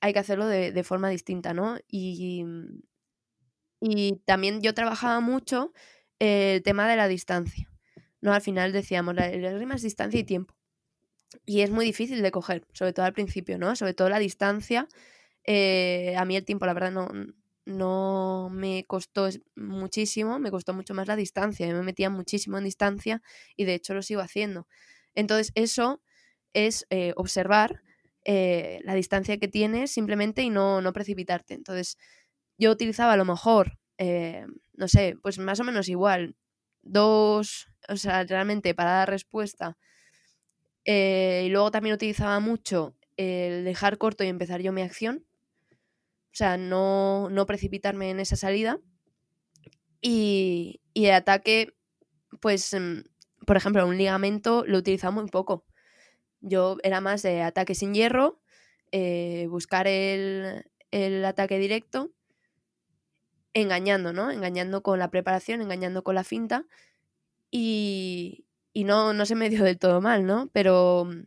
hay 0.00 0.12
que 0.12 0.18
hacerlo 0.20 0.46
de, 0.46 0.72
de 0.72 0.84
forma 0.84 1.08
distinta, 1.08 1.54
¿no? 1.54 1.78
Y, 1.88 2.44
y 3.80 4.16
también 4.26 4.60
yo 4.60 4.74
trabajaba 4.74 5.20
mucho 5.20 5.72
el 6.18 6.62
tema 6.62 6.88
de 6.88 6.96
la 6.96 7.08
distancia. 7.08 7.70
¿no? 8.20 8.32
Al 8.32 8.42
final 8.42 8.72
decíamos, 8.72 9.14
la, 9.14 9.28
rima 9.30 9.74
es 9.74 9.82
distancia 9.82 10.20
y 10.20 10.24
tiempo. 10.24 10.54
Y 11.46 11.62
es 11.62 11.70
muy 11.70 11.84
difícil 11.84 12.22
de 12.22 12.30
coger, 12.30 12.66
sobre 12.72 12.92
todo 12.92 13.06
al 13.06 13.12
principio, 13.12 13.58
¿no? 13.58 13.76
Sobre 13.76 13.94
todo 13.94 14.08
la 14.08 14.18
distancia. 14.18 14.88
Eh, 15.44 16.14
a 16.18 16.24
mí 16.24 16.36
el 16.36 16.44
tiempo, 16.44 16.66
la 16.66 16.74
verdad, 16.74 16.90
no, 16.90 17.08
no 17.66 18.48
me 18.52 18.84
costó 18.86 19.28
muchísimo, 19.56 20.38
me 20.38 20.50
costó 20.50 20.74
mucho 20.74 20.94
más 20.94 21.08
la 21.08 21.16
distancia. 21.16 21.66
Yo 21.66 21.74
me 21.74 21.82
metía 21.82 22.10
muchísimo 22.10 22.58
en 22.58 22.64
distancia 22.64 23.22
y 23.56 23.64
de 23.64 23.74
hecho 23.74 23.94
lo 23.94 24.02
sigo 24.02 24.20
haciendo. 24.22 24.66
Entonces, 25.14 25.52
eso 25.54 26.02
es 26.54 26.86
eh, 26.90 27.12
observar 27.16 27.82
eh, 28.24 28.80
la 28.84 28.94
distancia 28.94 29.38
que 29.38 29.48
tienes 29.48 29.90
simplemente 29.92 30.42
y 30.42 30.50
no, 30.50 30.80
no 30.82 30.92
precipitarte. 30.92 31.54
Entonces, 31.54 31.98
yo 32.58 32.70
utilizaba 32.72 33.14
a 33.14 33.16
lo 33.16 33.24
mejor, 33.26 33.78
no 34.74 34.88
sé, 34.88 35.16
pues 35.22 35.38
más 35.38 35.60
o 35.60 35.64
menos 35.64 35.88
igual, 35.88 36.36
dos, 36.82 37.68
o 37.88 37.96
sea, 37.96 38.24
realmente 38.24 38.74
para 38.74 38.90
dar 38.92 39.10
respuesta 39.10 39.76
Eh, 40.84 41.44
y 41.46 41.48
luego 41.50 41.70
también 41.70 41.94
utilizaba 41.94 42.40
mucho 42.40 42.96
el 43.16 43.64
dejar 43.64 43.98
corto 43.98 44.24
y 44.24 44.28
empezar 44.28 44.60
yo 44.62 44.72
mi 44.72 44.82
acción. 44.82 45.24
O 46.32 46.36
sea, 46.36 46.56
no, 46.56 47.28
no 47.30 47.46
precipitarme 47.46 48.10
en 48.10 48.20
esa 48.20 48.36
salida. 48.36 48.78
Y, 50.00 50.80
y 50.94 51.06
el 51.06 51.14
ataque, 51.14 51.74
pues, 52.40 52.74
mm, 52.74 53.00
por 53.46 53.56
ejemplo, 53.56 53.86
un 53.86 53.98
ligamento 53.98 54.64
lo 54.66 54.78
utilizaba 54.78 55.10
muy 55.12 55.26
poco. 55.26 55.64
Yo 56.40 56.78
era 56.82 57.00
más 57.00 57.22
de 57.22 57.42
ataque 57.42 57.74
sin 57.74 57.94
hierro, 57.94 58.40
eh, 58.92 59.46
buscar 59.50 59.86
el, 59.86 60.64
el 60.90 61.24
ataque 61.24 61.58
directo, 61.58 62.12
engañando, 63.54 64.12
¿no? 64.12 64.30
Engañando 64.30 64.82
con 64.82 64.98
la 64.98 65.10
preparación, 65.10 65.60
engañando 65.60 66.02
con 66.04 66.14
la 66.14 66.24
finta. 66.24 66.66
Y, 67.50 68.46
y 68.72 68.84
no, 68.84 69.12
no 69.12 69.26
se 69.26 69.34
me 69.34 69.50
dio 69.50 69.64
del 69.64 69.78
todo 69.78 70.00
mal, 70.00 70.24
¿no? 70.26 70.48
Pero 70.52 71.06
mm, 71.06 71.26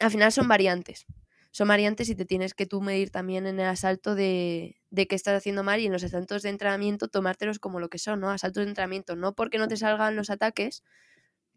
al 0.00 0.10
final 0.10 0.32
son 0.32 0.48
variantes. 0.48 1.06
Son 1.52 1.68
variantes 1.68 2.08
y 2.08 2.14
te 2.14 2.24
tienes 2.24 2.54
que 2.54 2.64
tú 2.64 2.80
medir 2.80 3.10
también 3.10 3.46
en 3.46 3.60
el 3.60 3.66
asalto 3.66 4.14
de, 4.14 4.80
de 4.90 5.06
qué 5.06 5.14
estás 5.14 5.36
haciendo 5.36 5.62
mal 5.62 5.80
y 5.80 5.86
en 5.86 5.92
los 5.92 6.02
asaltos 6.02 6.42
de 6.42 6.48
entrenamiento 6.48 7.08
tomártelos 7.08 7.58
como 7.58 7.78
lo 7.78 7.90
que 7.90 7.98
son, 7.98 8.20
¿no? 8.20 8.30
Asaltos 8.30 8.64
de 8.64 8.70
entrenamiento. 8.70 9.16
No 9.16 9.34
porque 9.34 9.58
no 9.58 9.68
te 9.68 9.76
salgan 9.76 10.16
los 10.16 10.30
ataques, 10.30 10.82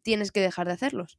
tienes 0.03 0.33
que 0.33 0.41
dejar 0.41 0.67
de 0.67 0.73
hacerlos. 0.73 1.17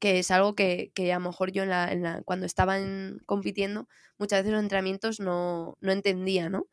Que 0.00 0.18
es 0.18 0.30
algo 0.32 0.56
que, 0.56 0.90
que 0.94 1.12
a 1.12 1.18
lo 1.18 1.26
mejor 1.26 1.52
yo 1.52 1.62
en 1.62 1.70
la, 1.70 2.22
cuando 2.24 2.44
estaba 2.44 2.76
compitiendo, 3.24 3.88
muchas 4.18 4.40
veces 4.40 4.52
los 4.52 4.62
entrenamientos 4.62 5.20
no, 5.20 5.76
no 5.80 5.92
entendía, 5.92 6.48
¿no? 6.48 6.66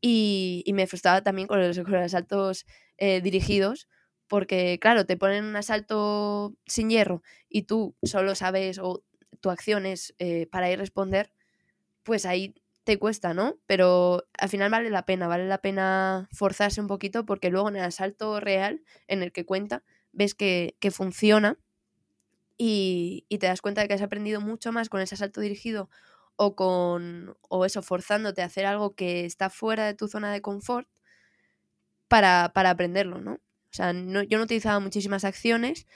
Y, 0.00 0.62
y, 0.66 0.72
me 0.72 0.86
frustraba 0.86 1.22
también 1.22 1.48
con 1.48 1.60
los, 1.60 1.78
con 1.78 1.92
los 1.92 2.02
asaltos 2.02 2.66
eh, 2.98 3.20
dirigidos, 3.20 3.88
porque 4.28 4.78
claro, 4.80 5.06
te 5.06 5.16
ponen 5.16 5.44
un 5.44 5.56
asalto 5.56 6.54
sin 6.66 6.90
hierro 6.90 7.22
y 7.48 7.62
tú 7.62 7.96
solo 8.02 8.34
sabes 8.34 8.78
o 8.78 9.04
tu 9.46 9.50
acción 9.52 9.86
es 9.86 10.12
eh, 10.18 10.48
para 10.50 10.68
ir 10.72 10.76
responder, 10.76 11.30
pues 12.02 12.26
ahí 12.26 12.56
te 12.82 12.98
cuesta, 12.98 13.32
¿no? 13.32 13.60
Pero 13.66 14.24
al 14.40 14.48
final 14.48 14.72
vale 14.72 14.90
la 14.90 15.06
pena, 15.06 15.28
vale 15.28 15.46
la 15.46 15.58
pena 15.58 16.28
forzarse 16.32 16.80
un 16.80 16.88
poquito 16.88 17.24
porque 17.24 17.48
luego 17.48 17.68
en 17.68 17.76
el 17.76 17.84
asalto 17.84 18.40
real 18.40 18.82
en 19.06 19.22
el 19.22 19.30
que 19.30 19.46
cuenta 19.46 19.84
ves 20.10 20.34
que, 20.34 20.74
que 20.80 20.90
funciona 20.90 21.60
y, 22.58 23.24
y, 23.28 23.38
te 23.38 23.46
das 23.46 23.60
cuenta 23.60 23.82
de 23.82 23.86
que 23.86 23.94
has 23.94 24.02
aprendido 24.02 24.40
mucho 24.40 24.72
más 24.72 24.88
con 24.88 25.00
ese 25.00 25.14
asalto 25.14 25.40
dirigido 25.40 25.90
o 26.34 26.56
con 26.56 27.36
o 27.48 27.64
eso 27.64 27.82
forzándote 27.82 28.42
a 28.42 28.46
hacer 28.46 28.66
algo 28.66 28.96
que 28.96 29.26
está 29.26 29.48
fuera 29.48 29.86
de 29.86 29.94
tu 29.94 30.08
zona 30.08 30.32
de 30.32 30.42
confort 30.42 30.88
para, 32.08 32.50
para 32.52 32.70
aprenderlo, 32.70 33.20
¿no? 33.20 33.34
O 33.34 33.74
sea, 33.76 33.92
yo 33.92 34.38
no 34.38 34.42
utilizaba 34.42 34.80
muchísimas 34.80 35.24
acciones, 35.24 35.86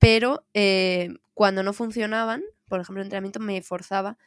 pero 0.00 0.44
eh, 0.54 1.10
cuando 1.34 1.62
no 1.62 1.72
funcionaban, 1.72 2.42
por 2.68 2.80
ejemplo, 2.80 3.00
el 3.00 3.06
entrenamiento 3.06 3.40
me 3.40 3.60
forzaba 3.62 4.18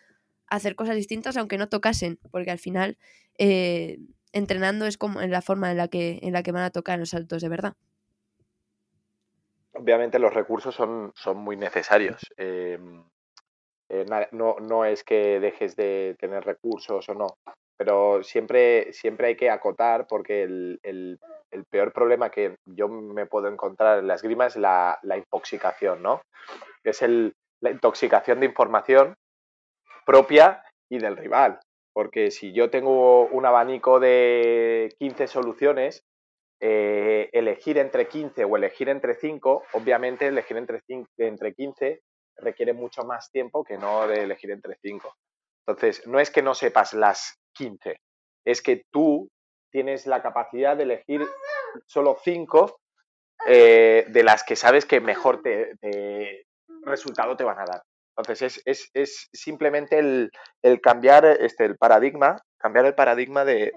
a 0.47 0.55
hacer 0.55 0.75
cosas 0.75 0.95
distintas 0.95 1.37
aunque 1.37 1.57
no 1.57 1.69
tocasen, 1.69 2.19
porque 2.31 2.51
al 2.51 2.59
final 2.59 2.97
eh, 3.37 3.99
entrenando 4.33 4.85
es 4.85 4.97
como 4.97 5.21
en 5.21 5.31
la 5.31 5.41
forma 5.41 5.71
en 5.71 5.77
la 5.77 5.87
que, 5.87 6.19
en 6.21 6.33
la 6.33 6.43
que 6.43 6.51
van 6.51 6.63
a 6.63 6.71
tocar 6.71 6.99
los 6.99 7.09
saltos 7.09 7.41
de 7.41 7.49
verdad. 7.49 7.75
Obviamente 9.73 10.19
los 10.19 10.33
recursos 10.33 10.75
son, 10.75 11.11
son 11.15 11.37
muy 11.37 11.55
necesarios. 11.55 12.21
Em, 12.37 13.03
eh, 13.89 14.05
no, 14.31 14.57
no 14.59 14.85
es 14.85 15.03
que 15.03 15.39
dejes 15.39 15.75
de 15.75 16.15
tener 16.19 16.43
recursos 16.43 17.07
o 17.09 17.13
no, 17.13 17.37
pero 17.77 18.21
siempre, 18.23 18.91
siempre 18.91 19.27
hay 19.27 19.35
que 19.35 19.49
acotar 19.49 20.05
porque 20.05 20.43
el, 20.43 20.79
el, 20.83 21.17
el, 21.49 21.63
peor 21.65 21.93
problema 21.93 22.29
que 22.29 22.57
yo 22.65 22.89
me 22.89 23.25
puedo 23.25 23.47
encontrar 23.47 23.99
en 23.99 24.07
la 24.07 24.15
esgrima 24.15 24.47
es 24.47 24.57
la, 24.57 24.99
la 25.01 25.17
intoxicación, 25.17 26.03
¿no? 26.03 26.21
Es 26.83 27.01
el, 27.01 27.33
la 27.61 27.71
intoxicación 27.71 28.39
de 28.39 28.45
información 28.47 29.15
propia 30.05 30.63
y 30.89 30.99
del 30.99 31.17
rival. 31.17 31.59
Porque 31.93 32.31
si 32.31 32.53
yo 32.53 32.69
tengo 32.69 33.27
un 33.27 33.45
abanico 33.45 33.99
de 33.99 34.93
15 34.99 35.27
soluciones, 35.27 36.03
eh, 36.61 37.29
elegir 37.31 37.77
entre 37.77 38.07
15 38.07 38.43
o 38.43 38.57
elegir 38.57 38.89
entre 38.89 39.15
5, 39.15 39.63
obviamente 39.73 40.27
elegir 40.27 40.57
entre, 40.57 40.81
5, 40.81 41.09
entre 41.17 41.53
15 41.53 42.01
requiere 42.37 42.73
mucho 42.73 43.03
más 43.03 43.31
tiempo 43.31 43.63
que 43.63 43.77
no 43.77 44.07
de 44.07 44.23
elegir 44.23 44.51
entre 44.51 44.77
5. 44.81 45.13
Entonces, 45.65 46.05
no 46.07 46.19
es 46.19 46.31
que 46.31 46.41
no 46.41 46.53
sepas 46.53 46.93
las 46.93 47.37
15. 47.53 47.97
Es 48.45 48.61
que 48.61 48.83
tú 48.91 49.29
tienes 49.71 50.07
la 50.07 50.21
capacidad 50.21 50.75
de 50.75 50.83
elegir 50.83 51.25
solo 51.85 52.17
5 52.23 52.79
eh, 53.47 54.05
de 54.09 54.23
las 54.23 54.43
que 54.43 54.55
sabes 54.55 54.85
que 54.85 54.99
mejor 54.99 55.41
te, 55.41 55.75
te, 55.77 56.45
resultado 56.89 57.37
te 57.37 57.43
van 57.43 57.59
a 57.59 57.65
dar. 57.65 57.81
Entonces, 58.17 58.57
es, 58.57 58.61
es, 58.65 58.89
es 58.93 59.29
simplemente 59.31 59.97
el, 59.97 60.31
el, 60.61 60.81
cambiar 60.81 61.25
este, 61.25 61.65
el 61.65 61.77
paradigma, 61.77 62.37
cambiar 62.57 62.85
el 62.85 62.95
paradigma 62.95 63.45
de, 63.45 63.71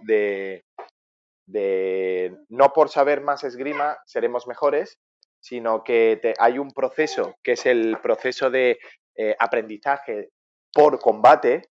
de, 1.46 2.36
no 2.48 2.72
por 2.72 2.88
saber 2.88 3.20
más 3.20 3.44
esgrima 3.44 3.98
seremos 4.04 4.48
mejores, 4.48 4.98
sino 5.40 5.84
que 5.84 6.34
hay 6.38 6.58
un 6.58 6.72
proceso 6.72 7.36
que 7.42 7.52
es 7.52 7.66
el 7.66 7.98
proceso 8.02 8.50
de 8.50 8.78
eh, 9.16 9.36
aprendizaje 9.38 10.30
por 10.72 10.98
combate, 10.98 11.62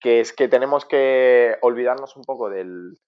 que 0.00 0.20
es 0.20 0.32
que 0.32 0.48
tenemos 0.48 0.84
que 0.84 1.56
olvidarnos 1.62 2.16
un 2.16 2.24
poco 2.24 2.50
del, 2.50 2.98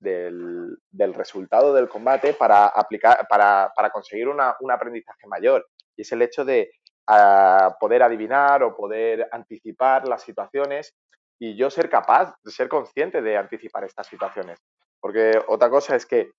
del, 0.00 1.14
resultado 1.14 1.72
del 1.72 1.88
combate 1.88 2.34
para, 2.34 2.66
aplicar, 2.66 3.26
para, 3.28 3.72
para 3.74 3.90
conseguir 3.90 4.28
un 4.28 4.70
aprendizaje 4.70 5.26
mayor. 5.26 5.66
Y 5.96 6.02
es 6.02 6.12
el 6.12 6.22
hecho 6.22 6.44
de 6.44 6.70
a 7.06 7.76
poder 7.78 8.02
adivinar 8.02 8.62
o 8.62 8.76
poder 8.76 9.28
anticipar 9.30 10.08
las 10.08 10.22
situaciones 10.22 10.94
y 11.38 11.56
yo 11.56 11.70
ser 11.70 11.88
capaz 11.88 12.34
de 12.42 12.50
ser 12.50 12.68
consciente 12.68 13.22
de 13.22 13.36
anticipar 13.36 13.84
estas 13.84 14.06
situaciones. 14.06 14.58
Porque 15.00 15.32
otra 15.48 15.70
cosa 15.70 15.94
es 15.94 16.06
que 16.06 16.32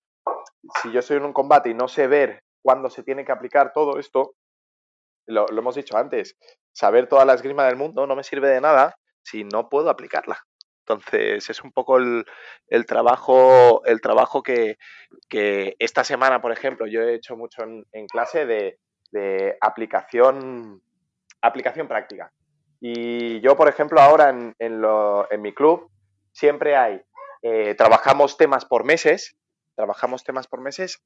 si 0.82 0.92
yo 0.92 1.00
estoy 1.00 1.18
en 1.18 1.24
un 1.24 1.32
combate 1.32 1.70
y 1.70 1.74
no 1.74 1.88
sé 1.88 2.06
ver 2.06 2.42
cuándo 2.62 2.90
se 2.90 3.02
tiene 3.02 3.24
que 3.24 3.32
aplicar 3.32 3.72
todo 3.72 3.98
esto, 3.98 4.34
lo, 5.26 5.48
hemos 5.50 5.74
dicho 5.74 5.96
antes, 5.96 6.36
saber 6.72 7.06
toda 7.08 7.24
la 7.24 7.34
esgrima 7.34 7.64
del 7.66 7.76
mundo 7.76 8.06
no 8.06 8.16
me 8.16 8.24
sirve 8.24 8.48
de 8.48 8.60
nada 8.60 8.96
si 9.22 9.44
no 9.44 9.68
puedo 9.68 9.90
aplicarla. 9.90 10.40
Entonces 10.86 11.48
es 11.50 11.62
un 11.62 11.70
poco 11.70 11.98
el, 11.98 12.24
el 12.66 12.86
trabajo, 12.86 13.84
el 13.84 14.00
trabajo 14.00 14.42
que, 14.42 14.78
que, 15.28 15.76
esta 15.78 16.02
semana, 16.02 16.40
por 16.40 16.50
ejemplo, 16.50 16.86
yo 16.86 17.02
he 17.02 17.14
hecho 17.14 17.36
mucho 17.36 17.62
en 17.62 18.06
clase 18.06 18.46
de, 18.46 18.78
de, 19.10 19.56
aplicación, 19.60 20.82
aplicación 21.40 21.88
práctica. 21.88 22.32
Y 22.80 23.40
yo, 23.40 23.56
por 23.56 23.68
ejemplo, 23.68 24.00
ahora 24.00 24.30
en, 24.30 24.54
en, 24.58 24.80
lo, 24.80 25.30
en 25.30 25.42
mi 25.42 25.52
club 25.52 25.90
siempre 26.32 26.76
hay, 26.76 27.02
eh, 27.42 27.74
trabajamos 27.74 28.36
temas 28.36 28.64
por 28.64 28.84
meses, 28.84 29.36
trabajamos 29.74 30.24
temas 30.24 30.46
por 30.46 30.60
meses 30.60 31.02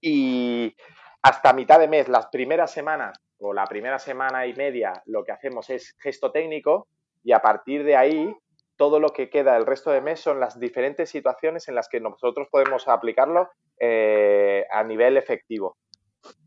y 0.00 0.74
hasta 1.22 1.52
mitad 1.52 1.78
de 1.78 1.88
mes, 1.88 2.08
las 2.08 2.26
primeras 2.26 2.70
semanas 2.70 3.18
o 3.38 3.52
la 3.52 3.64
primera 3.66 3.98
semana 3.98 4.46
y 4.46 4.54
media, 4.54 5.02
lo 5.06 5.24
que 5.24 5.32
hacemos 5.32 5.70
es 5.70 5.96
gesto 5.98 6.30
técnico 6.30 6.88
y 7.22 7.32
a 7.32 7.40
partir 7.40 7.84
de 7.84 7.96
ahí 7.96 8.34
todo 8.76 9.00
lo 9.00 9.10
que 9.10 9.30
queda 9.30 9.56
el 9.56 9.66
resto 9.66 9.90
de 9.90 10.00
mes 10.00 10.20
son 10.20 10.40
las 10.40 10.58
diferentes 10.58 11.10
situaciones 11.10 11.68
en 11.68 11.74
las 11.74 11.88
que 11.88 12.00
nosotros 12.00 12.48
podemos 12.50 12.88
aplicarlo 12.88 13.50
eh, 13.78 14.66
a 14.70 14.82
nivel 14.84 15.16
efectivo. 15.16 15.76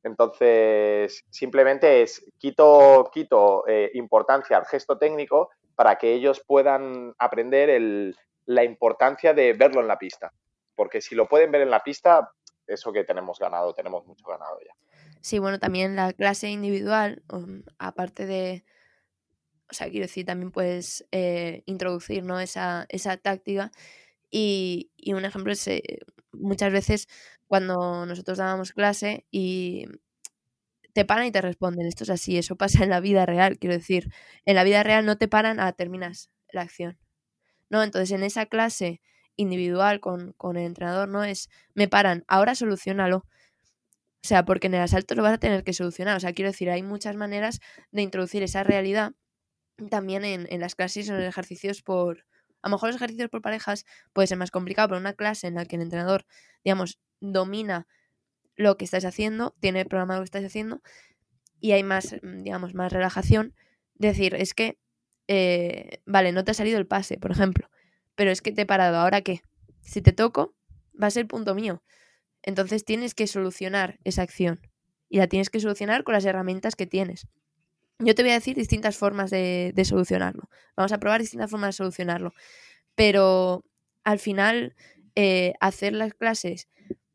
Entonces, 0.03 1.25
simplemente 1.29 2.01
es 2.01 2.25
quito, 2.37 3.09
quito 3.13 3.67
eh, 3.67 3.91
importancia 3.93 4.57
al 4.57 4.65
gesto 4.65 4.97
técnico 4.97 5.49
para 5.75 5.97
que 5.97 6.13
ellos 6.13 6.43
puedan 6.45 7.13
aprender 7.19 7.69
el, 7.69 8.15
la 8.45 8.63
importancia 8.63 9.33
de 9.33 9.53
verlo 9.53 9.81
en 9.81 9.87
la 9.87 9.97
pista. 9.97 10.33
Porque 10.75 11.01
si 11.01 11.15
lo 11.15 11.27
pueden 11.27 11.51
ver 11.51 11.61
en 11.61 11.69
la 11.69 11.83
pista, 11.83 12.31
eso 12.65 12.91
que 12.91 13.03
tenemos 13.03 13.39
ganado, 13.39 13.73
tenemos 13.73 14.05
mucho 14.05 14.25
ganado 14.25 14.59
ya. 14.59 14.73
Sí, 15.21 15.39
bueno, 15.39 15.59
también 15.59 15.95
la 15.95 16.13
clase 16.13 16.49
individual, 16.49 17.23
um, 17.31 17.63
aparte 17.79 18.25
de, 18.25 18.63
o 19.69 19.73
sea, 19.73 19.89
quiero 19.89 20.05
decir, 20.05 20.25
también 20.25 20.51
puedes 20.51 21.05
eh, 21.11 21.63
introducir 21.65 22.23
¿no? 22.23 22.39
esa, 22.39 22.85
esa 22.89 23.17
táctica. 23.17 23.71
Y, 24.29 24.91
y 24.95 25.13
un 25.13 25.25
ejemplo 25.25 25.51
es, 25.51 25.67
eh, 25.67 25.99
muchas 26.31 26.71
veces 26.71 27.07
cuando 27.47 28.05
nosotros 28.05 28.37
dábamos 28.37 28.71
clase 28.71 29.25
y 29.31 29.85
te 30.93 31.05
paran 31.05 31.27
y 31.27 31.31
te 31.31 31.41
responden, 31.41 31.85
esto 31.87 32.03
es 32.03 32.09
así, 32.09 32.37
eso 32.37 32.55
pasa 32.55 32.83
en 32.83 32.89
la 32.89 32.99
vida 32.99 33.25
real, 33.25 33.59
quiero 33.59 33.75
decir, 33.75 34.11
en 34.45 34.55
la 34.55 34.63
vida 34.63 34.83
real 34.83 35.05
no 35.05 35.17
te 35.17 35.27
paran, 35.27 35.59
ah, 35.59 35.71
terminas 35.73 36.31
la 36.51 36.61
acción. 36.61 36.97
No, 37.69 37.83
entonces 37.83 38.11
en 38.11 38.23
esa 38.23 38.45
clase 38.47 39.01
individual 39.35 39.99
con, 39.99 40.33
con 40.33 40.57
el 40.57 40.65
entrenador 40.65 41.07
no 41.07 41.23
es, 41.23 41.49
me 41.75 41.87
paran, 41.87 42.23
ahora 42.27 42.55
solucionalo. 42.55 43.25
O 44.23 44.27
sea, 44.27 44.43
porque 44.43 44.67
en 44.67 44.73
el 44.73 44.81
asalto 44.81 45.15
lo 45.15 45.23
vas 45.23 45.33
a 45.33 45.37
tener 45.37 45.63
que 45.63 45.73
solucionar. 45.73 46.17
O 46.17 46.19
sea, 46.19 46.33
quiero 46.33 46.51
decir, 46.51 46.69
hay 46.69 46.83
muchas 46.83 47.15
maneras 47.15 47.61
de 47.91 48.01
introducir 48.01 48.43
esa 48.43 48.63
realidad 48.63 49.13
también 49.89 50.25
en, 50.25 50.47
en 50.49 50.59
las 50.59 50.75
clases, 50.75 51.07
en 51.09 51.15
los 51.17 51.25
ejercicios 51.25 51.81
por... 51.81 52.25
A 52.63 52.69
lo 52.69 52.75
mejor 52.75 52.89
los 52.89 52.95
ejercicios 52.97 53.29
por 53.29 53.41
parejas 53.41 53.85
puede 54.13 54.27
ser 54.27 54.37
más 54.37 54.51
complicado, 54.51 54.89
pero 54.89 54.99
una 54.99 55.13
clase 55.13 55.47
en 55.47 55.55
la 55.55 55.65
que 55.65 55.75
el 55.75 55.83
entrenador, 55.83 56.25
digamos, 56.63 56.99
domina 57.19 57.87
lo 58.55 58.77
que 58.77 58.85
estáis 58.85 59.05
haciendo, 59.05 59.55
tiene 59.59 59.85
programado 59.85 60.19
lo 60.19 60.23
que 60.23 60.29
estáis 60.29 60.45
haciendo, 60.45 60.81
y 61.59 61.71
hay 61.71 61.83
más, 61.83 62.15
mm, 62.21 62.43
digamos, 62.43 62.73
más 62.73 62.91
relajación, 62.91 63.53
decir, 63.95 64.35
es 64.35 64.53
que, 64.53 64.77
eh, 65.27 66.01
vale, 66.05 66.31
no 66.31 66.43
te 66.43 66.51
ha 66.51 66.53
salido 66.53 66.77
el 66.77 66.87
pase, 66.87 67.17
por 67.17 67.31
ejemplo, 67.31 67.69
pero 68.15 68.31
es 68.31 68.41
que 68.41 68.51
te 68.51 68.63
he 68.63 68.65
parado, 68.65 68.97
¿ahora 68.97 69.21
qué? 69.21 69.41
Si 69.81 70.01
te 70.01 70.13
toco, 70.13 70.55
va 71.01 71.07
a 71.07 71.11
ser 71.11 71.27
punto 71.27 71.55
mío. 71.55 71.83
Entonces 72.43 72.85
tienes 72.85 73.13
que 73.13 73.27
solucionar 73.27 73.99
esa 74.03 74.21
acción 74.21 74.59
y 75.09 75.17
la 75.17 75.27
tienes 75.27 75.49
que 75.49 75.59
solucionar 75.59 76.03
con 76.03 76.13
las 76.13 76.25
herramientas 76.25 76.75
que 76.75 76.87
tienes. 76.87 77.27
Yo 77.99 78.13
te 78.13 78.21
voy 78.21 78.31
a 78.31 78.35
decir 78.35 78.55
distintas 78.55 78.95
formas 78.95 79.31
de, 79.31 79.73
solucionarlo. 79.83 80.49
Vamos 80.75 80.91
a 80.91 80.99
probar 80.99 81.21
distintas 81.21 81.49
formas 81.49 81.69
de 81.69 81.77
solucionarlo. 81.77 82.33
Pero 82.95 83.65
al 84.03 84.19
final, 84.19 84.75
eh, 85.15 85.53
hacer 85.59 85.93
las 85.93 86.13
clases 86.13 86.67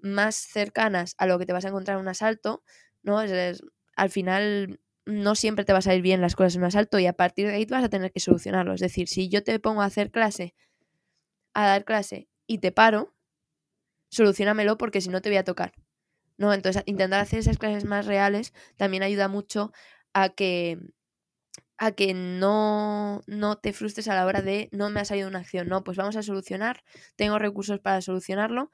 más 0.02 0.36
cercanas 0.36 1.14
a 1.18 1.26
lo 1.26 1.38
que 1.38 1.46
te 1.46 1.52
vas 1.52 1.64
a 1.64 1.68
encontrar 1.68 1.96
en 1.96 2.02
un 2.02 2.08
asalto, 2.08 2.62
¿no? 3.02 3.18
al 3.18 4.10
final 4.10 4.80
no 5.04 5.34
siempre 5.34 5.64
te 5.64 5.72
va 5.72 5.80
a 5.80 5.82
salir 5.82 6.02
bien 6.02 6.20
las 6.20 6.36
cosas 6.36 6.54
en 6.54 6.62
un 6.62 6.66
asalto 6.66 6.98
y 6.98 7.06
a 7.06 7.12
partir 7.12 7.46
de 7.48 7.54
ahí 7.54 7.64
vas 7.66 7.84
a 7.84 7.88
tener 7.88 8.12
que 8.12 8.20
solucionarlo. 8.20 8.74
Es 8.74 8.80
decir, 8.80 9.08
si 9.08 9.28
yo 9.28 9.42
te 9.42 9.58
pongo 9.58 9.82
a 9.82 9.86
hacer 9.86 10.10
clase, 10.10 10.54
a 11.54 11.66
dar 11.66 11.84
clase 11.84 12.28
y 12.46 12.58
te 12.58 12.72
paro, 12.72 13.14
solucionamelo 14.10 14.78
porque 14.78 15.00
si 15.00 15.08
no 15.08 15.22
te 15.22 15.30
voy 15.30 15.38
a 15.38 15.44
tocar. 15.44 15.72
¿no? 16.38 16.52
Entonces, 16.52 16.82
intentar 16.86 17.20
hacer 17.20 17.38
esas 17.38 17.58
clases 17.58 17.84
más 17.84 18.06
reales 18.06 18.52
también 18.76 19.02
ayuda 19.02 19.28
mucho 19.28 19.72
a 20.12 20.30
que 20.30 20.78
a 21.78 21.92
que 21.92 22.14
no, 22.14 23.22
no 23.26 23.56
te 23.58 23.72
frustres 23.72 24.06
a 24.08 24.14
la 24.14 24.24
hora 24.24 24.40
de 24.40 24.68
no 24.72 24.88
me 24.90 25.00
ha 25.00 25.04
salido 25.04 25.28
una 25.28 25.40
acción, 25.40 25.68
no, 25.68 25.82
pues 25.82 25.96
vamos 25.96 26.14
a 26.16 26.22
solucionar, 26.22 26.84
tengo 27.16 27.38
recursos 27.38 27.80
para 27.80 28.00
solucionarlo 28.00 28.70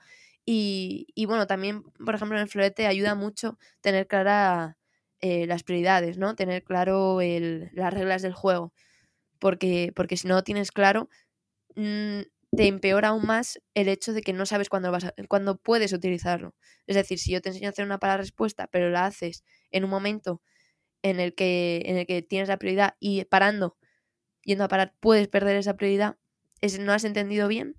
y, 0.50 1.08
y 1.14 1.26
bueno, 1.26 1.46
también, 1.46 1.82
por 1.82 2.14
ejemplo, 2.14 2.38
en 2.38 2.44
el 2.44 2.48
florete 2.48 2.86
ayuda 2.86 3.14
mucho 3.14 3.58
tener 3.82 4.06
clara 4.06 4.78
eh, 5.20 5.46
las 5.46 5.62
prioridades, 5.62 6.16
¿no? 6.16 6.36
Tener 6.36 6.64
claro 6.64 7.20
el, 7.20 7.68
las 7.74 7.92
reglas 7.92 8.22
del 8.22 8.32
juego, 8.32 8.72
porque, 9.38 9.92
porque 9.94 10.16
si 10.16 10.26
no 10.26 10.42
tienes 10.44 10.72
claro, 10.72 11.10
mm, 11.76 12.20
te 12.56 12.66
empeora 12.66 13.08
aún 13.08 13.26
más 13.26 13.60
el 13.74 13.88
hecho 13.88 14.14
de 14.14 14.22
que 14.22 14.32
no 14.32 14.46
sabes 14.46 14.70
cuándo, 14.70 14.90
vas 14.90 15.12
cuándo 15.28 15.58
puedes 15.58 15.92
utilizarlo. 15.92 16.54
Es 16.86 16.96
decir, 16.96 17.18
si 17.18 17.32
yo 17.32 17.42
te 17.42 17.50
enseño 17.50 17.68
a 17.68 17.72
hacer 17.72 17.84
una 17.84 17.98
para 17.98 18.16
respuesta, 18.16 18.68
pero 18.68 18.88
la 18.88 19.04
haces 19.04 19.44
en 19.70 19.84
un 19.84 19.90
momento 19.90 20.40
en 21.02 21.20
el 21.20 21.34
que, 21.34 21.82
en 21.86 21.98
el 21.98 22.06
que 22.06 22.22
tienes 22.22 22.48
la 22.48 22.58
prioridad 22.58 22.96
y 23.00 23.24
parando, 23.26 23.76
yendo 24.44 24.64
a 24.64 24.68
parar, 24.68 24.94
puedes 25.00 25.28
perder 25.28 25.56
esa 25.56 25.76
prioridad, 25.76 26.16
es, 26.62 26.78
no 26.78 26.94
has 26.94 27.04
entendido 27.04 27.48
bien 27.48 27.76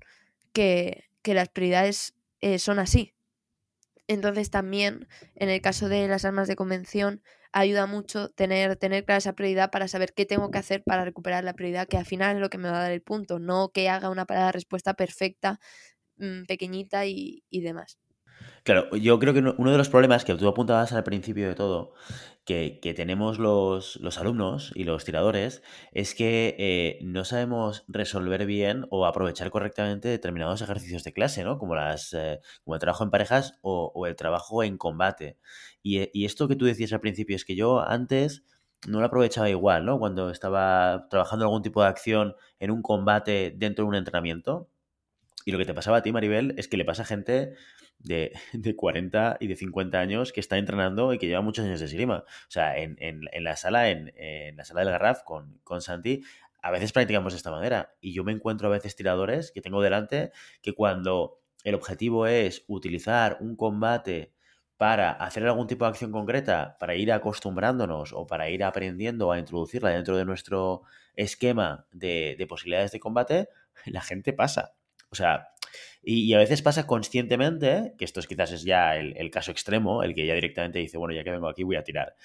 que, 0.53 1.05
que 1.23 1.33
las 1.33 1.49
prioridades 1.49 2.15
eh, 2.41 2.59
son 2.59 2.79
así. 2.79 3.13
Entonces 4.07 4.49
también 4.49 5.07
en 5.35 5.49
el 5.49 5.61
caso 5.61 5.87
de 5.89 6.07
las 6.07 6.25
armas 6.25 6.47
de 6.47 6.55
convención 6.55 7.21
ayuda 7.51 7.85
mucho 7.87 8.29
tener, 8.29 8.75
tener 8.75 9.05
clara 9.05 9.19
esa 9.19 9.33
prioridad 9.33 9.71
para 9.71 9.87
saber 9.87 10.13
qué 10.13 10.25
tengo 10.25 10.51
que 10.51 10.57
hacer 10.59 10.83
para 10.83 11.05
recuperar 11.05 11.43
la 11.43 11.53
prioridad, 11.53 11.87
que 11.87 11.97
al 11.97 12.05
final 12.05 12.35
es 12.37 12.41
lo 12.41 12.49
que 12.49 12.57
me 12.57 12.69
va 12.69 12.79
a 12.79 12.83
dar 12.83 12.91
el 12.91 13.01
punto, 13.01 13.39
no 13.39 13.69
que 13.71 13.89
haga 13.89 14.09
una 14.09 14.25
parada 14.25 14.51
respuesta 14.51 14.93
perfecta, 14.95 15.59
mm, 16.17 16.45
pequeñita 16.45 17.05
y, 17.07 17.43
y 17.49 17.61
demás. 17.61 17.99
Claro, 18.63 18.95
yo 18.95 19.19
creo 19.19 19.33
que 19.33 19.39
uno 19.39 19.71
de 19.71 19.77
los 19.77 19.89
problemas 19.89 20.25
que 20.25 20.35
tú 20.35 20.47
apuntabas 20.47 20.93
al 20.93 21.03
principio 21.03 21.47
de 21.47 21.55
todo, 21.55 21.93
que, 22.45 22.93
tenemos 22.95 23.37
los, 23.37 23.97
los, 23.97 24.17
alumnos 24.17 24.71
y 24.73 24.83
los 24.83 25.05
tiradores, 25.05 25.61
es 25.91 26.15
que 26.15 26.55
eh, 26.57 26.99
no 27.03 27.23
sabemos 27.23 27.83
resolver 27.87 28.45
bien 28.47 28.87
o 28.89 29.05
aprovechar 29.05 29.51
correctamente 29.51 30.07
determinados 30.07 30.61
ejercicios 30.61 31.03
de 31.03 31.13
clase, 31.13 31.43
¿no? 31.43 31.59
Como, 31.59 31.75
las, 31.75 32.13
eh, 32.13 32.39
como 32.63 32.75
el 32.75 32.79
trabajo 32.79 33.03
en 33.03 33.11
parejas 33.11 33.59
o, 33.61 34.07
el 34.07 34.15
trabajo 34.15 34.63
en 34.63 34.77
combate. 34.77 35.37
Y, 35.83 36.09
y, 36.11 36.25
esto 36.25 36.47
que 36.47 36.55
tú 36.55 36.65
decías 36.65 36.91
al 36.91 37.01
principio 37.01 37.35
es 37.35 37.45
que 37.45 37.55
yo 37.55 37.81
antes 37.87 38.43
no 38.87 38.99
lo 38.99 39.05
aprovechaba 39.05 39.49
igual, 39.49 39.85
¿no? 39.85 39.99
Cuando 39.99 40.31
estaba 40.31 41.07
trabajando 41.09 41.45
algún 41.45 41.61
tipo 41.61 41.83
de 41.83 41.89
acción 41.89 42.35
en 42.59 42.71
un 42.71 42.81
combate 42.81 43.53
dentro 43.55 43.85
de 43.85 43.89
un 43.89 43.95
entrenamiento. 43.95 44.69
Y 45.45 45.51
lo 45.51 45.57
que 45.57 45.65
te 45.65 45.73
pasaba 45.73 45.97
a 45.97 46.01
ti, 46.01 46.11
Maribel, 46.11 46.55
es 46.57 46.67
que 46.67 46.77
le 46.77 46.85
pasa 46.85 47.03
a 47.03 47.05
gente 47.05 47.53
de, 47.99 48.33
de, 48.53 48.75
40 48.75 49.37
y 49.39 49.47
de 49.47 49.55
50 49.55 49.99
años 49.99 50.31
que 50.33 50.39
está 50.39 50.57
entrenando 50.57 51.13
y 51.13 51.19
que 51.19 51.27
lleva 51.27 51.41
muchos 51.41 51.65
años 51.65 51.79
de 51.79 51.85
esgrima. 51.85 52.23
O 52.27 52.51
sea, 52.51 52.77
en, 52.77 52.97
en, 52.99 53.21
en 53.31 53.43
la 53.43 53.55
sala, 53.55 53.89
en, 53.89 54.11
en, 54.15 54.57
la 54.57 54.65
sala 54.65 54.81
del 54.81 54.91
Garraf 54.91 55.23
con, 55.23 55.59
con 55.63 55.81
Santi, 55.81 56.23
a 56.61 56.71
veces 56.71 56.91
practicamos 56.91 57.33
de 57.33 57.37
esta 57.37 57.51
manera. 57.51 57.93
Y 58.01 58.13
yo 58.13 58.23
me 58.23 58.31
encuentro 58.31 58.67
a 58.67 58.71
veces 58.71 58.95
tiradores 58.95 59.51
que 59.51 59.61
tengo 59.61 59.81
delante 59.81 60.31
que 60.61 60.73
cuando 60.73 61.41
el 61.63 61.75
objetivo 61.75 62.27
es 62.27 62.63
utilizar 62.67 63.37
un 63.41 63.55
combate 63.55 64.33
para 64.77 65.11
hacer 65.11 65.45
algún 65.45 65.67
tipo 65.67 65.83
de 65.83 65.89
acción 65.89 66.11
concreta, 66.11 66.77
para 66.79 66.95
ir 66.95 67.11
acostumbrándonos 67.11 68.13
o 68.13 68.25
para 68.25 68.49
ir 68.49 68.63
aprendiendo 68.63 69.29
a 69.31 69.37
introducirla 69.37 69.89
dentro 69.89 70.15
de 70.15 70.23
nuestro 70.23 70.83
esquema 71.15 71.85
de, 71.91 72.35
de 72.37 72.47
posibilidades 72.47 72.91
de 72.93 72.99
combate, 73.01 73.49
la 73.85 73.99
gente 73.99 74.31
pasa. 74.31 74.73
O 75.11 75.15
sea, 75.15 75.49
y, 76.01 76.33
a 76.33 76.37
veces 76.37 76.61
pasa 76.61 76.87
conscientemente, 76.87 77.93
que 77.97 78.05
esto 78.05 78.19
es 78.19 78.27
quizás 78.27 78.51
es 78.51 78.63
ya 78.63 78.95
el, 78.95 79.31
caso 79.31 79.51
extremo, 79.51 80.03
el 80.03 80.13
que 80.15 80.25
ya 80.25 80.33
directamente 80.33 80.79
dice, 80.79 80.97
bueno, 80.97 81.13
ya 81.13 81.23
que 81.23 81.31
vengo 81.31 81.47
aquí 81.47 81.63
voy 81.63 81.75
a 81.75 81.83
tirar. 81.83 82.15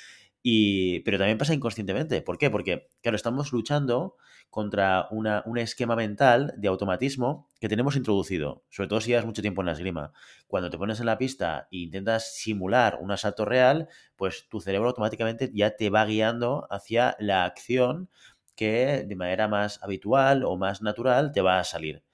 Y, 0.42 1.00
pero 1.00 1.18
también 1.18 1.38
pasa 1.38 1.54
inconscientemente. 1.54 2.20
¿Por 2.22 2.38
qué? 2.38 2.50
Porque, 2.50 2.88
claro, 3.02 3.16
estamos 3.16 3.52
luchando 3.52 4.16
contra 4.50 5.08
una, 5.10 5.42
un 5.46 5.58
esquema 5.58 5.96
mental 5.96 6.52
de 6.58 6.68
automatismo 6.68 7.48
que 7.58 7.68
tenemos 7.68 7.96
introducido, 7.96 8.62
sobre 8.68 8.88
todo 8.88 9.00
si 9.00 9.08
llevas 9.08 9.24
mucho 9.24 9.42
tiempo 9.42 9.62
en 9.62 9.66
la 9.66 9.72
esgrima. 9.72 10.12
Cuando 10.46 10.70
te 10.70 10.78
pones 10.78 11.00
en 11.00 11.06
la 11.06 11.18
pista 11.18 11.66
e 11.72 11.78
intentas 11.78 12.36
simular 12.36 12.98
un 13.00 13.10
asalto 13.10 13.44
real, 13.44 13.88
pues 14.16 14.46
tu 14.48 14.60
cerebro 14.60 14.88
automáticamente 14.88 15.50
ya 15.52 15.76
te 15.76 15.90
va 15.90 16.04
guiando 16.04 16.68
hacia 16.70 17.16
la 17.18 17.44
acción 17.44 18.10
que 18.54 19.04
de 19.06 19.16
manera 19.16 19.48
más 19.48 19.82
habitual 19.82 20.44
o 20.44 20.56
más 20.56 20.82
natural 20.82 21.32
te 21.32 21.40
va 21.40 21.58
a 21.58 21.64
salir. 21.64 22.04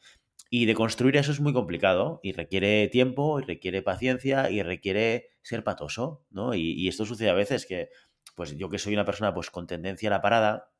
Y 0.52 0.66
de 0.66 0.74
construir 0.74 1.16
eso 1.16 1.30
es 1.30 1.40
muy 1.40 1.52
complicado 1.52 2.18
y 2.24 2.32
requiere 2.32 2.88
tiempo, 2.88 3.38
y 3.38 3.44
requiere 3.44 3.82
paciencia 3.82 4.50
y 4.50 4.62
requiere 4.64 5.28
ser 5.42 5.62
patoso, 5.62 6.24
¿no? 6.30 6.54
Y, 6.54 6.88
esto 6.88 7.06
sucede 7.06 7.30
a 7.30 7.34
veces 7.34 7.66
que, 7.66 7.90
pues 8.34 8.56
yo 8.56 8.68
que 8.68 8.78
soy 8.78 8.94
una 8.94 9.04
persona 9.04 9.32
pues 9.32 9.48
con 9.50 9.68
tendencia 9.68 10.08
a 10.08 10.10
la 10.10 10.22
parada, 10.22 10.72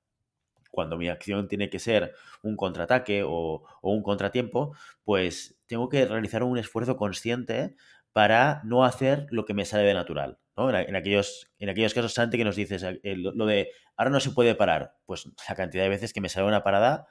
cuando 0.73 0.97
mi 0.97 1.09
acción 1.09 1.47
tiene 1.47 1.71
que 1.71 1.79
ser 1.79 2.15
un 2.43 2.57
contraataque 2.57 3.23
o, 3.25 3.65
un 3.83 4.03
contratiempo, 4.03 4.75
pues 5.05 5.61
tengo 5.67 5.89
que 5.89 6.05
realizar 6.05 6.43
un 6.43 6.59
esfuerzo 6.59 6.97
consciente 6.97 7.77
para 8.13 8.63
no 8.65 8.85
hacer 8.85 9.27
lo 9.31 9.45
que 9.45 9.55
me 9.55 9.65
sale 9.65 9.85
de 9.85 9.95
natural. 9.95 10.39
¿no? 10.57 10.69
En, 10.77 10.97
aquellos, 10.97 11.53
en 11.61 11.69
aquellos 11.69 11.95
casos, 11.95 12.15
Santi, 12.15 12.37
que 12.37 12.45
nos 12.45 12.57
dices 12.57 12.83
eh, 12.83 13.01
lo 13.17 13.47
de 13.47 13.71
ahora 13.97 14.11
no 14.11 14.21
se 14.21 14.33
puede 14.33 14.57
parar, 14.57 14.97
pues 15.07 15.27
la 15.49 15.55
cantidad 15.55 15.85
de 15.85 15.91
veces 15.91 16.13
que 16.13 16.21
me 16.21 16.29
sale 16.29 16.47
una 16.47 16.65
parada 16.65 17.07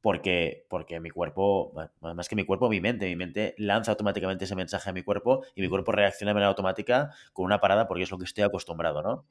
porque, 0.00 0.64
porque 0.68 1.00
mi 1.00 1.10
cuerpo, 1.10 1.72
más 2.00 2.28
que 2.28 2.36
mi 2.36 2.44
cuerpo, 2.44 2.68
mi 2.68 2.80
mente, 2.80 3.06
mi 3.06 3.16
mente 3.16 3.54
lanza 3.58 3.90
automáticamente 3.90 4.44
ese 4.44 4.54
mensaje 4.54 4.90
a 4.90 4.92
mi 4.92 5.02
cuerpo 5.02 5.44
y 5.54 5.62
mi 5.62 5.68
cuerpo 5.68 5.92
reacciona 5.92 6.30
de 6.30 6.34
manera 6.34 6.48
automática 6.48 7.10
con 7.32 7.44
una 7.44 7.60
parada 7.60 7.88
porque 7.88 8.04
es 8.04 8.10
lo 8.10 8.18
que 8.18 8.24
estoy 8.24 8.44
acostumbrado, 8.44 9.02
¿no? 9.02 9.26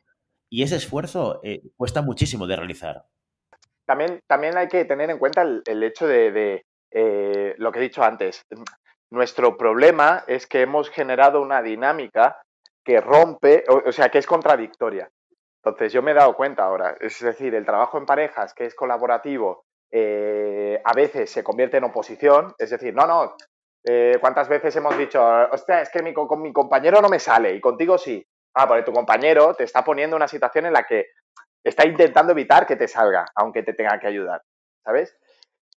Y 0.49 0.63
ese 0.63 0.75
esfuerzo 0.75 1.39
eh, 1.43 1.61
cuesta 1.75 2.01
muchísimo 2.01 2.47
de 2.47 2.55
realizar. 2.55 3.05
También, 3.85 4.21
también 4.27 4.57
hay 4.57 4.67
que 4.67 4.85
tener 4.85 5.09
en 5.09 5.17
cuenta 5.17 5.41
el, 5.41 5.83
hecho 5.83 6.07
de, 6.07 6.65
eh, 6.91 7.55
lo 7.57 7.71
que 7.71 7.79
he 7.79 7.83
dicho 7.83 8.03
antes. 8.03 8.45
Nuestro 9.09 9.55
problema 9.55 10.23
es 10.27 10.47
que 10.47 10.61
hemos 10.61 10.89
generado 10.89 11.41
una 11.41 11.61
dinámica 11.61 12.41
que 12.83 12.99
rompe, 12.99 13.63
o 13.67 13.91
sea, 13.91 14.09
que 14.09 14.17
es 14.17 14.25
contradictoria. 14.25 15.09
Entonces, 15.63 15.91
yo 15.91 16.01
me 16.01 16.11
he 16.11 16.13
dado 16.13 16.33
cuenta 16.33 16.63
ahora, 16.63 16.95
es 16.99 17.19
decir, 17.19 17.53
el 17.55 17.65
trabajo 17.65 17.97
en 17.97 18.05
parejas, 18.05 18.53
que 18.53 18.65
es 18.65 18.75
colaborativo, 18.75 19.65
eh, 19.91 20.81
a 20.83 20.93
veces 20.93 21.29
se 21.29 21.43
convierte 21.43 21.77
en 21.77 21.85
oposición, 21.85 22.53
es 22.57 22.69
decir, 22.69 22.93
no, 22.93 23.07
no, 23.07 23.35
eh, 23.83 24.17
¿cuántas 24.19 24.49
veces 24.49 24.75
hemos 24.75 24.97
dicho, 24.97 25.23
hostia, 25.51 25.81
es 25.81 25.89
que 25.89 26.01
mi, 26.01 26.13
con 26.13 26.41
mi 26.41 26.51
compañero 26.51 27.01
no 27.01 27.09
me 27.09 27.19
sale 27.19 27.53
y 27.53 27.61
contigo 27.61 27.97
sí? 27.97 28.25
Ah, 28.53 28.67
porque 28.67 28.83
tu 28.83 28.91
compañero 28.91 29.53
te 29.53 29.63
está 29.63 29.83
poniendo 29.83 30.15
una 30.15 30.27
situación 30.27 30.65
en 30.65 30.73
la 30.73 30.83
que 30.83 31.07
está 31.63 31.85
intentando 31.85 32.31
evitar 32.31 32.65
que 32.65 32.75
te 32.75 32.87
salga, 32.87 33.25
aunque 33.35 33.63
te 33.63 33.73
tenga 33.73 33.99
que 33.99 34.07
ayudar, 34.07 34.41
¿sabes? 34.83 35.15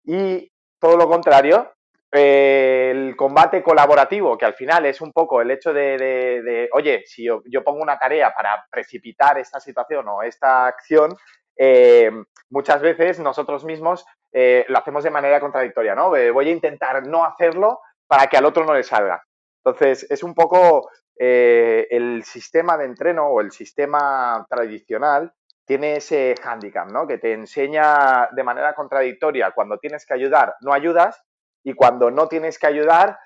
Y 0.04 0.52
todo 0.80 0.96
lo 0.96 1.10
contrario, 1.10 1.74
eh, 2.12 2.92
el 2.92 3.16
combate 3.16 3.62
colaborativo, 3.62 4.38
que 4.38 4.46
al 4.46 4.54
final 4.54 4.86
es 4.86 5.02
un 5.02 5.12
poco 5.12 5.42
el 5.42 5.52
hecho 5.52 5.74
de, 5.74 6.70
oye, 6.72 7.04
si 7.06 7.26
yo, 7.26 7.42
yo, 7.46 7.64
pongo 7.64 7.82
una 7.82 8.00
tarea 8.00 8.34
para 8.34 8.66
precipitar 8.72 9.38
esta 9.38 9.60
situación 9.60 10.08
o 10.08 10.22
esta 10.22 10.68
acción, 10.68 11.16
eh, 11.58 12.12
muchas 12.50 12.82
veces 12.82 13.20
nosotros 13.20 13.66
mismos 13.66 14.06
eh, 14.32 14.66
lo 14.68 14.78
hacemos 14.78 15.04
de 15.04 15.10
manera 15.10 15.40
contradictoria, 15.40 15.96
¿no? 15.96 16.16
Eh, 16.16 16.32
voy 16.32 16.50
a 16.50 16.54
intentar 16.54 17.06
no 17.08 17.26
hacerlo 17.26 17.80
para 18.08 18.28
que 18.28 18.38
al 18.38 18.46
otro 18.46 18.66
no 18.66 18.74
le 18.74 18.84
salga. 18.84 19.24
Entonces, 19.64 20.06
es 20.10 20.24
un 20.24 20.34
poco 20.34 20.90
el 21.20 22.24
sistema 22.26 22.78
de 22.78 22.86
entreno 22.86 23.28
o 23.28 23.42
el 23.42 23.52
sistema 23.52 24.46
tradicional 24.48 25.34
tiene 25.66 25.96
ese 25.96 26.36
hándicap, 26.44 26.92
¿no? 26.92 27.08
Que 27.08 27.18
te 27.18 27.34
enseña 27.34 28.30
de 28.32 28.44
manera 28.44 28.76
contradictoria 28.76 29.52
cuando 29.52 29.80
tienes 29.80 30.06
que 30.06 30.14
ayudar, 30.14 30.54
no 30.62 30.74
ayudas 30.74 31.20
y 31.64 31.74
cuando 31.74 32.12
no 32.12 32.28
tienes 32.28 32.60
que 32.60 32.68
ayudar, 32.68 33.18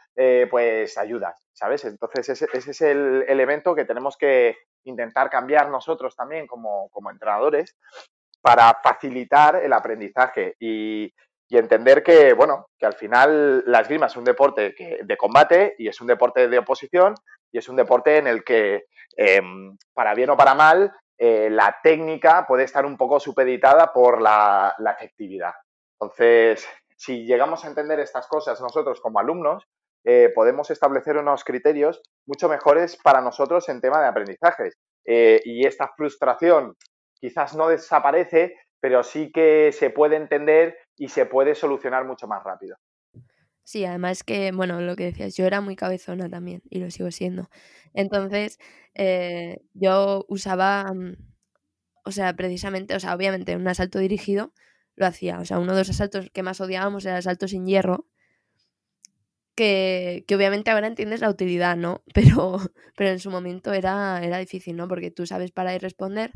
pues 0.50 0.98
ayudas, 0.98 1.44
¿sabes? 1.52 1.84
Entonces 1.84 2.30
ese, 2.30 2.48
es 2.54 2.82
el 2.82 3.26
elemento 3.28 3.76
que 3.76 3.84
tenemos 3.84 4.16
que 4.16 4.56
intentar 4.84 5.30
cambiar 5.30 5.70
nosotros 5.70 6.16
también 6.16 6.48
como, 6.48 6.90
entrenadores 7.12 7.76
para 8.42 8.80
facilitar 8.84 9.58
el 9.58 9.74
aprendizaje 9.74 10.56
y, 10.60 11.14
entender 11.50 12.02
que, 12.02 12.32
bueno, 12.32 12.68
que 12.80 12.86
al 12.86 12.94
final 12.94 13.62
la 13.68 13.82
esgrima 13.82 14.06
es 14.06 14.16
un 14.16 14.24
deporte 14.24 14.74
de 15.04 15.18
combate 15.18 15.76
y 15.78 15.90
es 15.90 16.00
un 16.00 16.08
deporte 16.08 16.48
de 16.48 16.58
oposición 16.58 17.14
y 17.52 17.58
es 17.58 17.68
un 17.68 17.76
deporte 17.76 18.18
en 18.18 18.28
el 18.28 18.46
que, 18.46 18.86
em, 19.18 19.78
para 19.94 20.14
bien 20.14 20.30
o 20.30 20.38
para 20.38 20.56
mal, 20.56 20.94
eh, 21.18 21.50
la 21.50 21.78
técnica 21.84 22.46
puede 22.48 22.64
estar 22.64 22.86
un 22.86 22.96
poco 22.96 23.20
supeditada 23.20 23.92
por 23.92 24.22
la, 24.22 24.74
la 24.80 24.92
efectividad. 24.92 25.52
Entonces, 26.00 26.66
si 26.96 27.26
llegamos 27.26 27.66
a 27.66 27.68
entender 27.68 28.00
estas 28.00 28.28
cosas 28.28 28.62
nosotros 28.62 29.02
como 29.02 29.20
alumnos, 29.20 29.68
eh, 30.04 30.32
podemos 30.34 30.72
establecer 30.72 31.18
unos 31.18 31.44
criterios 31.44 32.02
mucho 32.26 32.50
mejores 32.50 32.98
para 32.98 33.22
nosotros 33.22 33.70
en 33.70 33.82
tema 33.82 34.02
de 34.02 34.08
aprendizajes. 34.08 34.78
Eh, 35.06 35.42
y 35.46 35.66
esta 35.66 35.92
frustración 35.96 36.76
quizás 37.22 37.56
no 37.56 37.70
desaparece, 37.70 38.58
pero 38.82 39.04
sí 39.04 39.32
que 39.32 39.72
se 39.72 39.92
puede 39.92 40.18
entender 40.18 40.78
y 40.98 41.08
se 41.08 41.26
puede 41.26 41.56
solucionar 41.56 42.04
mucho 42.04 42.28
más 42.28 42.44
rápido. 42.44 42.76
Sí, 43.64 43.86
además 43.86 44.24
que, 44.24 44.52
bueno, 44.52 44.82
lo 44.82 44.96
que 44.96 45.06
decías, 45.06 45.38
yo 45.38 45.46
era 45.46 45.62
muy 45.62 45.76
cabezona 45.76 46.30
también 46.30 46.62
y 46.70 46.80
lo 46.80 46.90
sigo 46.92 47.12
siendo. 47.12 47.50
Entonces, 47.94 48.60
eh, 48.96 49.62
yo 49.74 50.26
usaba, 50.28 50.92
mm, 50.94 51.16
o 52.04 52.12
sea, 52.12 52.34
precisamente, 52.36 52.96
o 52.96 53.00
sea, 53.00 53.16
obviamente 53.16 53.56
un 53.56 53.68
asalto 53.68 54.00
dirigido 54.00 54.52
lo 54.96 55.06
hacía. 55.06 55.40
O 55.40 55.46
sea, 55.46 55.60
uno 55.60 55.74
de 55.74 55.80
los 55.80 55.90
asaltos 55.90 56.30
que 56.32 56.44
más 56.44 56.60
odiábamos 56.60 57.06
era 57.06 57.14
el 57.14 57.20
asalto 57.20 57.48
sin 57.48 57.66
hierro, 57.66 58.08
que, 59.56 60.26
obviamente 60.36 60.72
ahora 60.72 60.88
entiendes 60.88 61.22
la 61.22 61.30
utilidad, 61.30 61.78
¿no? 61.78 62.04
Pero, 62.14 62.60
pero 62.96 63.10
en 63.12 63.20
su 63.20 63.30
momento 63.32 63.74
era, 63.74 64.22
era 64.24 64.38
difícil, 64.38 64.76
¿no? 64.76 64.88
Porque 64.88 65.12
tú 65.12 65.26
sabes 65.26 65.52
parar 65.52 65.76
y 65.76 65.80
responder, 65.80 66.34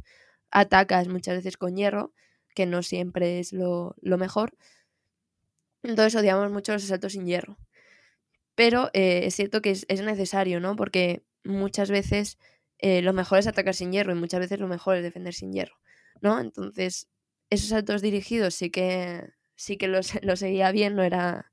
atacas 0.55 1.09
muchas 1.09 1.35
veces 1.35 1.57
con 1.57 1.75
hierro, 1.75 2.13
que 2.55 2.65
no 2.65 2.81
siempre 2.81 3.39
es 3.39 3.51
lo, 3.51 3.95
mejor. 4.01 4.55
Entonces 5.83 6.15
odiamos 6.15 6.49
mucho 6.49 6.71
los 6.71 6.85
asaltos 6.85 7.11
sin 7.11 7.25
hierro. 7.25 7.57
Pero 8.55 8.89
eh, 8.93 9.25
es 9.25 9.35
cierto 9.35 9.61
que 9.61 9.71
es, 9.71 10.01
necesario, 10.01 10.61
¿no? 10.61 10.77
Porque 10.77 11.23
muchas 11.43 11.91
veces 11.91 12.39
eh, 12.79 13.01
lo 13.01 13.11
mejor 13.11 13.39
es 13.39 13.47
atacar 13.47 13.75
sin 13.75 13.91
hierro 13.91 14.13
y 14.13 14.15
muchas 14.15 14.39
veces 14.39 14.59
lo 14.59 14.69
mejor 14.69 14.95
es 14.95 15.03
defender 15.03 15.33
sin 15.33 15.51
hierro, 15.51 15.75
¿no? 16.21 16.39
Entonces, 16.39 17.09
esos 17.49 17.69
saltos 17.69 18.01
dirigidos 18.01 18.55
sí 18.55 18.69
que 18.69 19.29
sí 19.55 19.75
que 19.77 19.89
los, 19.89 20.13
los 20.23 20.39
seguía 20.39 20.71
bien, 20.71 20.95
no 20.95 21.03
era, 21.03 21.51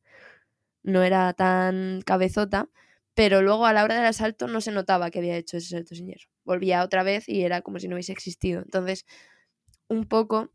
no 0.84 1.02
era 1.02 1.32
tan 1.32 2.02
cabezota, 2.02 2.68
pero 3.14 3.42
luego 3.42 3.66
a 3.66 3.72
la 3.72 3.84
hora 3.84 3.96
del 3.96 4.06
asalto 4.06 4.46
no 4.48 4.60
se 4.60 4.72
notaba 4.72 5.10
que 5.10 5.18
había 5.18 5.36
hecho 5.36 5.56
ese 5.56 5.70
salto 5.70 5.94
sin 5.94 6.06
hierro. 6.06 6.28
Volvía 6.44 6.82
otra 6.84 7.02
vez 7.02 7.28
y 7.28 7.42
era 7.42 7.62
como 7.62 7.78
si 7.78 7.88
no 7.88 7.96
hubiese 7.96 8.12
existido. 8.12 8.62
Entonces, 8.62 9.06
un 9.88 10.06
poco 10.06 10.50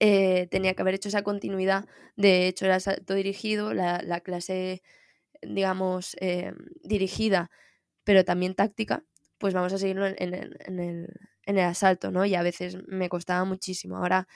eh, 0.00 0.48
tenía 0.50 0.74
que 0.74 0.82
haber 0.82 0.94
hecho 0.94 1.08
esa 1.08 1.22
continuidad 1.22 1.86
de 2.16 2.48
hecho 2.48 2.66
el 2.66 2.72
asalto 2.72 3.14
dirigido, 3.14 3.74
la, 3.74 4.20
clase, 4.20 4.82
digamos, 5.42 6.16
eh, 6.20 6.52
dirigida, 6.82 7.50
pero 8.04 8.24
también 8.24 8.54
táctica, 8.54 9.04
pues 9.38 9.54
vamos 9.54 9.72
a 9.72 9.78
seguirlo 9.78 10.06
en, 10.06 10.16
el, 10.18 10.56
en 10.66 11.58
el 11.58 11.64
asalto, 11.64 12.10
¿no? 12.10 12.24
Y 12.24 12.34
a 12.34 12.42
veces 12.42 12.78
me 12.88 13.08
costaba 13.08 13.44
muchísimo. 13.44 13.98
Ahora 13.98 14.26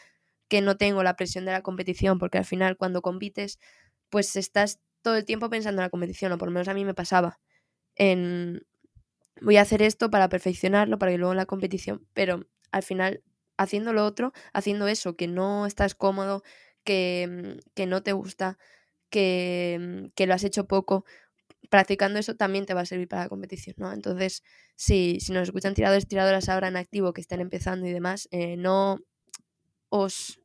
que 0.48 0.60
no 0.60 0.76
tengo 0.76 1.02
la 1.02 1.16
presión 1.16 1.44
de 1.46 1.52
la 1.52 1.62
competición, 1.62 2.18
porque 2.18 2.38
al 2.38 2.44
final 2.44 2.76
cuando 2.76 3.02
compites, 3.02 3.58
pues 4.10 4.36
estás 4.36 4.80
todo 5.02 5.16
el 5.16 5.24
tiempo 5.24 5.50
pensando 5.50 5.80
en 5.80 5.86
la 5.86 5.90
competición, 5.90 6.32
o 6.32 6.38
por 6.38 6.48
lo 6.48 6.52
menos 6.52 6.68
a 6.68 6.74
mí 6.74 6.84
me 6.84 6.94
pasaba. 6.94 7.38
En 7.96 8.62
voy 9.40 9.56
a 9.56 9.62
hacer 9.62 9.82
esto 9.82 10.10
para 10.10 10.28
perfeccionarlo, 10.28 10.98
para 10.98 11.12
que 11.12 11.18
luego 11.18 11.32
en 11.32 11.38
la 11.38 11.46
competición, 11.46 12.06
pero 12.12 12.46
al 12.72 12.82
final 12.82 13.22
haciendo 13.56 13.92
lo 13.92 14.04
otro, 14.06 14.32
haciendo 14.52 14.88
eso, 14.88 15.16
que 15.16 15.28
no 15.28 15.66
estás 15.66 15.94
cómodo, 15.94 16.42
que, 16.84 17.58
que 17.74 17.86
no 17.86 18.02
te 18.02 18.12
gusta, 18.12 18.58
que, 19.10 20.10
que, 20.14 20.26
lo 20.26 20.34
has 20.34 20.44
hecho 20.44 20.66
poco, 20.66 21.04
practicando 21.68 22.18
eso 22.18 22.36
también 22.36 22.66
te 22.66 22.74
va 22.74 22.82
a 22.82 22.86
servir 22.86 23.08
para 23.08 23.24
la 23.24 23.28
competición, 23.28 23.76
¿no? 23.78 23.92
Entonces, 23.92 24.42
si, 24.76 25.20
si 25.20 25.32
nos 25.32 25.44
escuchan 25.44 25.74
tiradores, 25.74 26.08
tiradoras 26.08 26.48
ahora 26.48 26.68
en 26.68 26.76
activo 26.76 27.12
que 27.12 27.20
estén 27.20 27.40
empezando 27.40 27.86
y 27.86 27.92
demás, 27.92 28.28
eh, 28.30 28.56
no 28.56 28.98
os 29.90 30.40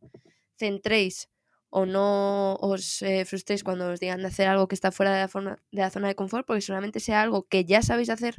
centréis 0.58 1.30
o 1.70 1.86
no 1.86 2.56
os 2.56 3.02
eh, 3.02 3.26
frustréis 3.26 3.64
cuando 3.64 3.90
os 3.92 4.00
digan 4.00 4.22
de 4.22 4.28
hacer 4.28 4.48
algo 4.48 4.68
que 4.68 4.76
está 4.76 4.92
fuera 4.92 5.12
de 5.12 5.58
la, 5.72 5.90
zona 5.90 6.08
de 6.08 6.16
confort, 6.16 6.46
porque 6.48 6.62
solamente 6.62 7.00
sea 7.00 7.22
algo 7.22 7.48
que 7.48 7.66
ya 7.66 7.82
sabéis 7.82 8.10
hacer, 8.10 8.36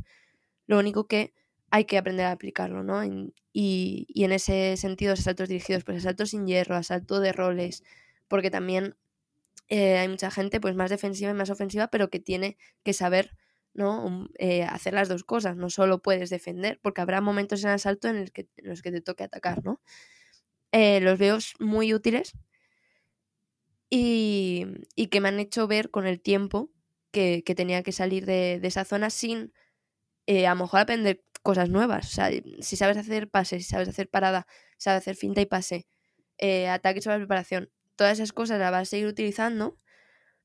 lo 0.66 0.78
único 0.78 1.06
que 1.06 1.34
hay 1.70 1.84
que 1.84 1.98
aprender 1.98 2.26
a 2.26 2.32
aplicarlo, 2.32 2.82
¿no? 2.82 3.04
y, 3.52 4.06
en 4.14 4.32
ese 4.32 4.76
sentido, 4.76 5.12
los 5.12 5.20
asaltos 5.20 5.48
dirigidos, 5.48 5.84
pues 5.84 5.98
asaltos 5.98 6.30
sin 6.30 6.46
hierro, 6.46 6.76
asalto 6.76 7.20
de 7.20 7.32
roles, 7.32 7.82
porque 8.28 8.50
también 8.50 8.96
eh, 9.68 9.98
hay 9.98 10.08
mucha 10.08 10.30
gente 10.30 10.60
pues 10.60 10.74
más 10.74 10.90
defensiva 10.90 11.30
y 11.30 11.34
más 11.34 11.50
ofensiva, 11.50 11.88
pero 11.88 12.08
que 12.08 12.20
tiene 12.20 12.56
que 12.84 12.92
saber 12.92 13.36
¿no? 13.74 14.28
Eh, 14.38 14.62
hacer 14.62 14.94
las 14.94 15.08
dos 15.08 15.24
cosas, 15.24 15.56
no 15.56 15.68
solo 15.68 16.00
puedes 16.00 16.30
defender, 16.30 16.80
porque 16.82 17.02
habrá 17.02 17.20
momentos 17.20 17.62
en 17.62 17.70
asalto 17.70 18.08
en, 18.08 18.16
el 18.16 18.32
que, 18.32 18.48
en 18.56 18.70
los 18.70 18.80
que 18.80 18.90
te 18.90 19.02
toque 19.02 19.24
atacar, 19.24 19.62
¿no? 19.64 19.80
los 20.72 21.18
veo 21.18 21.38
muy 21.58 21.94
útiles 21.94 22.34
y, 23.90 24.66
que 25.10 25.20
me 25.20 25.28
han 25.28 25.40
hecho 25.40 25.66
ver 25.66 25.90
con 25.90 26.06
el 26.06 26.20
tiempo 26.20 26.70
que, 27.10 27.42
tenía 27.56 27.82
que 27.82 27.92
salir 27.92 28.26
de, 28.26 28.60
esa 28.62 28.84
zona 28.84 29.10
sin 29.10 29.52
eh, 30.26 30.46
a 30.46 30.54
lo 30.54 30.62
mejor 30.62 30.80
aprender 30.80 31.22
cosas 31.42 31.70
nuevas. 31.70 32.06
O 32.06 32.14
sea, 32.14 32.30
si 32.60 32.76
sabes 32.76 32.96
hacer 32.96 33.30
pase, 33.30 33.58
si 33.60 33.64
sabes 33.64 33.88
hacer 33.88 34.08
parada, 34.10 34.46
sabes 34.78 35.02
hacer 35.02 35.16
finta 35.16 35.40
y 35.40 35.46
pase, 35.46 35.86
eh, 36.38 36.68
ataque 36.68 37.00
sobre 37.00 37.18
preparación, 37.18 37.70
todas 37.96 38.14
esas 38.14 38.32
cosas 38.32 38.58
las 38.58 38.70
vas 38.72 38.82
a 38.82 38.84
seguir 38.86 39.06
utilizando, 39.06 39.78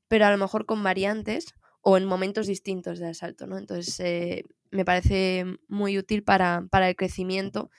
pero 0.08 0.26
a 0.26 0.30
lo 0.30 0.38
mejor 0.38 0.66
con 0.66 0.82
variantes 0.82 1.54
o 1.82 1.96
en 1.96 2.04
momentos 2.06 2.46
distintos 2.46 2.98
de 2.98 3.08
asalto, 3.08 3.46
¿no? 3.46 3.58
Entonces, 3.58 3.98
eh, 4.00 4.44
me 4.70 4.84
parece 4.84 5.44
muy 5.68 5.98
útil 5.98 6.22
para, 6.24 6.68
el 6.72 6.96
crecimiento 6.96 7.70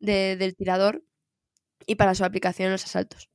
del 0.00 0.54
tirador 0.56 1.04
y 1.86 1.96
para 1.96 2.14
su 2.14 2.24
aplicación 2.24 2.66
en 2.66 2.72
los 2.72 2.84
asaltos. 2.84 3.30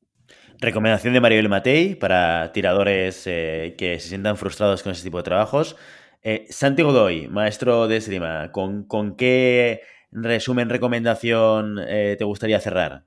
Recomendación 0.64 1.14
de 1.14 1.20
Maribel 1.20 1.50
Matei 1.50 1.94
para 1.96 2.54
tiradores 2.54 3.28
eh, 3.28 3.76
que 3.78 4.00
se 4.00 4.08
sientan 4.08 4.38
frustrados 4.38 4.82
con 4.82 4.94
ese 4.94 5.04
tipo 5.04 5.18
de 5.18 5.24
trabajos. 5.24 5.76
Eh, 6.22 6.46
Santi 6.50 6.84
Godoy, 6.84 7.28
maestro 7.28 7.90
de 7.90 7.98
esgrima, 7.98 8.50
¿con, 8.54 9.16
qué 9.18 9.82
resumen, 10.12 10.70
recomendación 10.70 11.80
eh, 11.86 12.16
te 12.18 12.24
gustaría 12.24 12.62
cerrar? 12.62 13.04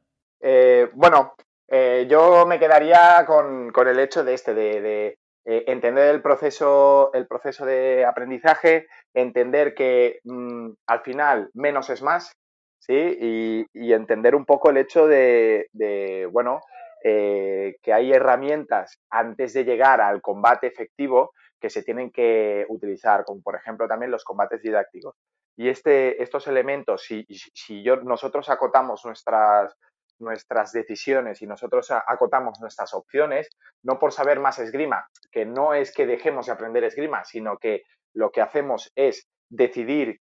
bueno, 0.93 1.35
yo 2.09 2.47
me 2.47 2.59
quedaría 2.59 3.25
con, 3.27 3.73
el 3.89 3.99
hecho 3.99 4.23
de 4.23 4.35
este, 4.35 4.55
de, 4.55 5.19
entender 5.45 6.15
el 6.15 6.23
proceso, 6.23 7.11
el 7.15 7.27
proceso 7.27 7.65
de 7.65 8.05
aprendizaje, 8.05 8.87
entender 9.15 9.75
que 9.75 10.21
mm, 10.25 10.73
al 10.87 11.01
final 11.01 11.51
menos 11.55 11.91
es 11.91 12.03
más, 12.03 12.33
¿sí? 12.79 13.67
Y, 13.75 13.93
entender 13.93 14.35
un 14.35 14.45
poco 14.45 14.71
el 14.71 14.77
hecho 14.77 15.07
de, 15.07 15.69
de 15.73 16.29
bueno, 16.31 16.61
eh, 17.09 17.77
que 17.85 17.93
hay 17.93 18.13
herramientas 18.13 18.99
antes 19.11 19.53
de 19.53 19.63
llegar 19.63 20.01
al 20.01 20.21
combate 20.21 20.67
efectivo 20.67 21.35
que 21.61 21.71
se 21.71 21.85
tienen 21.85 22.11
que 22.11 22.67
utilizar, 22.69 23.25
como 23.25 23.41
por 23.43 23.55
ejemplo 23.55 23.87
también 23.87 24.11
los 24.11 24.25
combates 24.25 24.61
didácticos. 24.61 25.15
Y 25.57 25.69
este, 25.69 26.21
estos 26.21 26.49
elementos, 26.49 27.05
si, 27.05 27.25
si 27.29 27.85
nosotros 28.03 28.51
acotamos 28.51 29.05
nuestras, 29.05 29.77
nuestras 30.19 30.73
decisiones 30.73 31.41
y 31.43 31.47
nosotros 31.47 31.93
acotamos 31.93 32.59
nuestras 32.61 32.93
opciones, 32.93 33.51
no 33.85 34.01
por 34.01 34.11
saber 34.11 34.41
más 34.41 34.59
esgrima, 34.59 35.07
que 35.31 35.47
no 35.47 35.75
es 35.75 35.95
que 35.95 36.07
dejemos 36.07 36.47
de 36.47 36.53
aprender 36.55 36.83
esgrima, 36.83 37.23
sino 37.23 37.57
que 37.57 37.85
lo 38.15 38.33
que 38.33 38.41
hacemos 38.41 38.91
es 38.97 39.29
decidir 39.49 40.19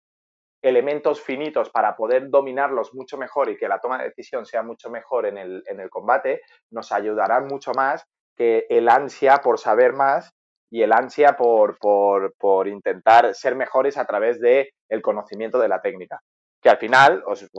elementos 0.63 1.21
finitos 1.21 1.69
para 1.69 1.95
poder 1.95 2.29
dominarlos 2.29 2.93
mucho 2.93 3.17
mejor 3.17 3.49
y 3.49 3.57
que 3.57 3.67
la 3.67 3.79
toma 3.79 3.97
de 3.97 4.05
decisión 4.05 4.45
sea 4.45 4.63
mucho 4.63 4.89
mejor 4.89 5.25
en 5.25 5.37
el, 5.37 5.89
combate, 5.89 6.41
nos 6.71 6.91
ayudarán 6.93 7.47
mucho 7.47 7.73
más 7.73 8.05
que 8.35 8.65
el 8.69 8.87
ansia 8.87 9.39
por 9.43 9.59
saber 9.59 9.91
más 9.91 10.31
y 10.71 10.81
el 10.81 10.93
ansia 10.93 11.35
por, 11.35 11.77
por, 11.77 12.67
intentar 12.67 13.35
ser 13.35 13.55
mejores 13.55 13.97
a 13.97 14.05
través 14.05 14.39
del 14.39 14.69
el 14.89 15.01
conocimiento 15.01 15.59
de 15.59 15.67
la 15.67 15.81
técnica. 15.81 16.21
Que 16.61 16.69
al 16.69 16.77
final 16.77 17.23
pues, 17.25 17.49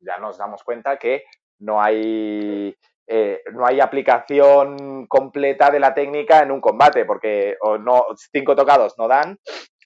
ya 0.00 0.18
nos 0.18 0.38
damos 0.38 0.62
cuenta 0.62 0.96
que 0.96 1.24
no 1.58 1.82
hay, 1.82 2.74
eh, 3.08 3.42
no 3.52 3.66
hay 3.66 3.80
aplicación 3.80 5.06
completa 5.08 5.70
de 5.70 5.80
la 5.80 5.92
técnica 5.92 6.40
en 6.40 6.52
un 6.52 6.60
combate, 6.60 7.04
porque 7.04 7.56
o 7.60 7.78
no, 7.78 8.06
cinco 8.32 8.54
tocados 8.54 8.94
no 8.96 9.08
dan, 9.08 9.38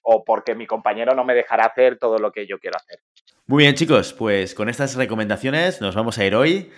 o 0.03 0.23
porque 0.23 0.55
mi 0.55 0.65
compañero 0.67 1.13
no 1.15 1.23
me 1.23 1.33
dejará 1.33 1.65
hacer 1.65 1.97
todo 1.97 2.17
lo 2.17 2.31
que 2.31 2.47
yo 2.47 2.59
quiero 2.59 2.77
hacer. 2.77 2.99
Muy 3.47 3.63
bien, 3.63 3.75
chicos, 3.75 4.13
pues 4.13 4.53
con 4.53 4.69
estas 4.69 4.95
recomendaciones 4.95 5.81
nos 5.81 5.95
vamos 5.95 6.17
a 6.17 6.25
ir 6.25 6.35
hoy. 6.35 6.71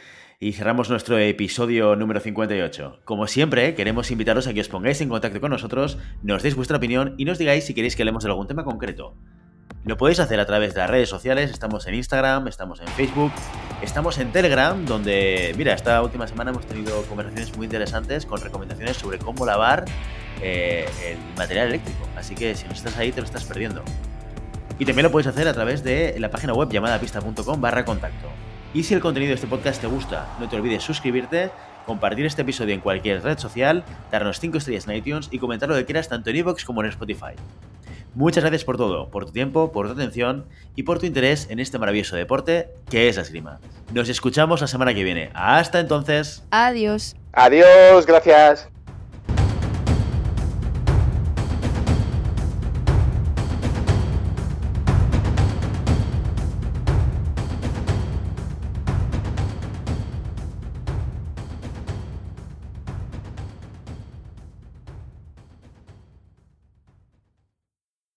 y 0.43 0.53
cerramos 0.53 0.89
nuestro 0.89 1.19
episodio 1.19 1.95
número 1.95 2.19
58. 2.19 3.01
Como 3.05 3.28
siempre, 3.28 3.76
queremos 3.76 4.09
invitaros 4.09 4.47
a 4.47 4.53
que 4.55 4.61
os 4.61 4.69
pongáis 4.69 4.99
en 4.99 5.07
contacto 5.07 5.39
con 5.39 5.51
nosotros, 5.51 5.99
nos 6.24 6.41
deis 6.41 6.55
vuestra 6.55 6.78
opinión 6.78 7.13
y 7.19 7.26
nos 7.26 7.38
digáis 7.38 7.63
si 7.63 7.76
queréis 7.76 7.95
que 7.95 8.01
hablemos 8.01 8.24
de 8.24 8.32
algún 8.32 8.47
tema 8.47 8.63
concreto. 8.63 9.15
Lo 9.86 9.97
podéis 9.97 10.19
hacer 10.19 10.39
a 10.39 10.47
través 10.47 10.74
de 10.74 10.80
las 10.80 10.89
redes 10.89 11.09
sociales, 11.09 11.51
estamos 11.51 11.86
en 11.86 11.93
Instagram, 11.93 12.47
estamos 12.47 12.82
en 12.82 12.88
Facebook, 12.88 13.32
estamos 13.84 14.17
en 14.17 14.32
Telegram, 14.32 14.84
donde, 14.84 15.53
mira, 15.57 15.74
esta 15.74 16.01
última 16.01 16.28
semana 16.28 16.49
hemos 16.49 16.65
tenido 16.65 17.03
conversaciones 17.03 17.55
muy 17.55 17.65
interesantes 17.65 18.26
con 18.26 18.41
recomendaciones 18.41 18.97
sobre 18.97 19.19
cómo 19.19 19.45
lavar 19.45 19.86
eh, 20.42 20.88
el 21.06 21.18
material 21.38 21.68
eléctrico. 21.68 22.08
Así 22.18 22.36
que 22.36 22.56
si 22.56 22.66
no 22.66 22.74
estás 22.74 22.98
ahí, 22.98 23.12
te 23.12 23.22
lo 23.22 23.26
estás 23.26 23.46
perdiendo. 23.46 23.84
Y 24.80 24.86
también 24.86 25.04
lo 25.04 25.12
puedes 25.12 25.28
hacer 25.28 25.48
a 25.48 25.54
través 25.54 25.84
de 25.84 26.16
la 26.20 26.32
página 26.32 26.54
web 26.54 26.70
llamadapista.com 26.70 27.62
barra 27.62 27.86
contacto. 27.86 28.28
Y 28.74 28.84
si 28.84 28.94
el 28.94 29.02
contenido 29.02 29.30
de 29.30 29.36
este 29.36 29.48
podcast 29.48 29.82
te 29.82 29.88
gusta, 29.88 30.28
no 30.39 30.48
te 30.48 30.56
olvides 30.56 30.82
suscribirte, 30.82 31.52
compartir 31.86 32.26
este 32.26 32.42
episodio 32.42 32.74
en 32.74 32.80
cualquier 32.80 33.22
red 33.22 33.38
social, 33.38 33.84
darnos 34.12 34.39
5 34.39 34.58
estrellas 34.58 34.88
en 34.88 34.96
iTunes 34.96 35.28
y 35.30 35.39
comentar 35.39 35.70
lo 35.70 35.76
que 35.76 35.86
quieras 35.86 36.08
tanto 36.08 36.30
en 36.30 36.38
iVoox 36.38 36.64
como 36.64 36.82
en 36.82 36.89
Spotify. 36.89 37.34
Muchas 38.16 38.44
gracias 38.44 38.66
por 38.66 38.78
todo, 38.78 39.10
por 39.10 39.26
tu 39.26 39.32
tiempo, 39.32 39.72
por 39.72 39.88
tu 39.88 39.94
atención 39.94 40.46
y 40.76 40.84
por 40.84 41.00
tu 41.00 41.06
interés 41.06 41.48
en 41.50 41.60
este 41.60 41.80
maravilloso 41.80 42.16
deporte 42.16 42.70
que 42.89 43.08
es 43.08 43.18
la 43.18 43.22
esgrima. 43.22 43.60
Nos 43.94 44.10
escuchamos 44.10 44.62
la 44.62 44.68
semana 44.68 44.94
que 44.94 45.04
viene. 45.04 45.30
Hasta 45.34 45.80
entonces. 45.80 46.44
Adiós. 46.52 47.16
Adiós, 47.34 48.06
gracias. 48.06 48.70